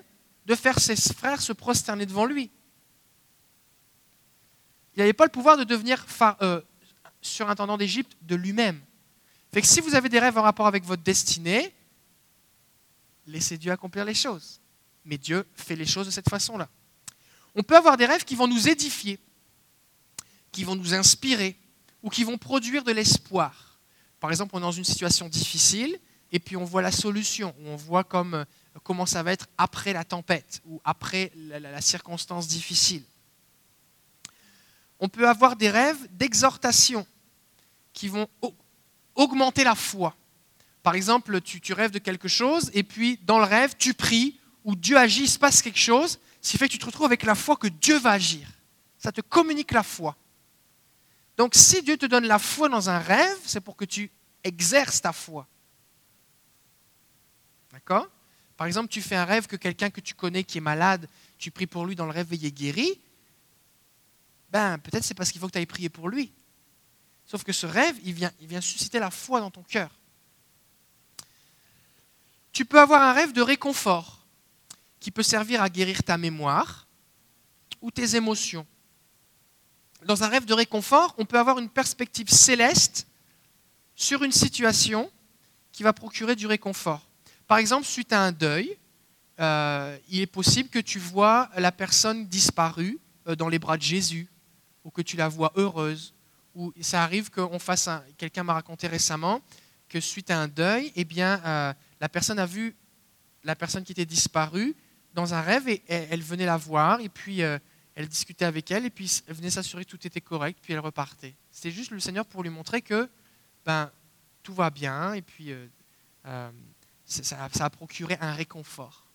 de 0.46 0.54
faire 0.54 0.78
ses 0.78 0.96
frères 0.96 1.40
se 1.40 1.52
prosterner 1.52 2.06
devant 2.06 2.24
lui. 2.24 2.50
Il 4.94 5.00
n'avait 5.00 5.12
pas 5.12 5.24
le 5.24 5.30
pouvoir 5.30 5.56
de 5.56 5.64
devenir 5.64 6.04
euh, 6.40 6.60
surintendant 7.20 7.76
d'Égypte 7.76 8.16
de 8.22 8.34
lui-même. 8.34 8.80
Fait 9.52 9.60
que 9.60 9.66
si 9.66 9.80
vous 9.80 9.94
avez 9.94 10.08
des 10.08 10.18
rêves 10.18 10.38
en 10.38 10.42
rapport 10.42 10.66
avec 10.66 10.84
votre 10.84 11.02
destinée, 11.02 11.74
laissez 13.26 13.58
Dieu 13.58 13.70
accomplir 13.70 14.04
les 14.04 14.14
choses. 14.14 14.60
Mais 15.04 15.18
Dieu 15.18 15.46
fait 15.54 15.76
les 15.76 15.86
choses 15.86 16.06
de 16.06 16.10
cette 16.10 16.28
façon-là. 16.28 16.68
On 17.54 17.62
peut 17.62 17.76
avoir 17.76 17.96
des 17.96 18.06
rêves 18.06 18.24
qui 18.24 18.34
vont 18.34 18.48
nous 18.48 18.68
édifier, 18.68 19.18
qui 20.50 20.64
vont 20.64 20.76
nous 20.76 20.94
inspirer 20.94 21.56
ou 22.02 22.10
qui 22.10 22.24
vont 22.24 22.38
produire 22.38 22.84
de 22.84 22.92
l'espoir. 22.92 23.78
Par 24.20 24.30
exemple, 24.30 24.54
on 24.54 24.58
est 24.58 24.62
dans 24.62 24.72
une 24.72 24.84
situation 24.84 25.28
difficile 25.28 25.98
et 26.30 26.38
puis 26.38 26.56
on 26.56 26.64
voit 26.64 26.82
la 26.82 26.92
solution, 26.92 27.54
on 27.64 27.76
voit 27.76 28.06
euh, 28.14 28.44
comment 28.82 29.04
ça 29.06 29.22
va 29.22 29.32
être 29.32 29.48
après 29.58 29.92
la 29.92 30.04
tempête 30.04 30.62
ou 30.66 30.80
après 30.84 31.32
la, 31.36 31.80
circonstance 31.80 32.48
difficile. 32.48 33.02
On 34.98 35.08
peut 35.08 35.28
avoir 35.28 35.56
des 35.56 35.68
rêves 35.68 36.08
d'exhortation 36.12 37.06
qui 37.92 38.08
vont 38.08 38.28
augmenter 39.14 39.64
la 39.64 39.74
foi. 39.74 40.16
Par 40.82 40.94
exemple, 40.94 41.40
tu, 41.40 41.60
tu, 41.60 41.72
rêves 41.74 41.90
de 41.90 41.98
quelque 41.98 42.28
chose 42.28 42.70
et 42.72 42.82
puis 42.82 43.18
dans 43.24 43.38
le 43.38 43.44
rêve, 43.44 43.74
tu 43.78 43.92
pries 43.92 44.38
ou 44.64 44.74
Dieu 44.74 44.96
agit, 44.96 45.24
il 45.24 45.28
se 45.28 45.38
passe 45.38 45.60
quelque 45.60 45.78
chose, 45.78 46.18
ce 46.42 46.50
qui 46.50 46.58
fait 46.58 46.66
que 46.66 46.72
tu 46.72 46.78
te 46.78 46.84
retrouves 46.84 47.06
avec 47.06 47.22
la 47.22 47.36
foi 47.36 47.56
que 47.56 47.68
Dieu 47.68 47.98
va 47.98 48.10
agir. 48.10 48.48
Ça 48.98 49.12
te 49.12 49.20
communique 49.20 49.70
la 49.70 49.84
foi. 49.84 50.16
Donc 51.36 51.54
si 51.54 51.82
Dieu 51.82 51.96
te 51.96 52.06
donne 52.06 52.26
la 52.26 52.40
foi 52.40 52.68
dans 52.68 52.90
un 52.90 52.98
rêve, 52.98 53.38
c'est 53.46 53.60
pour 53.60 53.76
que 53.76 53.84
tu 53.84 54.10
exerces 54.42 55.00
ta 55.00 55.12
foi. 55.12 55.46
D'accord? 57.70 58.08
Par 58.56 58.66
exemple, 58.66 58.88
tu 58.88 59.00
fais 59.00 59.16
un 59.16 59.24
rêve 59.24 59.46
que 59.46 59.56
quelqu'un 59.56 59.88
que 59.90 60.00
tu 60.00 60.14
connais 60.14 60.44
qui 60.44 60.58
est 60.58 60.62
malade, 60.62 61.08
tu 61.38 61.50
pries 61.50 61.66
pour 61.66 61.86
lui 61.86 61.94
dans 61.94 62.06
le 62.06 62.12
rêve 62.12 62.32
et 62.32 62.36
il 62.36 62.44
est 62.44 62.52
guéri. 62.52 63.00
Ben, 64.50 64.78
peut-être 64.78 65.04
c'est 65.04 65.14
parce 65.14 65.30
qu'il 65.30 65.40
faut 65.40 65.46
que 65.46 65.52
tu 65.52 65.58
ailles 65.58 65.66
prier 65.66 65.88
pour 65.88 66.08
lui. 66.08 66.32
Sauf 67.24 67.44
que 67.44 67.52
ce 67.52 67.66
rêve, 67.66 67.96
il 68.04 68.12
vient, 68.12 68.32
il 68.40 68.48
vient 68.48 68.60
susciter 68.60 68.98
la 68.98 69.10
foi 69.10 69.40
dans 69.40 69.50
ton 69.50 69.62
cœur. 69.62 69.90
Tu 72.52 72.64
peux 72.64 72.80
avoir 72.80 73.00
un 73.00 73.12
rêve 73.12 73.32
de 73.32 73.40
réconfort 73.40 74.21
qui 75.02 75.10
peut 75.10 75.24
servir 75.24 75.60
à 75.60 75.68
guérir 75.68 76.04
ta 76.04 76.16
mémoire 76.16 76.86
ou 77.80 77.90
tes 77.90 78.14
émotions. 78.14 78.64
Dans 80.04 80.22
un 80.22 80.28
rêve 80.28 80.44
de 80.44 80.54
réconfort, 80.54 81.12
on 81.18 81.24
peut 81.24 81.40
avoir 81.40 81.58
une 81.58 81.68
perspective 81.68 82.30
céleste 82.30 83.08
sur 83.96 84.22
une 84.22 84.30
situation 84.30 85.10
qui 85.72 85.82
va 85.82 85.92
procurer 85.92 86.36
du 86.36 86.46
réconfort. 86.46 87.04
Par 87.48 87.58
exemple, 87.58 87.84
suite 87.84 88.12
à 88.12 88.20
un 88.20 88.30
deuil, 88.30 88.78
euh, 89.40 89.98
il 90.08 90.20
est 90.20 90.26
possible 90.26 90.68
que 90.68 90.78
tu 90.78 91.00
vois 91.00 91.50
la 91.56 91.72
personne 91.72 92.28
disparue 92.28 93.00
euh, 93.26 93.34
dans 93.34 93.48
les 93.48 93.58
bras 93.58 93.76
de 93.76 93.82
Jésus, 93.82 94.28
ou 94.84 94.90
que 94.90 95.02
tu 95.02 95.16
la 95.16 95.26
vois 95.26 95.52
heureuse, 95.56 96.14
ou 96.54 96.72
ça 96.80 97.02
arrive 97.02 97.28
qu'on 97.30 97.58
fasse 97.58 97.88
un... 97.88 98.04
Quelqu'un 98.18 98.44
m'a 98.44 98.54
raconté 98.54 98.86
récemment 98.86 99.40
que 99.88 99.98
suite 99.98 100.30
à 100.30 100.38
un 100.38 100.46
deuil, 100.46 100.92
eh 100.94 101.04
bien, 101.04 101.42
euh, 101.44 101.72
la 102.00 102.08
personne 102.08 102.38
a 102.38 102.46
vu 102.46 102.76
la 103.42 103.56
personne 103.56 103.82
qui 103.82 103.90
était 103.90 104.06
disparue 104.06 104.76
dans 105.14 105.34
un 105.34 105.40
rêve 105.40 105.68
et 105.68 105.82
elle 105.88 106.22
venait 106.22 106.46
la 106.46 106.56
voir 106.56 107.00
et 107.00 107.08
puis 107.08 107.40
elle 107.40 108.08
discutait 108.08 108.44
avec 108.44 108.70
elle 108.70 108.86
et 108.86 108.90
puis 108.90 109.22
elle 109.26 109.34
venait 109.34 109.50
s'assurer 109.50 109.84
que 109.84 109.90
tout 109.90 110.06
était 110.06 110.20
correct 110.20 110.58
puis 110.62 110.72
elle 110.72 110.80
repartait. 110.80 111.34
C'était 111.50 111.70
juste 111.70 111.90
le 111.90 112.00
Seigneur 112.00 112.26
pour 112.26 112.42
lui 112.42 112.50
montrer 112.50 112.82
que 112.82 113.08
ben, 113.64 113.90
tout 114.42 114.54
va 114.54 114.70
bien 114.70 115.12
et 115.14 115.22
puis 115.22 115.52
ça, 117.04 117.48
a 117.60 117.70
procuré 117.70 118.16
un 118.20 118.32
réconfort. 118.32 119.06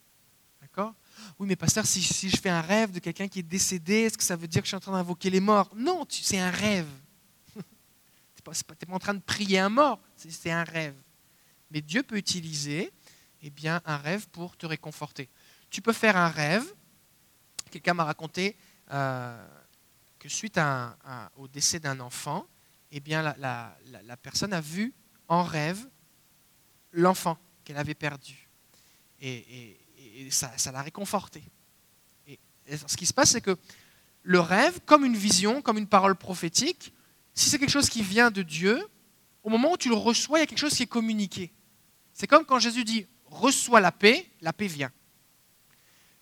D'accord? 0.61 0.93
Oui, 1.39 1.47
mais 1.47 1.55
pasteur, 1.55 1.85
si, 1.85 2.01
si, 2.01 2.29
je 2.29 2.37
fais 2.37 2.49
un 2.49 2.61
rêve 2.61 2.91
de 2.91 2.99
quelqu'un 2.99 3.27
qui 3.27 3.39
est 3.39 3.43
décédé, 3.43 4.01
est-ce 4.01 4.17
que 4.17 4.23
ça 4.23 4.35
veut 4.35 4.47
dire 4.47 4.61
que 4.61 4.65
je 4.65 4.69
suis 4.69 4.77
en 4.77 4.81
train 4.81 4.91
d'invoquer 4.91 5.29
les 5.29 5.39
morts? 5.39 5.69
Non, 5.75 6.05
c'est 6.09 6.39
un 6.39 6.51
rêve. 6.51 6.89
tu 7.53 7.59
n'es 7.59 8.41
pas, 8.43 8.51
pas, 8.51 8.93
en 8.93 8.99
train 8.99 9.13
de 9.13 9.21
prier 9.21 9.59
un 9.59 9.69
mort, 9.69 9.99
c'est 10.15 10.51
un 10.51 10.63
rêve. 10.63 10.95
Mais 11.71 11.81
Dieu 11.81 12.03
peut 12.03 12.17
utiliser 12.17 12.91
eh 13.41 13.49
bien, 13.49 13.81
un 13.85 13.97
rêve 13.97 14.27
pour 14.29 14.57
te 14.57 14.65
réconforter. 14.65 15.29
Tu 15.69 15.81
peux 15.81 15.93
faire 15.93 16.17
un 16.17 16.29
rêve. 16.29 16.65
Quelqu'un 17.71 17.93
m'a 17.93 18.05
raconté 18.05 18.55
euh, 18.91 19.47
que 20.19 20.29
suite 20.29 20.59
au 21.35 21.47
décès 21.47 21.79
d'un 21.79 21.99
enfant, 21.99 22.47
eh 22.91 22.99
bien, 22.99 23.21
la, 23.37 24.17
personne 24.21 24.53
a 24.53 24.61
vu 24.61 24.93
en 25.27 25.43
rêve 25.43 25.85
l'enfant 26.91 27.37
qu'elle 27.63 27.77
avait 27.77 27.93
perdu. 27.93 28.49
Et, 29.19 29.77
ça, 30.29 30.71
l'a 30.71 30.81
réconforté. 30.81 31.43
Et, 32.27 32.39
ce 32.87 32.97
qui 32.97 33.05
se 33.05 33.13
passe, 33.13 33.31
c'est 33.31 33.41
que 33.41 33.57
le 34.23 34.39
rêve, 34.39 34.79
comme 34.85 35.05
une 35.05 35.15
vision, 35.15 35.61
comme 35.61 35.77
une 35.77 35.87
parole 35.87 36.15
prophétique, 36.15 36.93
si 37.33 37.49
c'est 37.49 37.59
quelque 37.59 37.71
chose 37.71 37.89
qui 37.89 38.01
vient 38.01 38.31
de 38.31 38.41
Dieu, 38.41 38.83
au 39.43 39.49
moment 39.49 39.73
où 39.73 39.77
tu 39.77 39.89
le 39.89 39.95
reçois, 39.95 40.39
il 40.39 40.41
y 40.41 40.43
a 40.43 40.47
quelque 40.47 40.59
chose 40.59 40.73
qui 40.73 40.83
est 40.83 40.87
communiqué. 40.87 41.53
C'est 42.13 42.27
comme 42.27 42.45
quand 42.45 42.59
Jésus 42.59 42.83
dit 42.83 43.07
reçois 43.25 43.79
la 43.79 43.91
paix, 43.91 44.29
la 44.41 44.51
paix 44.51 44.67
vient. 44.67 44.91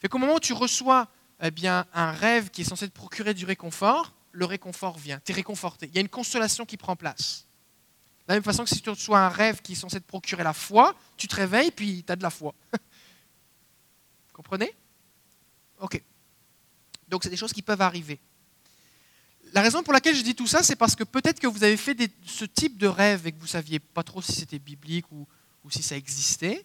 Fait 0.05 0.09
qu'au 0.09 0.19
moment 0.19 0.35
où 0.35 0.39
tu 0.39 0.53
reçois 0.53 1.07
eh 1.41 1.49
bien, 1.49 1.87
un 1.91 2.11
rêve 2.11 2.51
qui 2.51 2.61
est 2.61 2.63
censé 2.63 2.87
te 2.87 2.93
procurer 2.93 3.33
du 3.33 3.43
réconfort, 3.43 4.13
le 4.33 4.45
réconfort 4.45 4.99
vient, 4.99 5.19
tu 5.25 5.31
es 5.31 5.35
réconforté. 5.35 5.87
Il 5.87 5.95
y 5.95 5.97
a 5.97 6.01
une 6.01 6.09
consolation 6.09 6.63
qui 6.63 6.77
prend 6.77 6.95
place. 6.95 7.47
De 8.19 8.25
la 8.27 8.35
même 8.35 8.43
façon 8.43 8.65
que 8.65 8.69
si 8.69 8.79
tu 8.83 8.89
reçois 8.91 9.17
un 9.17 9.29
rêve 9.29 9.63
qui 9.63 9.71
est 9.71 9.75
censé 9.75 9.99
te 9.99 10.05
procurer 10.05 10.43
la 10.43 10.53
foi, 10.53 10.93
tu 11.17 11.27
te 11.27 11.35
réveilles 11.35 11.71
puis 11.71 12.03
tu 12.05 12.11
as 12.13 12.15
de 12.15 12.21
la 12.21 12.29
foi. 12.29 12.53
Comprenez? 14.33 14.75
Ok. 15.79 15.99
Donc 17.07 17.23
c'est 17.23 17.31
des 17.31 17.35
choses 17.35 17.53
qui 17.53 17.63
peuvent 17.63 17.81
arriver. 17.81 18.19
La 19.53 19.63
raison 19.63 19.81
pour 19.81 19.91
laquelle 19.91 20.15
je 20.15 20.21
dis 20.21 20.35
tout 20.35 20.45
ça, 20.45 20.61
c'est 20.61 20.75
parce 20.75 20.95
que 20.95 21.03
peut-être 21.03 21.39
que 21.39 21.47
vous 21.47 21.63
avez 21.63 21.77
fait 21.77 21.97
ce 22.27 22.45
type 22.45 22.77
de 22.77 22.85
rêve 22.85 23.25
et 23.25 23.31
que 23.31 23.37
vous 23.37 23.45
ne 23.45 23.49
saviez 23.49 23.79
pas 23.79 24.03
trop 24.03 24.21
si 24.21 24.33
c'était 24.33 24.59
biblique 24.59 25.11
ou, 25.11 25.27
si 25.71 25.81
ça 25.81 25.97
existait, 25.97 26.63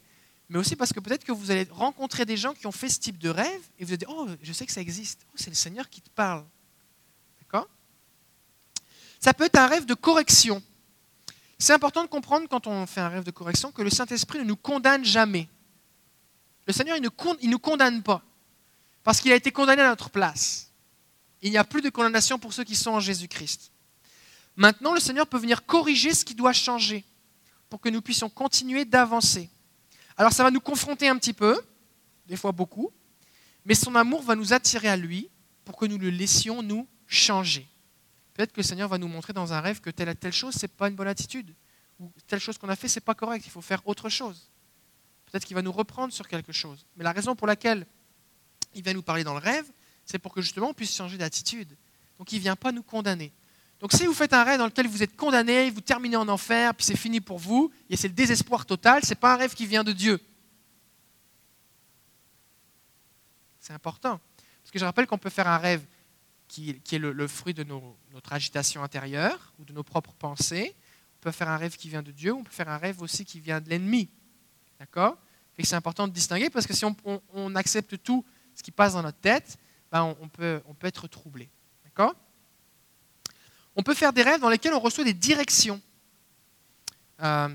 mais 0.50 0.58
aussi 0.58 0.74
parce 0.74 0.92
que 0.92 0.98
peut-être 0.98 1.22
que 1.22 1.30
vous 1.30 1.52
allez 1.52 1.68
rencontrer 1.70 2.26
des 2.26 2.36
gens 2.36 2.52
qui 2.54 2.66
ont 2.66 2.72
fait 2.72 2.88
ce 2.88 2.98
type 2.98 3.18
de 3.18 3.28
rêve 3.28 3.62
et 3.78 3.84
vous 3.84 3.92
allez 3.92 3.98
dire, 3.98 4.10
oh, 4.10 4.26
je 4.42 4.52
sais 4.52 4.66
que 4.66 4.72
ça 4.72 4.80
existe. 4.80 5.20
Oh, 5.28 5.36
c'est 5.36 5.48
le 5.48 5.54
Seigneur 5.54 5.88
qui 5.88 6.00
te 6.00 6.10
parle. 6.10 6.44
D'accord? 7.38 7.68
Ça 9.20 9.32
peut 9.32 9.44
être 9.44 9.56
un 9.56 9.68
rêve 9.68 9.86
de 9.86 9.94
correction. 9.94 10.60
C'est 11.56 11.72
important 11.72 12.02
de 12.02 12.08
comprendre 12.08 12.48
quand 12.48 12.66
on 12.66 12.84
fait 12.86 13.00
un 13.00 13.08
rêve 13.08 13.22
de 13.22 13.30
correction 13.30 13.70
que 13.70 13.80
le 13.80 13.90
Saint-Esprit 13.90 14.40
ne 14.40 14.44
nous 14.44 14.56
condamne 14.56 15.04
jamais. 15.04 15.48
Le 16.66 16.72
Seigneur, 16.72 16.96
il 16.96 17.02
ne 17.02 17.50
nous 17.50 17.58
condamne 17.60 18.02
pas, 18.02 18.20
parce 19.04 19.20
qu'il 19.20 19.30
a 19.30 19.36
été 19.36 19.52
condamné 19.52 19.82
à 19.82 19.88
notre 19.90 20.10
place. 20.10 20.72
Il 21.42 21.52
n'y 21.52 21.58
a 21.58 21.64
plus 21.64 21.80
de 21.80 21.90
condamnation 21.90 22.40
pour 22.40 22.52
ceux 22.52 22.64
qui 22.64 22.74
sont 22.74 22.90
en 22.90 23.00
Jésus-Christ. 23.00 23.70
Maintenant, 24.56 24.94
le 24.94 25.00
Seigneur 25.00 25.28
peut 25.28 25.38
venir 25.38 25.64
corriger 25.64 26.12
ce 26.12 26.24
qui 26.24 26.34
doit 26.34 26.52
changer 26.52 27.04
pour 27.68 27.80
que 27.80 27.88
nous 27.88 28.02
puissions 28.02 28.28
continuer 28.28 28.84
d'avancer. 28.84 29.48
Alors 30.20 30.34
ça 30.34 30.42
va 30.42 30.50
nous 30.50 30.60
confronter 30.60 31.08
un 31.08 31.16
petit 31.16 31.32
peu, 31.32 31.58
des 32.26 32.36
fois 32.36 32.52
beaucoup, 32.52 32.90
mais 33.64 33.74
son 33.74 33.94
amour 33.94 34.20
va 34.20 34.36
nous 34.36 34.52
attirer 34.52 34.88
à 34.88 34.94
lui 34.94 35.30
pour 35.64 35.78
que 35.78 35.86
nous 35.86 35.96
le 35.96 36.10
laissions 36.10 36.62
nous 36.62 36.86
changer. 37.06 37.66
Peut-être 38.34 38.52
que 38.52 38.58
le 38.58 38.62
Seigneur 38.62 38.86
va 38.86 38.98
nous 38.98 39.08
montrer 39.08 39.32
dans 39.32 39.54
un 39.54 39.62
rêve 39.62 39.80
que 39.80 39.88
telle 39.88 40.14
telle 40.16 40.34
chose, 40.34 40.52
ce 40.52 40.64
n'est 40.64 40.68
pas 40.68 40.88
une 40.88 40.94
bonne 40.94 41.08
attitude. 41.08 41.54
Ou 41.98 42.12
telle 42.26 42.38
chose 42.38 42.58
qu'on 42.58 42.68
a 42.68 42.76
fait, 42.76 42.86
ce 42.86 42.98
n'est 42.98 43.04
pas 43.04 43.14
correct, 43.14 43.46
il 43.46 43.50
faut 43.50 43.62
faire 43.62 43.80
autre 43.88 44.10
chose. 44.10 44.50
Peut-être 45.24 45.46
qu'il 45.46 45.54
va 45.54 45.62
nous 45.62 45.72
reprendre 45.72 46.12
sur 46.12 46.28
quelque 46.28 46.52
chose. 46.52 46.84
Mais 46.96 47.04
la 47.04 47.12
raison 47.12 47.34
pour 47.34 47.46
laquelle 47.46 47.86
il 48.74 48.82
vient 48.82 48.92
nous 48.92 49.00
parler 49.00 49.24
dans 49.24 49.32
le 49.32 49.40
rêve, 49.40 49.72
c'est 50.04 50.18
pour 50.18 50.34
que 50.34 50.42
justement 50.42 50.68
on 50.68 50.74
puisse 50.74 50.94
changer 50.94 51.16
d'attitude. 51.16 51.74
Donc 52.18 52.30
il 52.32 52.36
ne 52.36 52.42
vient 52.42 52.56
pas 52.56 52.72
nous 52.72 52.82
condamner. 52.82 53.32
Donc 53.80 53.92
si 53.92 54.06
vous 54.06 54.12
faites 54.12 54.34
un 54.34 54.44
rêve 54.44 54.58
dans 54.58 54.66
lequel 54.66 54.86
vous 54.86 55.02
êtes 55.02 55.16
condamné, 55.16 55.70
vous 55.70 55.80
terminez 55.80 56.16
en 56.16 56.28
enfer, 56.28 56.74
puis 56.74 56.84
c'est 56.84 56.96
fini 56.96 57.20
pour 57.20 57.38
vous, 57.38 57.72
et 57.88 57.96
c'est 57.96 58.08
le 58.08 58.14
désespoir 58.14 58.66
total, 58.66 59.02
ce 59.02 59.10
n'est 59.10 59.14
pas 59.14 59.34
un 59.34 59.36
rêve 59.36 59.54
qui 59.54 59.66
vient 59.66 59.84
de 59.84 59.92
Dieu. 59.92 60.20
C'est 63.58 63.72
important. 63.72 64.20
Parce 64.62 64.70
que 64.70 64.78
je 64.78 64.84
rappelle 64.84 65.06
qu'on 65.06 65.18
peut 65.18 65.30
faire 65.30 65.48
un 65.48 65.58
rêve 65.58 65.84
qui, 66.46 66.70
est 66.70 66.98
le, 66.98 67.28
fruit 67.28 67.54
de 67.54 67.64
notre 67.64 68.32
agitation 68.32 68.82
intérieure 68.82 69.52
ou 69.58 69.64
de 69.64 69.72
nos 69.72 69.84
propres 69.84 70.12
pensées. 70.12 70.74
On 71.18 71.20
peut 71.20 71.30
faire 71.30 71.48
un 71.48 71.56
rêve 71.56 71.76
qui 71.76 71.88
vient 71.88 72.02
de 72.02 72.10
Dieu, 72.10 72.34
on 72.34 72.42
peut 72.42 72.50
faire 72.50 72.68
un 72.68 72.76
rêve 72.76 73.00
aussi 73.00 73.24
qui 73.24 73.40
vient 73.40 73.60
de 73.60 73.68
l'ennemi. 73.70 74.10
D'accord? 74.78 75.16
Et 75.56 75.64
c'est 75.64 75.76
important 75.76 76.08
de 76.08 76.12
distinguer 76.12 76.50
parce 76.50 76.66
que 76.66 76.74
si 76.74 76.84
on, 76.84 77.54
accepte 77.54 78.02
tout 78.02 78.24
ce 78.54 78.62
qui 78.62 78.70
passe 78.70 78.94
dans 78.94 79.02
notre 79.02 79.20
tête, 79.20 79.58
ben 79.92 80.16
on, 80.20 80.28
peut, 80.28 80.60
peut 80.78 80.86
être 80.86 81.06
troublé. 81.06 81.48
D'accord? 81.84 82.14
On 83.80 83.82
peut 83.82 83.94
faire 83.94 84.12
des 84.12 84.20
rêves 84.20 84.40
dans 84.40 84.50
lesquels 84.50 84.74
on 84.74 84.78
reçoit 84.78 85.04
des 85.04 85.14
directions. 85.14 85.80
Euh, 87.22 87.48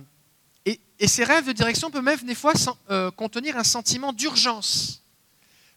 et, 0.66 0.80
ces 1.08 1.24
rêves 1.24 1.46
de 1.46 1.52
direction 1.52 1.92
peuvent 1.92 2.02
même 2.02 2.18
des 2.24 2.34
fois 2.34 2.54
euh, 2.90 3.12
contenir 3.12 3.56
un 3.58 3.64
sentiment 3.64 4.12
d'urgence. 4.12 5.04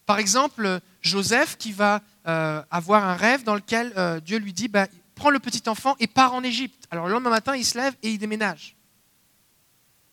Par 0.07 0.19
exemple, 0.19 0.81
Joseph 1.03 1.59
qui 1.59 1.73
va 1.73 2.01
euh, 2.27 2.63
avoir 2.71 3.05
un 3.05 3.15
rêve 3.15 3.45
dans 3.45 3.57
lequel 3.57 3.93
Dieu 4.25 4.39
lui 4.39 4.55
dit 4.55 4.69
bah, 4.69 4.87
Prends 5.15 5.29
le 5.29 5.39
petit 5.39 5.69
enfant 5.69 5.97
et 6.01 6.07
pars 6.07 6.33
en 6.33 6.43
Égypte. 6.43 6.87
Alors 6.91 7.09
le 7.09 7.13
lendemain 7.13 7.29
matin, 7.29 7.55
il 7.55 7.67
se 7.67 7.77
lève 7.77 7.95
et 8.03 8.09
il 8.09 8.17
déménage. 8.17 8.75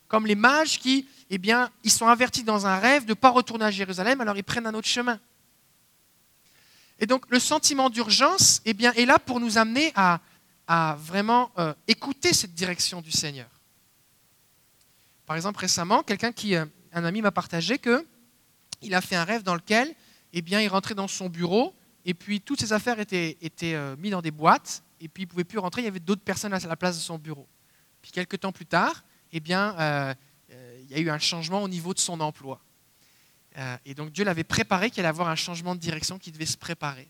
Comme 0.09 0.27
les 0.27 0.35
mages 0.35 0.79
qui, 0.79 1.07
eh 1.29 1.39
ils 1.85 1.91
sont 1.91 2.07
avertis 2.07 2.43
dans 2.43 2.67
un 2.67 2.77
rêve 2.77 3.05
de 3.05 3.11
ne 3.11 3.13
pas 3.13 3.29
retourner 3.29 3.63
à 3.63 3.71
Jérusalem, 3.71 4.19
alors 4.19 4.35
ils 4.35 4.43
prennent 4.43 4.67
un 4.67 4.73
autre 4.73 4.89
chemin. 4.89 5.17
Et 6.99 7.05
donc 7.05 7.25
le 7.29 7.39
sentiment 7.39 7.89
d'urgence 7.89 8.61
eh 8.65 8.73
bien, 8.73 8.93
est 8.93 9.05
là 9.05 9.19
pour 9.19 9.39
nous 9.39 9.57
amener 9.57 9.91
à, 9.95 10.19
vraiment 10.97 11.51
écouter 11.87 12.33
cette 12.33 12.55
direction 12.55 13.01
du 13.01 13.11
Seigneur. 13.11 13.49
Par 15.25 15.35
exemple, 15.35 15.59
récemment, 15.59 16.03
quelqu'un 16.03 16.31
qui, 16.31 16.55
euh, 16.55 16.65
un 16.91 17.03
ami 17.03 17.21
m'a 17.21 17.31
partagé 17.31 17.77
que 17.77 18.05
il 18.81 18.93
a 18.93 19.01
fait 19.01 19.15
un 19.15 19.23
rêve 19.23 19.41
dans 19.41 19.55
lequel, 19.55 19.95
eh 20.33 20.43
il 20.47 20.67
rentrait 20.67 20.95
dans 20.95 21.07
son 21.07 21.29
bureau 21.29 21.73
et 22.03 22.13
puis 22.13 22.41
toutes 22.41 22.59
ses 22.59 22.73
affaires 22.73 22.99
étaient, 22.99 23.37
euh, 23.63 23.95
mises 23.97 24.11
dans 24.11 24.21
des 24.21 24.31
boîtes 24.31 24.83
et 24.99 25.07
puis 25.07 25.23
il 25.23 25.25
pouvait 25.25 25.43
plus 25.43 25.57
rentrer. 25.57 25.81
Il 25.81 25.85
y 25.85 25.87
avait 25.87 25.99
d'autres 25.99 26.21
personnes 26.21 26.53
à 26.53 26.59
la 26.59 26.75
place 26.75 26.97
de 26.97 27.01
son 27.01 27.17
bureau. 27.17 27.47
Puis 28.01 28.11
quelques 28.11 28.39
temps 28.39 28.51
plus 28.51 28.65
tard, 28.65 29.03
eh 29.31 29.39
bien, 29.39 29.75
euh, 29.79 30.13
il 30.83 30.91
y 30.91 30.95
a 30.95 30.99
eu 30.99 31.09
un 31.09 31.19
changement 31.19 31.63
au 31.63 31.67
niveau 31.67 31.93
de 31.93 31.99
son 31.99 32.19
emploi. 32.19 32.61
Et 33.85 33.93
donc 33.93 34.11
Dieu 34.11 34.25
l'avait 34.25 34.43
préparé 34.43 34.89
qu'il 34.89 34.99
allait 35.01 35.09
avoir 35.09 35.29
un 35.29 35.35
changement 35.35 35.75
de 35.75 35.79
direction 35.79 36.19
qui 36.19 36.31
devait 36.31 36.45
se 36.45 36.57
préparer. 36.57 37.09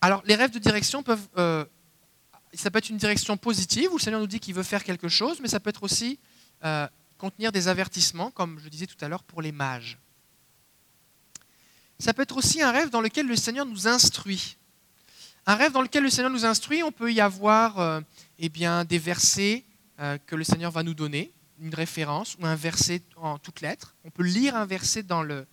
Alors, 0.00 0.22
les 0.26 0.36
rêves 0.36 0.52
de 0.52 0.58
direction 0.58 1.02
peuvent. 1.02 1.26
Euh, 1.38 1.64
ça 2.54 2.70
peut 2.70 2.78
être 2.78 2.88
une 2.88 2.96
direction 2.96 3.36
positive 3.36 3.92
où 3.92 3.98
le 3.98 4.02
Seigneur 4.02 4.20
nous 4.20 4.26
dit 4.26 4.40
qu'il 4.40 4.54
veut 4.54 4.62
faire 4.62 4.84
quelque 4.84 5.08
chose, 5.08 5.38
mais 5.40 5.48
ça 5.48 5.60
peut 5.60 5.70
être 5.70 5.82
aussi 5.82 6.18
euh, 6.64 6.86
contenir 7.18 7.52
des 7.52 7.68
avertissements, 7.68 8.30
comme 8.30 8.58
je 8.58 8.68
disais 8.68 8.86
tout 8.86 8.96
à 9.00 9.08
l'heure 9.08 9.22
pour 9.22 9.42
les 9.42 9.52
mages. 9.52 9.98
Ça 11.98 12.14
peut 12.14 12.22
être 12.22 12.36
aussi 12.36 12.62
un 12.62 12.70
rêve 12.70 12.90
dans 12.90 13.00
lequel 13.00 13.26
le 13.26 13.36
Seigneur 13.36 13.66
nous 13.66 13.86
instruit. 13.86 14.56
Un 15.46 15.56
rêve 15.56 15.72
dans 15.72 15.82
lequel 15.82 16.04
le 16.04 16.10
Seigneur 16.10 16.30
nous 16.30 16.46
instruit, 16.46 16.82
on 16.82 16.92
peut 16.92 17.12
y 17.12 17.20
avoir 17.20 17.78
euh, 17.80 18.00
eh 18.38 18.48
bien, 18.48 18.84
des 18.84 18.98
versets 18.98 19.64
que 19.98 20.36
le 20.36 20.44
Seigneur 20.44 20.70
va 20.70 20.82
nous 20.82 20.94
donner, 20.94 21.32
une 21.60 21.74
référence 21.74 22.36
ou 22.40 22.46
un 22.46 22.54
verset 22.54 23.02
en 23.16 23.38
toutes 23.38 23.60
lettres. 23.60 23.96
On 24.04 24.10
peut 24.10 24.22
lire 24.22 24.56
un 24.56 24.66
verset 24.66 25.02
dans 25.02 25.22
le, 25.22 25.46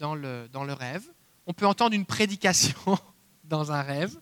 rêve. 0.00 1.08
On 1.46 1.52
peut 1.52 1.66
entendre 1.66 1.94
une 1.94 2.06
prédication 2.06 2.98
dans 3.44 3.72
un 3.72 3.82
rêve. 3.82 4.18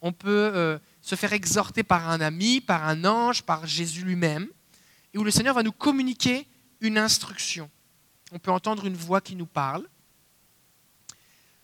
On 0.00 0.12
peut 0.12 0.52
euh, 0.54 0.78
se 1.02 1.14
faire 1.14 1.32
exhorter 1.32 1.82
par 1.82 2.08
un 2.08 2.20
ami, 2.20 2.60
par 2.60 2.86
un 2.86 3.04
ange, 3.04 3.42
par 3.42 3.66
Jésus 3.66 4.02
lui-même, 4.02 4.48
et 5.12 5.18
où 5.18 5.24
le 5.24 5.30
Seigneur 5.30 5.54
va 5.54 5.62
nous 5.62 5.72
communiquer 5.72 6.46
une 6.80 6.96
instruction. 6.96 7.70
On 8.32 8.38
peut 8.38 8.50
entendre 8.50 8.86
une 8.86 8.96
voix 8.96 9.20
qui 9.20 9.36
nous 9.36 9.46
parle. 9.46 9.86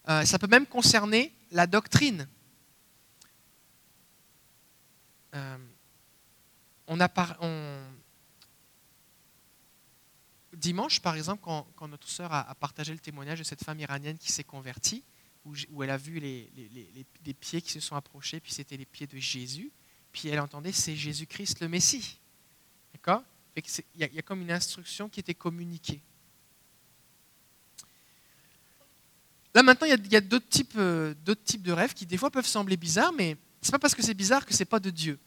Euh, 0.08 0.24
ça 0.24 0.38
peut 0.38 0.48
même 0.48 0.66
concerner 0.66 1.32
la 1.50 1.66
doctrine. 1.66 2.28
Euh, 5.34 5.56
on 6.86 7.00
a 7.00 7.08
Dimanche, 10.56 11.00
par 11.00 11.16
exemple, 11.16 11.42
quand, 11.42 11.88
notre 11.88 12.08
sœur 12.08 12.32
a, 12.32 12.54
partagé 12.54 12.92
le 12.92 12.98
témoignage 12.98 13.38
de 13.38 13.44
cette 13.44 13.62
femme 13.62 13.78
iranienne 13.78 14.16
qui 14.18 14.32
s'est 14.32 14.44
convertie, 14.44 15.04
où, 15.44 15.82
elle 15.82 15.90
a 15.90 15.96
vu 15.96 16.18
les, 16.18 17.34
pieds 17.38 17.60
qui 17.60 17.70
se 17.70 17.80
sont 17.80 17.94
approchés, 17.94 18.40
puis 18.40 18.52
c'était 18.52 18.76
les 18.76 18.86
pieds 18.86 19.06
de 19.06 19.18
Jésus, 19.18 19.70
puis 20.12 20.28
elle 20.28 20.40
entendait 20.40 20.72
c'est 20.72 20.96
Jésus-Christ 20.96 21.60
le 21.60 21.68
Messie. 21.68 22.18
D'accord? 22.92 23.22
Il 23.54 24.10
y, 24.14 24.18
a 24.18 24.22
comme 24.22 24.42
une 24.42 24.50
instruction 24.50 25.08
qui 25.08 25.20
était 25.20 25.34
communiquée. 25.34 26.02
Là 29.54 29.62
maintenant, 29.62 29.86
il 29.86 30.12
y 30.12 30.16
a, 30.16 30.20
d'autres 30.20 30.46
euh, 30.76 31.14
types 31.44 31.62
de 31.62 31.72
rêves 31.72 31.94
qui 31.94 32.04
des 32.04 32.18
fois 32.18 32.30
peuvent 32.30 32.46
sembler 32.46 32.76
bizarres, 32.76 33.12
mais 33.12 33.36
ce 33.62 33.68
n'est 33.68 33.72
pas 33.72 33.78
parce 33.78 33.94
que 33.94 34.02
c'est 34.02 34.14
bizarre 34.14 34.44
que 34.44 34.52
ce 34.52 34.58
n'est 34.58 34.66
pas 34.66 34.80
de 34.80 34.90
Dieu. 34.90 35.18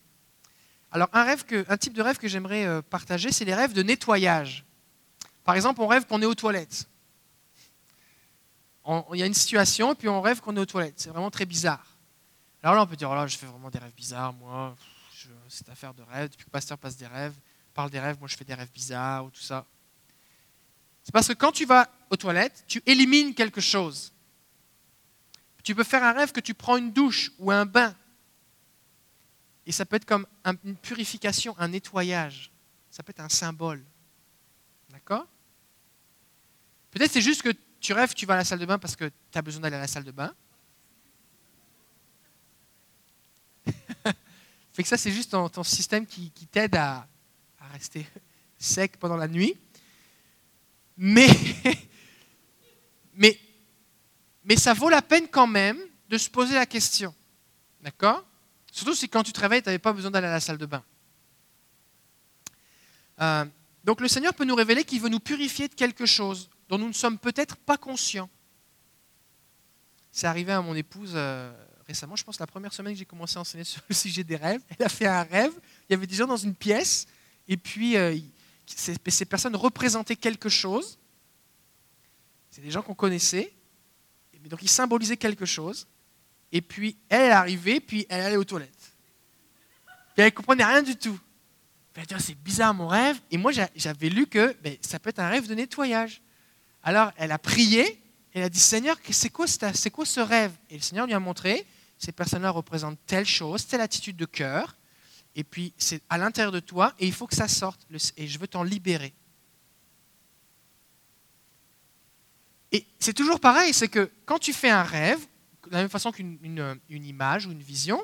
Alors 0.91 1.09
un, 1.13 1.23
rêve 1.23 1.43
que, 1.45 1.65
un 1.69 1.77
type 1.77 1.93
de 1.93 2.01
rêve 2.01 2.17
que 2.17 2.27
j'aimerais 2.27 2.65
euh, 2.65 2.81
partager, 2.81 3.31
c'est 3.31 3.45
les 3.45 3.53
rêves 3.53 3.73
de 3.73 3.83
nettoyage. 3.83 4.65
Par 5.43 5.55
exemple, 5.55 5.81
on 5.81 5.87
rêve 5.87 6.05
qu'on 6.05 6.21
est 6.21 6.25
aux 6.25 6.35
toilettes 6.35 6.87
il 9.13 9.19
y 9.19 9.23
a 9.23 9.25
une 9.25 9.33
situation 9.33 9.95
puis 9.95 10.07
on 10.07 10.21
rêve 10.21 10.41
qu'on 10.41 10.55
est 10.55 10.59
aux 10.59 10.65
toilettes. 10.65 10.95
C'est 10.97 11.09
vraiment 11.09 11.31
très 11.31 11.45
bizarre. 11.45 11.85
Alors 12.63 12.75
là, 12.75 12.83
on 12.83 12.87
peut 12.87 12.95
dire, 12.95 13.09
oh 13.09 13.15
là, 13.15 13.27
je 13.27 13.37
fais 13.37 13.45
vraiment 13.45 13.69
des 13.69 13.79
rêves 13.79 13.93
bizarres, 13.95 14.33
moi, 14.33 14.75
cette 15.47 15.69
affaire 15.69 15.93
de 15.93 16.03
rêve, 16.03 16.29
depuis 16.29 16.45
que 16.45 16.49
pasteur 16.49 16.77
passe 16.77 16.97
des 16.97 17.07
rêves, 17.07 17.33
parle 17.73 17.89
des 17.89 17.99
rêves, 17.99 18.17
moi 18.19 18.27
je 18.27 18.35
fais 18.35 18.43
des 18.43 18.53
rêves 18.53 18.71
bizarres 18.73 19.25
ou 19.25 19.29
tout 19.29 19.41
ça. 19.41 19.65
C'est 21.03 21.11
parce 21.13 21.27
que 21.27 21.33
quand 21.33 21.51
tu 21.51 21.65
vas 21.65 21.89
aux 22.09 22.17
toilettes, 22.17 22.63
tu 22.67 22.83
élimines 22.85 23.33
quelque 23.33 23.61
chose. 23.61 24.11
Tu 25.63 25.73
peux 25.73 25.83
faire 25.83 26.03
un 26.03 26.11
rêve 26.11 26.31
que 26.31 26.39
tu 26.39 26.53
prends 26.53 26.77
une 26.77 26.91
douche 26.91 27.31
ou 27.39 27.51
un 27.51 27.65
bain. 27.65 27.95
Et 29.69 29.71
ça 29.71 29.85
peut 29.85 29.95
être 29.97 30.05
comme 30.05 30.25
une 30.63 30.75
purification, 30.75 31.55
un 31.59 31.67
nettoyage. 31.67 32.51
Ça 32.89 33.03
peut 33.03 33.11
être 33.11 33.19
un 33.19 33.29
symbole. 33.29 33.85
D'accord? 34.89 35.27
Peut-être 36.89 37.11
c'est 37.11 37.21
juste 37.21 37.43
que 37.43 37.53
tu 37.79 37.93
rêves, 37.93 38.15
tu 38.15 38.25
vas 38.25 38.33
à 38.33 38.37
la 38.37 38.43
salle 38.43 38.57
de 38.57 38.65
bain 38.65 38.79
parce 38.79 38.95
que 38.95 39.05
tu 39.31 39.37
as 39.37 39.43
besoin 39.43 39.61
d'aller 39.61 39.75
à 39.75 39.81
la 39.81 39.87
salle 39.87 40.05
de 40.05 40.09
bain. 40.09 40.33
fait 44.73 44.81
que 44.81 44.89
ça, 44.89 44.97
c'est 44.97 45.11
juste 45.11 45.29
ton, 45.29 45.63
système 45.63 46.07
qui, 46.07 46.31
t'aide 46.51 46.75
à, 46.75 47.07
rester 47.71 48.07
sec 48.57 48.97
pendant 48.97 49.17
la 49.17 49.27
nuit. 49.27 49.53
Mais, 50.97 51.29
ça 54.57 54.73
vaut 54.73 54.89
la 54.89 55.03
peine 55.03 55.27
quand 55.27 55.45
même 55.45 55.77
de 56.09 56.17
se 56.17 56.27
poser 56.27 56.55
la 56.55 56.65
question. 56.65 57.13
D'accord? 57.81 58.25
Surtout 58.71 58.95
si 58.95 59.09
quand 59.09 59.23
tu 59.23 59.33
te 59.33 59.39
réveilles, 59.39 59.61
tu 59.61 59.69
n'avais 59.69 59.79
pas 59.79 59.93
besoin 59.93 60.11
d'aller 60.11 60.27
à 60.27 60.31
la 60.31 60.39
salle 60.39 60.57
de 60.57 60.65
bain. 60.65 60.83
Euh, 63.21 63.45
donc 63.83 64.01
le 64.01 64.07
Seigneur 64.07 64.33
peut 64.33 64.45
nous 64.45 64.55
révéler 64.55 64.83
qu'il 64.83 65.01
veut 65.01 65.09
nous 65.09 65.19
purifier 65.19 65.67
de 65.67 65.73
quelque 65.73 66.05
chose 66.05 66.49
dont 66.69 66.77
nous 66.77 66.87
ne 66.87 66.93
sommes 66.93 67.17
peut-être 67.17 67.57
pas 67.57 67.77
conscients. 67.77 68.29
C'est 70.11 70.27
arrivé 70.27 70.51
à 70.51 70.61
mon 70.61 70.75
épouse 70.75 71.13
euh, 71.15 71.51
récemment, 71.89 72.15
je 72.15 72.23
pense 72.23 72.39
la 72.39 72.47
première 72.47 72.71
semaine 72.71 72.93
que 72.93 72.99
j'ai 72.99 73.05
commencé 73.05 73.37
à 73.37 73.41
enseigner 73.41 73.63
sur 73.65 73.81
le 73.87 73.95
sujet 73.95 74.23
des 74.23 74.35
rêves. 74.35 74.61
Elle 74.77 74.85
a 74.85 74.89
fait 74.89 75.07
un 75.07 75.23
rêve, 75.23 75.51
il 75.89 75.93
y 75.93 75.95
avait 75.95 76.07
des 76.07 76.15
gens 76.15 76.27
dans 76.27 76.37
une 76.37 76.55
pièce, 76.55 77.07
et 77.47 77.57
puis 77.57 77.97
euh, 77.97 78.17
ces, 78.65 79.25
personnes 79.25 79.55
représentaient 79.55 80.15
quelque 80.15 80.49
chose. 80.49 80.99
C'est 82.51 82.61
des 82.61 82.71
gens 82.71 82.81
qu'on 82.81 82.95
connaissait, 82.95 83.51
mais 84.41 84.49
donc 84.49 84.61
ils 84.61 84.69
symbolisaient 84.69 85.17
quelque 85.17 85.45
chose. 85.45 85.87
Et 86.51 86.61
puis 86.61 86.97
elle 87.09 87.29
est 87.29 87.31
arrivée, 87.31 87.79
puis 87.79 88.05
elle 88.09 88.21
allait 88.21 88.35
aux 88.37 88.43
toilettes. 88.43 88.93
Puis 90.13 90.23
elle 90.23 90.25
ne 90.25 90.29
comprenait 90.31 90.65
rien 90.65 90.81
du 90.81 90.95
tout. 90.95 91.19
Elle 91.95 92.05
dit, 92.05 92.15
oh, 92.15 92.21
c'est 92.21 92.35
bizarre 92.35 92.73
mon 92.73 92.87
rêve. 92.87 93.19
Et 93.29 93.37
moi, 93.37 93.51
j'avais 93.75 94.07
lu 94.07 94.25
que 94.25 94.55
ben, 94.63 94.77
ça 94.79 94.99
peut 94.99 95.09
être 95.09 95.19
un 95.19 95.27
rêve 95.27 95.47
de 95.47 95.53
nettoyage. 95.53 96.21
Alors 96.81 97.11
elle 97.17 97.31
a 97.33 97.37
prié, 97.37 98.01
elle 98.33 98.43
a 98.43 98.49
dit 98.49 98.59
Seigneur, 98.59 98.97
c'est 99.11 99.29
quoi 99.29 99.47
ce 99.47 100.19
rêve? 100.21 100.53
Et 100.69 100.75
le 100.75 100.81
Seigneur 100.81 101.05
lui 101.05 101.13
a 101.13 101.19
montré 101.19 101.65
ces 101.99 102.13
personnes-là 102.13 102.49
représentent 102.49 102.97
telle 103.05 103.25
chose, 103.25 103.67
telle 103.67 103.81
attitude 103.81 104.15
de 104.15 104.25
cœur, 104.25 104.77
et 105.35 105.43
puis 105.43 105.73
c'est 105.77 106.01
à 106.09 106.17
l'intérieur 106.17 106.53
de 106.53 106.61
toi, 106.61 106.95
et 106.97 107.05
il 107.05 107.13
faut 107.13 107.27
que 107.27 107.35
ça 107.35 107.49
sorte, 107.49 107.85
et 108.15 108.25
je 108.25 108.39
veux 108.39 108.47
t'en 108.47 108.63
libérer. 108.63 109.13
Et 112.71 112.87
c'est 112.99 113.13
toujours 113.13 113.39
pareil, 113.39 113.73
c'est 113.73 113.89
que 113.89 114.09
quand 114.25 114.39
tu 114.39 114.53
fais 114.53 114.69
un 114.69 114.83
rêve, 114.83 115.19
de 115.67 115.71
la 115.71 115.79
même 115.79 115.89
façon 115.89 116.11
qu'une 116.11 116.37
une, 116.41 117.05
image 117.05 117.45
ou 117.45 117.51
une 117.51 117.61
vision, 117.61 118.03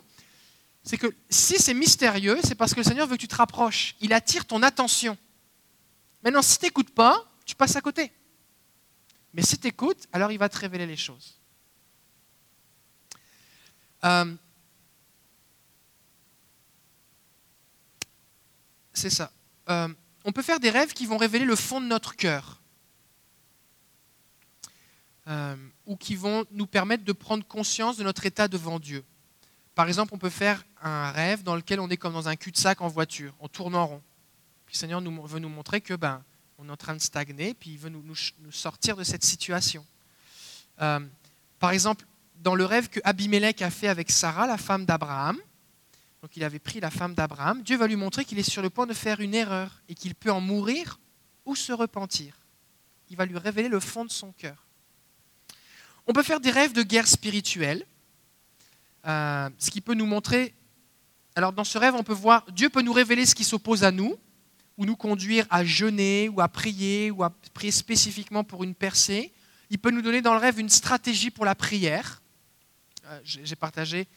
c'est 0.83 0.97
que 0.97 1.07
si 1.29 1.57
c'est 1.57 1.73
mystérieux, 1.73 2.39
c'est 2.43 2.55
parce 2.55 2.73
que 2.73 2.79
le 2.79 2.83
Seigneur 2.83 3.07
veut 3.07 3.15
que 3.15 3.21
tu 3.21 3.27
te 3.27 3.35
rapproches. 3.35 3.95
Il 4.01 4.13
attire 4.13 4.45
ton 4.45 4.61
attention. 4.61 5.17
Maintenant, 6.23 6.41
si 6.41 6.59
tu 6.59 6.65
n'écoutes 6.65 6.91
pas, 6.91 7.25
tu 7.45 7.55
passes 7.55 7.75
à 7.75 7.81
côté. 7.81 8.11
Mais 9.33 9.41
si 9.41 9.57
tu 9.57 9.67
écoutes, 9.67 10.07
alors 10.13 10.31
il 10.31 10.37
va 10.37 10.49
te 10.49 10.57
révéler 10.57 10.85
les 10.85 10.97
choses. 10.97 11.39
Euh, 14.03 14.35
c'est 18.93 19.09
ça. 19.09 19.31
Euh, 19.69 19.87
on 20.23 20.31
peut 20.31 20.41
faire 20.41 20.59
des 20.59 20.69
rêves 20.69 20.93
qui 20.93 21.05
vont 21.05 21.17
révéler 21.17 21.45
le 21.45 21.55
fond 21.55 21.81
de 21.81 21.87
notre 21.87 22.15
cœur. 22.15 22.61
Euh, 25.27 25.55
ou 25.87 25.95
qui 25.95 26.15
vont 26.15 26.45
nous 26.51 26.67
permettre 26.67 27.03
de 27.03 27.11
prendre 27.11 27.43
conscience 27.47 27.97
de 27.97 28.03
notre 28.03 28.27
état 28.27 28.47
devant 28.47 28.77
Dieu. 28.77 29.03
Par 29.73 29.87
exemple, 29.87 30.13
on 30.13 30.19
peut 30.19 30.29
faire 30.29 30.63
un 30.83 31.09
rêve 31.09 31.41
dans 31.41 31.55
lequel 31.55 31.79
on 31.79 31.89
est 31.89 31.97
comme 31.97 32.13
dans 32.13 32.27
un 32.27 32.35
cul-de-sac 32.35 32.79
en 32.81 32.87
voiture, 32.89 33.33
on 33.39 33.47
tourne 33.47 33.73
en 33.73 33.87
rond. 33.87 34.03
Puis 34.67 34.75
le 34.75 34.77
Seigneur 34.77 35.01
veut 35.01 35.39
nous 35.39 35.49
montrer 35.49 35.81
que 35.81 35.95
ben, 35.95 36.23
on 36.59 36.69
est 36.69 36.71
en 36.71 36.77
train 36.77 36.93
de 36.93 37.01
stagner, 37.01 37.55
puis 37.55 37.71
il 37.71 37.79
veut 37.79 37.89
nous, 37.89 38.15
sortir 38.51 38.95
de 38.95 39.03
cette 39.03 39.23
situation. 39.23 39.83
Euh, 40.81 40.99
par 41.57 41.71
exemple, 41.71 42.05
dans 42.43 42.53
le 42.53 42.65
rêve 42.65 42.89
que 42.89 42.99
Abimelech 43.03 43.63
a 43.63 43.71
fait 43.71 43.87
avec 43.87 44.11
Sarah, 44.11 44.45
la 44.45 44.59
femme 44.59 44.85
d'Abraham, 44.85 45.39
donc 46.21 46.37
il 46.37 46.43
avait 46.43 46.59
pris 46.59 46.79
la 46.79 46.91
femme 46.91 47.15
d'Abraham, 47.15 47.63
Dieu 47.63 47.77
va 47.77 47.87
lui 47.87 47.95
montrer 47.95 48.25
qu'il 48.25 48.37
est 48.37 48.47
sur 48.47 48.61
le 48.61 48.69
point 48.69 48.85
de 48.85 48.93
faire 48.93 49.19
une 49.19 49.33
erreur 49.33 49.81
et 49.89 49.95
qu'il 49.95 50.13
peut 50.13 50.31
en 50.31 50.41
mourir 50.41 50.99
ou 51.45 51.55
se 51.55 51.73
repentir. 51.73 52.37
Il 53.09 53.17
va 53.17 53.25
lui 53.25 53.39
révéler 53.39 53.69
le 53.69 53.79
fond 53.79 54.05
de 54.05 54.11
son 54.11 54.31
cœur. 54.31 54.64
On 56.07 56.13
peut 56.13 56.23
faire 56.23 56.39
des 56.39 56.51
rêves 56.51 56.73
de 56.73 56.83
guerre 56.83 57.07
spirituelle, 57.07 57.85
euh, 59.07 59.49
ce 59.57 59.71
qui 59.71 59.81
peut 59.81 59.95
nous 59.95 60.05
montrer... 60.05 60.53
Alors 61.37 61.51
dans 61.51 61.65
ce 61.65 61.77
rêve, 61.77 61.95
on 61.95 62.03
peut 62.03 62.13
voir, 62.13 62.45
Dieu 62.51 62.69
peut 62.69 62.81
nous 62.81 62.93
révéler 62.93 63.25
ce 63.25 63.35
qui 63.35 63.43
s'oppose 63.43 63.83
à 63.83 63.91
nous, 63.91 64.15
ou 64.77 64.85
nous 64.85 64.95
conduire 64.95 65.45
à 65.49 65.65
jeûner, 65.65 66.29
ou 66.29 66.39
à 66.39 66.47
prier, 66.47 67.11
ou 67.11 67.23
à 67.23 67.29
prier 67.53 67.71
spécifiquement 67.71 68.45
pour 68.45 68.63
une 68.63 68.73
percée. 68.73 69.33
Il 69.69 69.79
peut 69.79 69.91
nous 69.91 70.01
donner 70.01 70.21
dans 70.21 70.33
le 70.33 70.39
rêve 70.39 70.59
une 70.59 70.69
stratégie 70.69 71.31
pour 71.31 71.43
la 71.43 71.55
prière. 71.55 72.21
Euh, 73.05 73.19
j'ai 73.23 73.55
partagé 73.57 74.07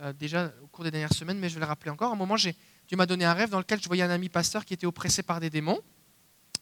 euh, 0.00 0.12
déjà 0.12 0.52
au 0.62 0.68
cours 0.68 0.84
des 0.84 0.92
dernières 0.92 1.12
semaines, 1.12 1.38
mais 1.38 1.48
je 1.48 1.54
vais 1.54 1.60
le 1.60 1.66
rappeler 1.66 1.90
encore. 1.90 2.10
À 2.10 2.12
un 2.12 2.16
moment, 2.16 2.36
Dieu 2.36 2.54
m'a 2.96 3.06
donné 3.06 3.24
un 3.24 3.34
rêve 3.34 3.50
dans 3.50 3.58
lequel 3.58 3.80
je 3.82 3.88
voyais 3.88 4.02
un 4.02 4.10
ami 4.10 4.28
pasteur 4.28 4.64
qui 4.64 4.74
était 4.74 4.86
oppressé 4.86 5.24
par 5.24 5.40
des 5.40 5.50
démons. 5.50 5.80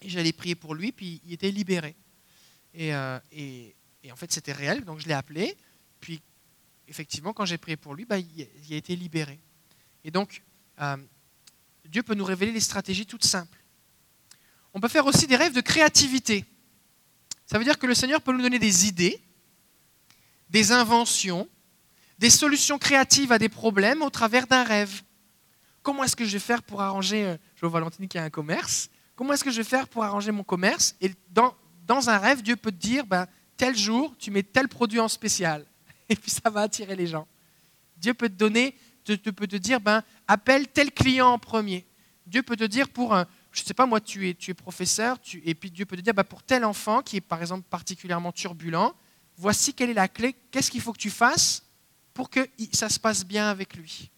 Et 0.00 0.08
j'allais 0.08 0.32
prier 0.32 0.54
pour 0.54 0.74
lui, 0.74 0.92
puis 0.92 1.20
il 1.26 1.34
était 1.34 1.50
libéré. 1.50 1.96
Et, 2.72 2.92
et, 3.32 3.74
et 4.02 4.12
en 4.12 4.16
fait, 4.16 4.30
c'était 4.32 4.52
réel, 4.52 4.84
donc 4.84 5.00
je 5.00 5.06
l'ai 5.06 5.14
appelé. 5.14 5.56
Puis, 6.00 6.20
effectivement, 6.86 7.32
quand 7.32 7.44
j'ai 7.44 7.58
prié 7.58 7.76
pour 7.76 7.94
lui, 7.94 8.04
bah, 8.04 8.18
il, 8.18 8.48
a 8.70 8.76
été 8.76 8.96
libéré. 8.96 9.38
Et 10.04 10.10
donc, 10.10 10.42
euh, 10.80 10.96
Dieu 11.86 12.02
peut 12.02 12.14
nous 12.14 12.24
révéler 12.24 12.52
des 12.52 12.60
stratégies 12.60 13.06
toutes 13.06 13.24
simples. 13.24 13.58
On 14.74 14.80
peut 14.80 14.88
faire 14.88 15.06
aussi 15.06 15.26
des 15.26 15.36
rêves 15.36 15.54
de 15.54 15.60
créativité. 15.60 16.44
Ça 17.46 17.58
veut 17.58 17.64
dire 17.64 17.78
que 17.78 17.86
le 17.86 17.94
Seigneur 17.94 18.20
peut 18.20 18.32
nous 18.32 18.42
donner 18.42 18.58
des 18.58 18.86
idées, 18.86 19.20
des 20.50 20.72
inventions, 20.72 21.48
des 22.18 22.30
solutions 22.30 22.78
créatives 22.78 23.32
à 23.32 23.38
des 23.38 23.48
problèmes 23.48 24.02
au 24.02 24.10
travers 24.10 24.46
d'un 24.46 24.64
rêve. 24.64 25.02
Comment 25.82 26.04
est-ce 26.04 26.16
que 26.16 26.24
je 26.24 26.32
vais 26.32 26.38
faire 26.38 26.62
pour 26.62 26.82
arranger, 26.82 27.24
euh, 27.24 27.36
je 27.54 27.60
vois 27.60 27.70
Valentine 27.70 28.06
qui 28.08 28.18
a 28.18 28.24
un 28.24 28.30
commerce, 28.30 28.90
comment 29.16 29.32
est-ce 29.32 29.44
que 29.44 29.50
je 29.50 29.56
vais 29.56 29.64
faire 29.64 29.88
pour 29.88 30.04
arranger 30.04 30.30
mon 30.30 30.44
commerce? 30.44 30.94
Et 31.00 31.12
dans, 31.30 31.54
dans 31.86 32.10
un 32.10 32.18
rêve, 32.18 32.42
Dieu 32.42 32.56
peut 32.56 32.70
te 32.70 32.76
dire, 32.76 33.06
ben, 33.06 33.26
tel 33.58 33.76
jour, 33.76 34.14
tu 34.18 34.30
mets 34.30 34.42
tel 34.42 34.68
produit 34.68 35.00
en 35.00 35.08
spécial. 35.08 35.66
Et 36.08 36.16
puis 36.16 36.30
ça 36.30 36.48
va 36.48 36.62
attirer 36.62 36.96
les 36.96 37.06
gens. 37.06 37.28
Dieu 37.98 38.14
peut 38.14 38.30
te 38.30 38.34
donner, 38.34 38.74
te, 39.04 39.12
peut 39.30 39.46
te 39.46 39.56
dire, 39.56 39.80
ben, 39.80 40.02
appelle 40.26 40.68
tel 40.68 40.90
client 40.92 41.28
en 41.28 41.38
premier. 41.38 41.84
Dieu 42.26 42.42
peut 42.42 42.56
te 42.56 42.64
dire 42.64 42.88
pour 42.88 43.14
un, 43.14 43.26
je 43.52 43.60
ne 43.60 43.66
sais 43.66 43.74
pas 43.74 43.84
moi, 43.84 44.00
tu 44.00 44.28
es, 44.28 44.34
tu 44.34 44.52
es 44.52 44.54
professeur, 44.54 45.20
tu, 45.20 45.42
et 45.44 45.54
puis 45.54 45.70
Dieu 45.70 45.84
peut 45.84 45.96
te 45.96 46.00
dire, 46.00 46.14
ben, 46.14 46.24
pour 46.24 46.42
tel 46.42 46.64
enfant 46.64 47.02
qui 47.02 47.16
est 47.16 47.20
par 47.20 47.40
exemple 47.40 47.66
particulièrement 47.68 48.32
turbulent, 48.32 48.94
voici 49.36 49.74
quelle 49.74 49.90
est 49.90 49.94
la 49.94 50.08
clé, 50.08 50.34
qu'est-ce 50.50 50.70
qu'il 50.70 50.80
faut 50.80 50.92
que 50.92 50.98
tu 50.98 51.10
fasses 51.10 51.64
pour 52.14 52.30
que 52.30 52.48
ça 52.72 52.88
se 52.88 52.98
passe 52.98 53.24
bien 53.24 53.50
avec 53.50 53.76
lui. 53.76 54.10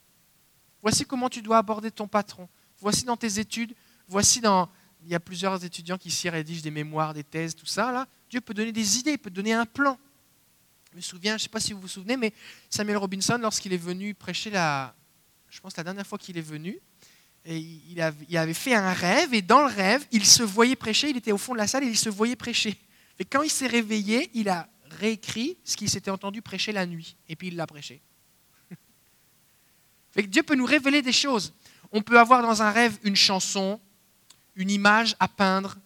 Voici 0.83 1.05
comment 1.05 1.29
tu 1.29 1.43
dois 1.43 1.59
aborder 1.59 1.91
ton 1.91 2.09
patron. 2.09 2.49
Voici 2.79 3.05
dans 3.05 3.17
tes 3.17 3.39
études, 3.39 3.75
voici 4.09 4.41
dans, 4.41 4.69
il 5.03 5.11
y 5.11 5.15
a 5.15 5.21
plusieurs 5.21 5.65
étudiants 5.65 5.99
qui 5.99 6.11
s'y 6.11 6.29
rédigent 6.29 6.63
des 6.63 6.71
mémoires, 6.71 7.15
des 7.15 7.25
thèses, 7.25 7.55
tout 7.55 7.67
ça. 7.67 7.93
Là. 7.93 8.07
Dieu 8.29 8.41
peut 8.41 8.55
donner 8.55 8.73
des 8.73 8.99
idées, 8.99 9.13
il 9.13 9.19
peut 9.19 9.31
donner 9.31 9.53
un 9.53 9.67
plan. 9.67 9.99
Je 10.93 10.97
me 10.97 11.01
souviens, 11.01 11.33
je 11.33 11.43
ne 11.43 11.45
sais 11.45 11.49
pas 11.49 11.61
si 11.61 11.73
vous 11.73 11.81
vous 11.81 11.89
souvenez, 11.89 12.17
mais 12.17 12.33
Samuel 12.69 12.97
Robinson, 12.97 13.39
lorsqu'il 13.41 13.73
est 13.73 13.79
venu 13.79 14.15
prêcher, 14.15 14.51
la, 14.51 14.95
je 15.49 15.61
pense 15.61 15.77
la 15.77 15.85
dernière 15.85 16.07
fois 16.07 16.19
qu'il 16.19 16.37
est 16.37 16.43
venu, 16.43 16.81
il, 17.47 18.01
avait, 18.01 18.55
fait 18.55 18.75
un 18.75 18.93
rêve, 18.93 19.33
et 19.33 19.43
dans 19.43 19.61
le 19.61 19.73
rêve, 19.73 20.05
il 20.13 20.27
se 20.27 20.43
voyait 20.43 20.77
prêcher, 20.77 21.11
il 21.11 21.17
était 21.17 21.33
au 21.33 21.39
fond 21.39 21.53
de 21.53 21.59
la 21.59 21.67
salle 21.67 21.85
et 21.85 21.87
il 21.87 21.97
se 21.97 22.09
voyait 22.09 22.37
prêcher. 22.37 22.77
Et 23.19 23.25
quand 23.25 23.43
il 23.43 23.51
s'est 23.51 23.67
réveillé, 23.67 24.31
il 24.35 24.49
a 24.49 24.69
réécrit 24.91 25.57
ce 25.65 25.77
qu'il 25.77 25.89
s'était 25.89 26.11
entendu 26.11 26.43
prêcher 26.43 26.73
la 26.73 26.87
nuit, 26.87 27.17
et 27.29 27.37
puis 27.37 27.49
il 27.49 27.57
l'a 27.57 27.67
prêché. 27.67 28.03
Dieu 30.17 30.43
peut 30.43 30.55
nous 30.55 30.67
révéler 30.67 31.03
des 31.03 31.13
choses. 31.13 31.55
On 31.93 32.03
peut 32.03 32.19
avoir 32.19 32.43
dans 32.43 32.63
un 32.63 32.71
rêve 32.71 32.99
une 33.05 33.17
chanson, 33.17 33.81
une 34.61 34.71
image 34.71 35.17
à 35.19 35.27
peindre 35.27 35.77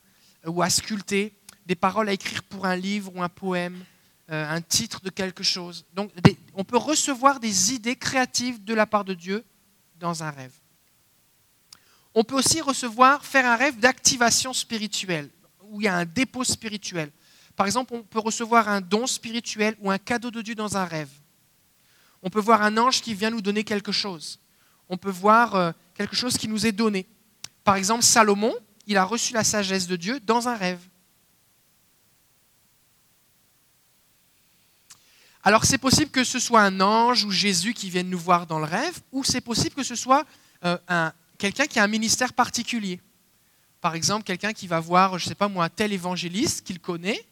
euh, 0.46 0.50
ou 0.50 0.62
à 0.62 0.68
sculpter, 0.68 1.32
des 1.64 1.76
paroles 1.76 2.08
à 2.08 2.12
écrire 2.12 2.42
pour 2.42 2.66
un 2.66 2.76
livre 2.76 3.12
ou 3.14 3.22
un 3.22 3.28
poème, 3.28 3.84
euh, 4.30 4.48
un 4.48 4.60
titre 4.60 5.00
de 5.00 5.10
quelque 5.10 5.44
chose. 5.44 5.84
Donc 5.94 6.10
on 6.54 6.64
peut 6.64 6.76
recevoir 6.76 7.40
des 7.40 7.72
idées 7.72 7.96
créatives 7.96 8.62
de 8.64 8.74
la 8.74 8.86
part 8.86 9.04
de 9.04 9.14
Dieu 9.14 9.44
dans 9.98 10.22
un 10.22 10.30
rêve. 10.30 10.52
On 12.14 12.24
peut 12.24 12.34
aussi 12.34 12.60
recevoir, 12.60 13.24
faire 13.24 13.46
un 13.46 13.56
rêve 13.56 13.78
d'activation 13.78 14.52
spirituelle, 14.52 15.30
où 15.62 15.80
il 15.80 15.84
y 15.84 15.88
a 15.88 15.96
un 15.96 16.04
dépôt 16.04 16.44
spirituel. 16.44 17.10
Par 17.56 17.66
exemple, 17.66 17.94
on 17.94 18.02
peut 18.02 18.18
recevoir 18.18 18.68
un 18.68 18.80
don 18.80 19.06
spirituel 19.06 19.76
ou 19.80 19.90
un 19.90 19.98
cadeau 19.98 20.30
de 20.30 20.42
Dieu 20.42 20.54
dans 20.54 20.76
un 20.76 20.84
rêve. 20.84 21.10
On 22.22 22.30
peut 22.30 22.40
voir 22.40 22.62
un 22.62 22.76
ange 22.76 23.02
qui 23.02 23.14
vient 23.14 23.30
nous 23.30 23.40
donner 23.40 23.62
quelque 23.64 23.92
chose. 23.92 24.40
On 24.88 24.96
peut 24.96 25.10
voir 25.10 25.54
euh, 25.54 25.72
quelque 25.94 26.16
chose 26.16 26.36
qui 26.36 26.48
nous 26.48 26.66
est 26.66 26.72
donné. 26.72 27.06
Par 27.64 27.76
exemple, 27.76 28.04
Salomon, 28.04 28.54
il 28.86 28.98
a 28.98 29.04
reçu 29.04 29.32
la 29.32 29.42
sagesse 29.42 29.86
de 29.86 29.96
Dieu 29.96 30.20
dans 30.20 30.48
un 30.48 30.54
rêve. 30.54 30.80
Alors 35.42 35.64
c'est 35.64 35.78
possible 35.78 36.10
que 36.10 36.24
ce 36.24 36.38
soit 36.38 36.62
un 36.62 36.80
ange 36.80 37.24
ou 37.24 37.30
Jésus 37.30 37.74
qui 37.74 37.90
vienne 37.90 38.08
nous 38.08 38.18
voir 38.18 38.46
dans 38.46 38.58
le 38.58 38.64
rêve, 38.64 39.00
ou 39.12 39.24
c'est 39.24 39.42
possible 39.42 39.74
que 39.74 39.82
ce 39.82 39.94
soit 39.94 40.24
euh, 40.64 40.78
quelqu'un 41.38 41.66
qui 41.66 41.78
a 41.78 41.82
un 41.82 41.88
ministère 41.88 42.32
particulier. 42.32 43.00
Par 43.82 43.94
exemple, 43.94 44.24
quelqu'un 44.24 44.54
qui 44.54 44.66
va 44.66 44.80
voir, 44.80 45.18
je 45.18 45.26
ne 45.26 45.28
sais 45.28 45.34
pas 45.34 45.48
moi, 45.48 45.64
un 45.64 45.68
tel 45.68 45.92
évangéliste 45.92 46.66
qu'il 46.66 46.80
connaît, 46.80 47.22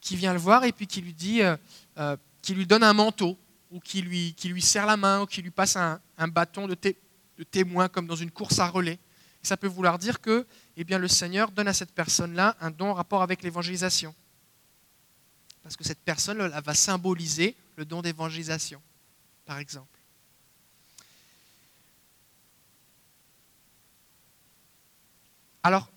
qui 0.00 0.16
vient 0.16 0.32
le 0.32 0.38
voir 0.38 0.64
et 0.64 0.72
puis 0.72 0.86
qui 0.86 1.02
lui 1.02 1.12
dit, 1.12 1.42
euh, 1.42 1.56
euh, 1.98 2.16
qui 2.40 2.54
lui 2.54 2.66
donne 2.66 2.82
un 2.82 2.94
manteau, 2.94 3.38
ou 3.70 3.78
qui 3.78 4.00
lui, 4.00 4.62
serre 4.62 4.86
la 4.86 4.96
main, 4.96 5.20
ou 5.20 5.26
qui 5.26 5.42
lui 5.42 5.50
passe 5.50 5.76
un, 5.76 6.00
bâton 6.28 6.66
de 6.66 6.74
témoin 7.50 7.88
comme 7.88 8.06
dans 8.06 8.16
une 8.16 8.30
course 8.30 8.58
à 8.58 8.68
relais 8.68 8.98
ça 9.42 9.56
peut 9.56 9.66
vouloir 9.66 9.98
dire 9.98 10.20
que 10.20 10.46
eh 10.76 10.84
bien, 10.84 10.98
le 10.98 11.08
Seigneur 11.08 11.50
donne 11.50 11.68
à 11.68 11.72
cette 11.72 11.92
personne-là 11.92 12.56
un 12.60 12.70
don 12.70 12.90
en 12.90 12.94
rapport 12.94 13.22
avec 13.22 13.42
l'évangélisation. 13.42 14.14
Parce 15.62 15.76
que 15.76 15.84
cette 15.84 16.00
personne 16.00 16.38
va 16.38 16.74
symboliser 16.74 17.54
le 17.76 17.84
don 17.84 18.02
d'évangélisation, 18.02 18.80
par 19.44 19.58
exemple. 19.58 19.98
Alors, 25.62 25.88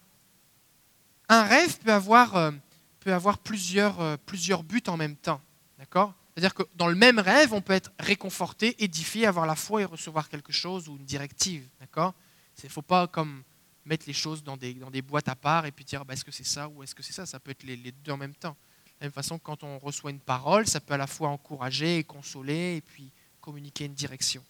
un 1.29 1.43
rêve 1.43 1.77
peut 1.79 1.93
avoir, 1.93 2.35
euh, 2.35 2.51
peut 2.99 3.13
avoir 3.13 3.37
plusieurs, 3.37 3.99
euh, 4.01 4.17
plusieurs 4.25 4.63
buts 4.63 4.83
en 4.87 4.97
même 4.97 5.15
temps. 5.15 5.41
D'accord? 5.79 6.13
C'est-à-dire 6.33 6.53
que 6.53 6.63
dans 6.75 6.87
le 6.87 6.95
même 6.95 7.19
rêve, 7.19 7.53
on 7.53 7.61
peut 7.61 7.73
être 7.73 7.91
réconforté, 7.99 8.75
édifié, 8.83 9.25
avoir 9.25 9.45
la 9.45 9.55
foi 9.55 9.81
et 9.81 9.85
recevoir 9.85 10.29
quelque 10.29 10.51
chose 10.51 10.89
ou 10.89 10.97
une 10.97 11.05
directive. 11.05 11.67
D'accord? 11.79 12.13
Il 12.61 12.65
ne 12.65 12.69
faut 12.69 12.81
pas 12.81 13.07
comme 13.07 13.43
mettre 13.85 14.05
les 14.07 14.13
choses 14.13 14.43
dans 14.43 14.57
des, 14.57 14.73
dans 14.73 14.91
des 14.91 15.01
boîtes 15.01 15.27
à 15.27 15.35
part 15.35 15.65
et 15.65 15.71
puis 15.71 15.85
dire 15.85 16.05
bah, 16.05 16.13
est-ce 16.13 16.23
que 16.23 16.31
c'est 16.31 16.45
ça 16.45 16.69
ou 16.69 16.83
est-ce 16.83 16.95
que 16.95 17.03
c'est 17.03 17.13
ça? 17.13 17.25
Ça 17.25 17.39
peut 17.39 17.51
être 17.51 17.63
les, 17.63 17.77
deux 17.77 18.11
en 18.11 18.17
même 18.17 18.35
temps. 18.35 18.55
De 18.85 19.01
la 19.01 19.05
même 19.07 19.11
façon, 19.11 19.39
quand 19.39 19.63
on 19.63 19.79
reçoit 19.79 20.11
une 20.11 20.19
parole, 20.19 20.67
ça 20.67 20.79
peut 20.79 20.93
à 20.93 20.97
la 20.97 21.07
fois 21.07 21.29
encourager 21.29 21.97
et 21.99 22.03
consoler 22.03 22.77
et 22.77 22.81
puis 22.81 23.11
communiquer 23.41 23.85
une 23.85 23.93
direction. 23.93 24.43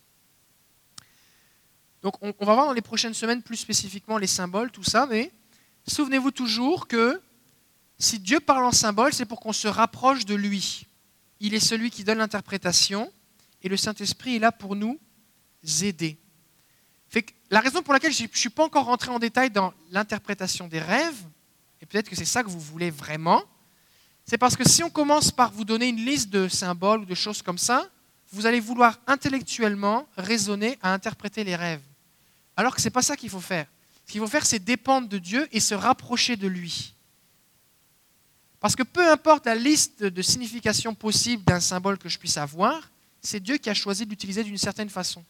Donc 2.02 2.22
on, 2.22 2.34
on 2.40 2.46
va 2.46 2.54
voir 2.54 2.66
dans 2.68 2.74
les 2.74 2.82
prochaines 2.82 3.14
semaines 3.14 3.42
plus 3.42 3.58
spécifiquement 3.58 4.18
les 4.18 4.28
symboles, 4.28 4.72
tout 4.72 4.84
ça, 4.84 5.08
mais 5.08 5.32
souvenez-vous 5.88 6.32
toujours 6.32 6.88
que 6.88 7.22
si 7.98 8.20
Dieu 8.20 8.40
parle 8.40 8.66
en 8.66 8.72
symbole, 8.72 9.14
c'est 9.14 9.26
pour 9.26 9.40
qu'on 9.40 9.54
se 9.54 9.68
rapproche 9.68 10.26
de 10.26 10.36
lui. 10.36 10.86
Il 11.40 11.54
est 11.54 11.60
celui 11.60 11.90
qui 11.90 12.04
donne 12.04 12.18
l'interprétation 12.18 13.12
et 13.62 13.70
le 13.70 13.78
Saint-Esprit 13.78 14.36
est 14.36 14.40
là 14.40 14.52
pour 14.52 14.76
nous 14.76 15.00
aider 15.82 16.20
la 17.50 17.60
raison 17.60 17.84
pour 17.84 17.94
laquelle 17.94 18.14
je 18.14 18.24
ne 18.24 18.28
suis 18.34 18.50
pas 18.50 18.64
encore 18.64 18.86
rentré 18.86 19.12
en 19.12 19.20
détail 19.20 19.52
dans 19.52 19.74
l'interprétation 19.92 20.68
des 20.68 20.80
rêves, 20.80 21.24
et 21.82 21.86
peut-être 21.86 22.10
que 22.10 22.16
c'est 22.16 22.26
ça 22.26 22.44
que 22.44 22.50
vous 22.50 22.60
voulez 22.60 22.90
vraiment, 22.90 23.44
c'est 24.26 24.38
parce 24.38 24.56
que 24.56 24.68
si 24.68 24.84
on 24.84 24.90
commence 24.90 25.32
par 25.32 25.52
vous 25.52 25.66
donner 25.66 25.90
une 25.90 26.04
liste 26.04 26.30
de 26.30 26.48
symboles 26.48 27.02
ou 27.02 27.06
de 27.06 27.16
choses 27.16 27.42
comme 27.42 27.58
ça, 27.58 27.90
vous 28.32 28.46
allez 28.46 28.60
vouloir 28.60 29.00
intellectuellement 29.06 30.08
raisonner 30.18 30.80
à 30.82 30.94
interpréter 30.94 31.44
les 31.44 31.56
rêves. 31.56 31.84
Alors 32.56 32.74
que 32.74 32.82
ce 32.82 32.88
n'est 32.88 32.92
pas 32.92 33.02
ça 33.02 33.16
qu'il 33.16 33.30
faut 33.30 33.42
faire. 33.42 33.68
Ce 34.06 34.12
qu'il 34.12 34.22
faut 34.22 34.28
faire, 34.28 34.46
c'est 34.46 34.60
dépendre 34.60 35.08
de 35.08 35.18
Dieu 35.18 35.48
et 35.52 35.60
se 35.60 35.76
rapprocher 35.76 36.36
de 36.36 36.48
lui. 36.48 36.96
Parce 38.60 38.76
que 38.76 38.84
peu 38.84 39.12
importe 39.12 39.46
la 39.46 39.56
liste 39.56 40.04
de 40.04 40.22
significations 40.22 40.96
possibles 40.96 41.44
d'un 41.44 41.60
symbole 41.60 41.98
que 41.98 42.10
je 42.10 42.18
puisse 42.18 42.38
avoir, 42.38 42.90
c'est 43.22 43.42
Dieu 43.42 43.58
qui 43.58 43.70
a 43.70 43.74
choisi 43.74 44.06
de 44.06 44.10
l'utiliser 44.10 44.44
d'une 44.44 44.58
certaine 44.58 44.90
façon. 44.90 45.24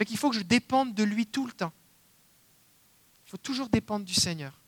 Fait 0.00 0.06
qu'il 0.06 0.16
faut 0.16 0.30
que 0.30 0.36
je 0.36 0.40
dépende 0.40 0.94
de 0.94 1.02
lui 1.02 1.26
tout 1.26 1.44
le 1.44 1.52
temps. 1.52 1.74
Il 3.26 3.28
faut 3.28 3.36
toujours 3.36 3.68
dépendre 3.68 4.06
du 4.06 4.14
Seigneur. 4.14 4.58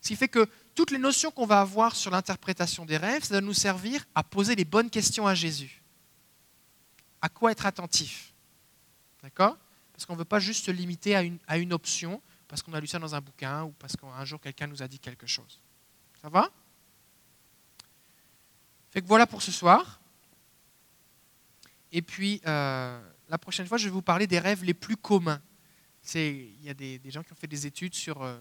Ce 0.00 0.06
qui 0.06 0.14
fait 0.14 0.28
que 0.28 0.48
toutes 0.76 0.92
les 0.92 0.98
notions 0.98 1.32
qu'on 1.32 1.46
va 1.46 1.60
avoir 1.60 1.96
sur 1.96 2.12
l'interprétation 2.12 2.84
des 2.84 2.96
rêves, 2.96 3.24
ça 3.24 3.34
va 3.34 3.40
nous 3.40 3.52
servir 3.52 4.06
à 4.14 4.22
poser 4.22 4.54
les 4.54 4.64
bonnes 4.64 4.88
questions 4.88 5.26
à 5.26 5.34
Jésus. 5.34 5.82
À 7.20 7.28
quoi 7.28 7.50
être 7.50 7.66
attentif 7.66 8.32
D'accord? 9.20 9.58
Parce 9.94 10.06
qu'on 10.06 10.12
ne 10.12 10.18
veut 10.18 10.24
pas 10.24 10.38
juste 10.38 10.66
se 10.66 10.70
limiter 10.70 11.16
à 11.16 11.22
une, 11.22 11.40
à 11.48 11.58
une 11.58 11.72
option, 11.72 12.22
parce 12.46 12.62
qu'on 12.62 12.72
a 12.72 12.78
lu 12.78 12.86
ça 12.86 13.00
dans 13.00 13.16
un 13.16 13.20
bouquin 13.20 13.64
ou 13.64 13.72
parce 13.80 13.96
qu'un 13.96 14.24
jour 14.24 14.40
quelqu'un 14.40 14.68
nous 14.68 14.80
a 14.80 14.86
dit 14.86 15.00
quelque 15.00 15.26
chose. 15.26 15.60
Ça 16.22 16.28
va? 16.28 16.48
Fait 18.92 19.02
que 19.02 19.08
voilà 19.08 19.26
pour 19.26 19.42
ce 19.42 19.50
soir. 19.50 20.00
Et 21.90 22.00
puis, 22.00 22.40
euh, 22.46 23.00
la 23.30 23.38
prochaine 23.38 23.66
fois, 23.66 23.78
je 23.78 23.84
vais 23.84 23.90
vous 23.90 24.02
parler 24.02 24.26
des 24.26 24.40
rêves 24.40 24.64
les 24.64 24.74
plus 24.74 24.96
communs. 24.96 25.40
Il 26.14 26.64
y 26.64 26.68
a 26.68 26.74
des, 26.74 27.00
gens 27.06 27.22
qui 27.22 27.32
ont 27.32 27.36
fait 27.36 27.46
des 27.46 27.64
études 27.64 27.94
sur 27.94 28.22
euh, 28.22 28.36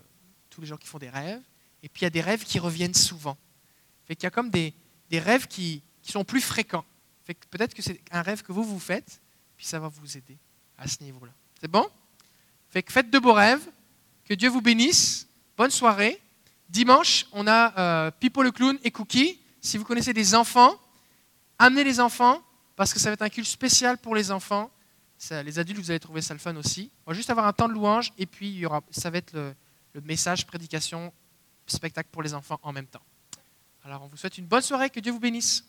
tous 0.49 0.61
les 0.61 0.67
gens 0.67 0.77
qui 0.77 0.87
font 0.87 0.97
des 0.97 1.09
rêves. 1.09 1.41
Et 1.83 1.89
puis, 1.89 2.01
il 2.01 2.05
y 2.05 2.07
a 2.07 2.09
des 2.09 2.21
rêves 2.21 2.43
qui 2.43 2.57
reviennent 2.57 2.95
souvent. 2.95 3.37
Fait 4.05 4.15
qu'il 4.15 4.23
y 4.23 4.27
a 4.27 4.31
comme 4.31 4.49
des, 4.49 4.73
des 5.09 5.19
rêves 5.19 5.47
qui, 5.47 5.83
sont 6.01 6.23
plus 6.25 6.41
fréquents. 6.41 6.85
Peut-être 7.51 7.75
que 7.75 7.83
c'est 7.83 8.01
un 8.09 8.23
rêve 8.23 8.41
que 8.41 8.51
vous, 8.51 8.63
vous 8.63 8.79
faites, 8.79 9.21
puis 9.55 9.67
ça 9.67 9.79
va 9.79 9.89
vous 9.89 10.17
aider 10.17 10.39
à 10.75 10.87
ce 10.87 11.03
niveau-là. 11.03 11.31
C'est 11.61 11.69
bon? 11.69 11.87
Fait 12.71 12.81
que 12.81 12.91
faites 12.91 13.11
de 13.11 13.19
beaux 13.19 13.33
rêves. 13.33 13.61
Que 14.25 14.33
Dieu 14.33 14.49
vous 14.49 14.61
bénisse. 14.61 15.27
Bonne 15.55 15.69
soirée. 15.69 16.19
Dimanche, 16.67 17.27
on 17.31 17.45
a 17.45 17.79
euh, 17.79 18.11
Pipo 18.11 18.41
le 18.41 18.49
clown 18.49 18.79
et 18.83 18.89
Cookie. 18.89 19.39
Si 19.61 19.77
vous 19.77 19.83
connaissez 19.83 20.13
des 20.13 20.33
enfants, 20.33 20.73
amenez 21.59 21.83
les 21.83 21.99
enfants 21.99 22.41
parce 22.75 22.91
que 22.91 22.99
ça 22.99 23.09
va 23.09 23.13
être 23.13 23.21
un 23.21 23.29
culte 23.29 23.47
spécial 23.47 23.99
pour 23.99 24.15
les 24.15 24.31
enfants. 24.31 24.71
Les 25.43 25.59
adultes, 25.59 25.79
vous 25.79 25.91
allez 25.91 25.99
trouver 25.99 26.21
ça 26.21 26.33
le 26.33 26.39
fun 26.39 26.55
aussi. 26.55 26.91
On 27.05 27.11
va 27.11 27.15
juste 27.15 27.29
avoir 27.29 27.45
un 27.45 27.53
temps 27.53 27.67
de 27.67 27.73
louange 27.73 28.13
et 28.17 28.25
puis 28.25 28.49
il 28.49 28.57
y 28.59 28.65
aura, 28.65 28.81
ça 28.89 29.09
va 29.09 29.17
être 29.17 29.33
le 29.33 30.01
message, 30.01 30.45
prédication, 30.45 31.13
spectacle 31.67 32.09
pour 32.11 32.23
les 32.23 32.33
enfants 32.33 32.59
en 32.63 32.71
même 32.71 32.87
temps. 32.87 33.03
Alors 33.83 34.03
on 34.03 34.07
vous 34.07 34.17
souhaite 34.17 34.37
une 34.37 34.45
bonne 34.45 34.61
soirée, 34.61 34.89
que 34.89 34.99
Dieu 34.99 35.11
vous 35.11 35.19
bénisse. 35.19 35.63